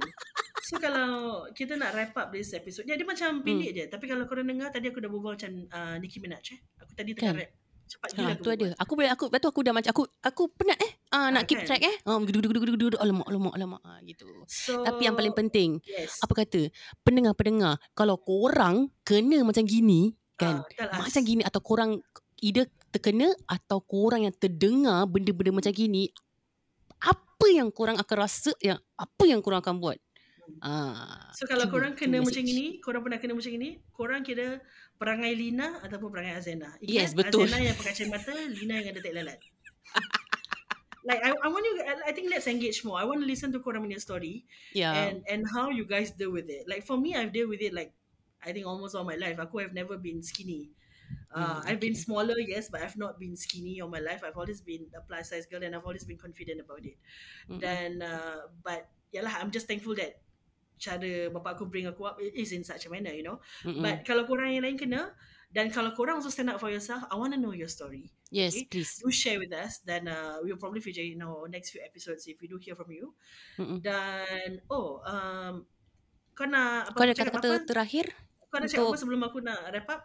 So 0.62 0.76
kalau 0.76 1.08
kita 1.50 1.74
nak 1.74 1.94
wrap 1.94 2.12
up 2.12 2.28
this 2.28 2.50
episode, 2.52 2.84
ya 2.84 2.94
dia 2.94 3.02
macam 3.02 3.40
pendek 3.40 3.70
je. 3.70 3.84
Tapi 3.86 4.04
kalau 4.04 4.26
korang 4.26 4.44
dengar 4.44 4.68
tadi 4.68 4.90
aku 4.90 4.98
dah 4.98 5.08
berbual 5.08 5.34
macam 5.34 5.52
uh, 5.68 5.94
Nicki 5.96 6.18
Minaj 6.18 6.52
eh. 6.52 6.60
Aku 6.78 6.92
tadi 6.92 7.10
tengah 7.12 7.32
Kan? 7.32 7.40
rap. 7.40 7.50
Cepat 7.86 8.08
gila 8.12 8.26
Ha, 8.26 8.34
aku 8.34 8.42
tu 8.42 8.50
ada. 8.50 8.66
Aku 8.82 8.92
boleh 8.98 9.10
aku 9.10 9.24
betul 9.30 9.48
aku 9.54 9.60
dah 9.62 9.70
macam 9.70 9.90
aku 9.94 10.02
aku 10.20 10.42
penat 10.52 10.78
eh. 10.82 10.92
Ah, 11.16 11.32
nak 11.32 11.42
Ah, 11.42 11.48
keep 11.48 11.64
kan? 11.64 11.66
track 11.66 11.82
eh. 11.82 11.96
Gudu 12.04 12.38
gudu 12.44 12.58
gudu 12.60 12.72
gudu. 12.76 12.86
Alamak 13.00 13.24
alamak 13.24 13.52
alamak. 13.56 13.80
Ah, 13.80 13.98
gitu. 14.04 14.28
So, 14.44 14.84
Tapi 14.84 15.08
yang 15.08 15.16
paling 15.16 15.32
penting, 15.32 15.80
yes. 15.80 16.20
apa 16.20 16.36
kata? 16.36 16.68
Pendengar-pendengar, 17.00 17.80
kalau 17.96 18.20
korang 18.20 18.92
kena 19.00 19.40
macam 19.40 19.64
gini, 19.64 20.12
kan? 20.36 20.60
Us. 20.60 21.08
macam 21.08 21.22
gini 21.24 21.40
atau 21.40 21.60
korang 21.64 21.90
either 22.44 22.68
terkena 22.92 23.32
atau 23.48 23.80
korang 23.80 24.28
yang 24.28 24.34
terdengar 24.36 25.08
benda-benda 25.08 25.56
macam 25.56 25.72
gini, 25.72 26.12
apa 27.00 27.46
yang 27.48 27.72
korang 27.72 27.96
akan 27.96 28.16
rasa 28.18 28.52
yang 28.60 28.76
apa 28.94 29.24
yang 29.24 29.40
korang 29.40 29.64
akan 29.64 29.80
buat? 29.80 29.96
Ah. 30.60 31.32
So 31.32 31.48
kalau 31.48 31.64
tu- 31.64 31.72
korang 31.74 31.96
kena 31.96 32.20
macam 32.20 32.28
message. 32.28 32.44
gini, 32.46 32.66
korang 32.78 33.00
pernah 33.00 33.16
kena 33.16 33.32
macam 33.32 33.50
gini, 33.50 33.80
korang 33.90 34.20
kira 34.20 34.60
perangai 34.94 35.32
Lina 35.32 35.80
ataupun 35.80 36.12
perangai 36.12 36.36
Azena. 36.36 36.76
Ingat 36.78 36.92
Yes, 36.92 37.10
betul. 37.12 37.48
Azena 37.48 37.64
yang 37.64 37.74
pakai 37.74 37.92
kacamata, 37.96 38.32
Lina 38.46 38.74
yang 38.78 38.88
ada 38.92 39.00
tak 39.00 39.12
lalat. 39.12 39.38
like 41.06 41.22
I, 41.22 41.30
I 41.30 41.48
want 41.48 41.64
you 41.64 41.74
I, 41.86 42.12
think 42.12 42.28
let's 42.30 42.46
engage 42.50 42.84
more. 42.84 42.98
I 42.98 43.06
want 43.06 43.22
to 43.22 43.26
listen 43.26 43.54
to 43.54 43.62
korang 43.62 43.86
punya 43.86 44.02
story 44.02 44.44
Ya. 44.74 44.90
and 44.90 45.22
and 45.30 45.46
how 45.54 45.70
you 45.70 45.86
guys 45.86 46.10
deal 46.10 46.34
with 46.34 46.50
it. 46.50 46.66
Like 46.66 46.82
for 46.82 46.98
me, 46.98 47.14
I've 47.14 47.30
dealt 47.30 47.48
with 47.48 47.62
it 47.62 47.70
like 47.72 47.94
I 48.42 48.50
think 48.50 48.66
almost 48.66 48.98
all 48.98 49.06
my 49.06 49.16
life. 49.16 49.38
Aku 49.38 49.62
have 49.62 49.72
never 49.72 49.96
been 49.96 50.20
skinny. 50.20 50.74
Uh, 51.30 51.62
Hmm, 51.62 51.68
I've 51.70 51.80
been 51.82 51.94
okay. 51.94 52.02
smaller, 52.02 52.34
yes, 52.40 52.66
but 52.66 52.82
I've 52.82 52.98
not 52.98 53.20
been 53.20 53.38
skinny 53.38 53.78
all 53.78 53.92
my 53.92 54.02
life. 54.02 54.26
I've 54.26 54.34
always 54.34 54.58
been 54.58 54.90
a 54.96 55.04
plus 55.04 55.30
size 55.30 55.46
girl, 55.46 55.62
and 55.62 55.70
I've 55.76 55.86
always 55.86 56.02
been 56.02 56.18
confident 56.18 56.58
about 56.58 56.82
it. 56.82 56.98
Mm-mm. 57.46 57.60
Dan, 57.62 58.02
uh, 58.02 58.50
but 58.64 58.90
yalah, 59.14 59.30
I'm 59.38 59.54
just 59.54 59.70
thankful 59.70 59.94
that 60.02 60.18
cara 60.76 61.32
bapak 61.32 61.56
aku 61.56 61.64
bring 61.68 61.88
aku 61.88 62.04
up 62.04 62.20
it 62.20 62.36
is 62.36 62.52
in 62.52 62.64
such 62.66 62.84
a 62.86 62.90
manner, 62.90 63.12
you 63.14 63.22
know. 63.22 63.38
Mm-mm. 63.62 63.84
But 63.84 64.02
kalau 64.02 64.26
korang 64.26 64.50
yang 64.50 64.64
lain 64.66 64.78
kena, 64.80 65.14
dan 65.56 65.72
kalau 65.72 65.96
korang 65.96 66.20
also 66.20 66.28
stand 66.28 66.52
up 66.52 66.60
for 66.60 66.68
yourself, 66.68 67.08
I 67.08 67.16
want 67.16 67.32
to 67.32 67.40
know 67.40 67.56
your 67.56 67.72
story. 67.72 68.12
yes, 68.28 68.52
okay. 68.52 68.68
please. 68.68 69.00
Do 69.00 69.08
share 69.08 69.40
with 69.40 69.56
us. 69.56 69.80
Then 69.80 70.04
uh, 70.04 70.44
we'll 70.44 70.60
probably 70.60 70.84
feature 70.84 71.00
in 71.00 71.24
our 71.24 71.48
next 71.48 71.72
few 71.72 71.80
episodes 71.80 72.28
if 72.28 72.36
we 72.44 72.44
do 72.44 72.60
hear 72.60 72.76
from 72.76 72.92
you. 72.92 73.16
Mm-mm. 73.56 73.80
Dan 73.80 74.60
oh, 74.68 75.00
um, 75.08 75.64
kau 76.36 76.44
nak 76.44 76.92
apa 76.92 76.96
Kau 77.00 77.06
ada 77.08 77.16
kata-kata 77.16 77.48
apa? 77.56 77.64
terakhir? 77.64 78.12
Kau 78.52 78.60
nak 78.60 78.68
cakap 78.68 78.84
apa 78.92 79.00
sebelum 79.00 79.22
aku 79.24 79.38
nak 79.40 79.60
wrap 79.72 79.88
up? 79.88 80.00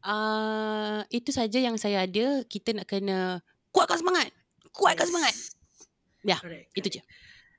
Uh, 0.00 1.04
itu 1.12 1.28
saja 1.36 1.60
yang 1.60 1.76
saya 1.76 2.08
ada. 2.08 2.40
Kita 2.48 2.72
nak 2.72 2.88
kena 2.88 3.44
kuatkan 3.76 4.00
semangat. 4.00 4.32
Kuatkan 4.72 5.04
Yes. 5.04 5.10
semangat. 5.12 5.34
Ya, 6.24 6.36
Correct, 6.40 6.72
Itu 6.72 6.88
correct. 6.88 6.96
je. 6.96 7.02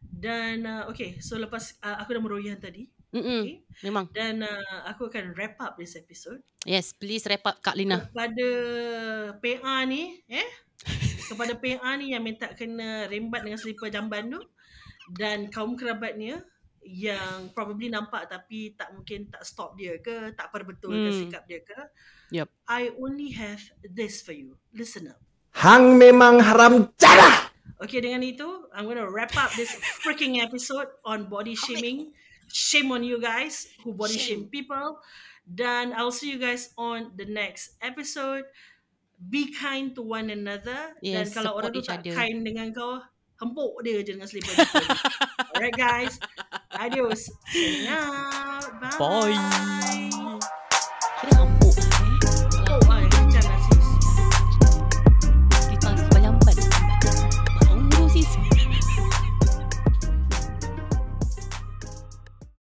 Dan 0.02 0.66
uh, 0.66 0.90
okay, 0.90 1.22
so 1.22 1.38
lepas 1.38 1.78
uh, 1.86 2.02
aku 2.02 2.18
dah 2.18 2.22
meroyan 2.26 2.58
tadi, 2.58 2.90
Mm-mm. 3.14 3.42
okay, 3.46 3.58
Memang. 3.84 4.06
dan 4.12 4.42
uh, 4.42 4.82
aku 4.88 5.08
akan 5.08 5.36
wrap 5.38 5.56
up 5.60 5.78
this 5.78 5.96
episode. 5.96 6.42
Yes, 6.66 6.92
please 6.92 7.24
wrap 7.30 7.46
up 7.46 7.58
Kak 7.62 7.78
Lina. 7.78 8.10
Kepada 8.10 8.48
PA 9.38 9.76
ni, 9.86 10.20
eh? 10.26 10.48
Kepada 11.30 11.54
PA 11.56 11.92
ni 11.96 12.14
yang 12.14 12.26
minta 12.26 12.50
kena 12.54 13.06
rembat 13.06 13.46
dengan 13.46 13.58
selipar 13.58 13.90
jamban 13.90 14.30
tu 14.30 14.42
dan 15.14 15.50
kaum 15.54 15.78
kerabatnya 15.78 16.42
yang 16.86 17.50
probably 17.50 17.90
nampak 17.90 18.30
tapi 18.30 18.78
tak 18.78 18.94
mungkin 18.94 19.26
tak 19.30 19.42
stop 19.42 19.74
dia 19.74 19.98
ke, 20.02 20.34
tak 20.38 20.54
perbetulkan 20.54 21.10
Hmm. 21.10 21.18
sikap 21.26 21.44
dia 21.50 21.62
ke. 21.66 21.80
Yup. 22.34 22.50
I 22.70 22.94
only 22.98 23.34
have 23.34 23.62
this 23.82 24.22
for 24.22 24.34
you. 24.34 24.54
Listen 24.74 25.10
up. 25.10 25.22
Hang 25.56 25.98
memang 25.98 26.42
haram 26.42 26.90
cara. 26.98 27.50
Okay, 27.76 28.00
dengan 28.00 28.24
itu, 28.24 28.48
I'm 28.72 28.88
going 28.88 28.96
to 29.02 29.10
wrap 29.12 29.36
up 29.36 29.52
this 29.60 29.68
freaking 30.00 30.40
episode 30.40 30.88
on 31.04 31.28
body 31.28 31.58
shaming. 31.60 32.16
Shame 32.50 32.92
on 32.92 33.04
you 33.04 33.18
guys 33.18 33.68
who 33.84 33.94
body 33.94 34.16
shame, 34.16 34.46
Shame. 34.46 34.54
people. 34.54 35.00
Dan 35.46 35.94
I'll 35.94 36.14
see 36.14 36.32
you 36.34 36.40
guys 36.42 36.74
on 36.78 37.14
the 37.18 37.26
next 37.26 37.78
episode. 37.82 38.46
Be 39.16 39.54
kind 39.54 39.94
to 39.96 40.02
one 40.02 40.30
another. 40.30 40.98
Dan 41.00 41.30
Yes, 41.30 41.34
kalau 41.34 41.56
orang 41.58 41.72
tu 41.72 41.82
tak 41.86 42.02
other. 42.04 42.14
kind 42.14 42.42
dengan 42.44 42.74
kau, 42.74 43.00
hempuk 43.38 43.80
dia 43.86 44.02
je 44.02 44.18
dengan 44.18 44.28
selipar 44.28 44.54
dia. 44.58 44.68
Alright 45.56 45.78
guys. 45.78 46.20
Adios. 46.76 47.32
Bye. 48.82 48.98
Bye. 49.00 49.85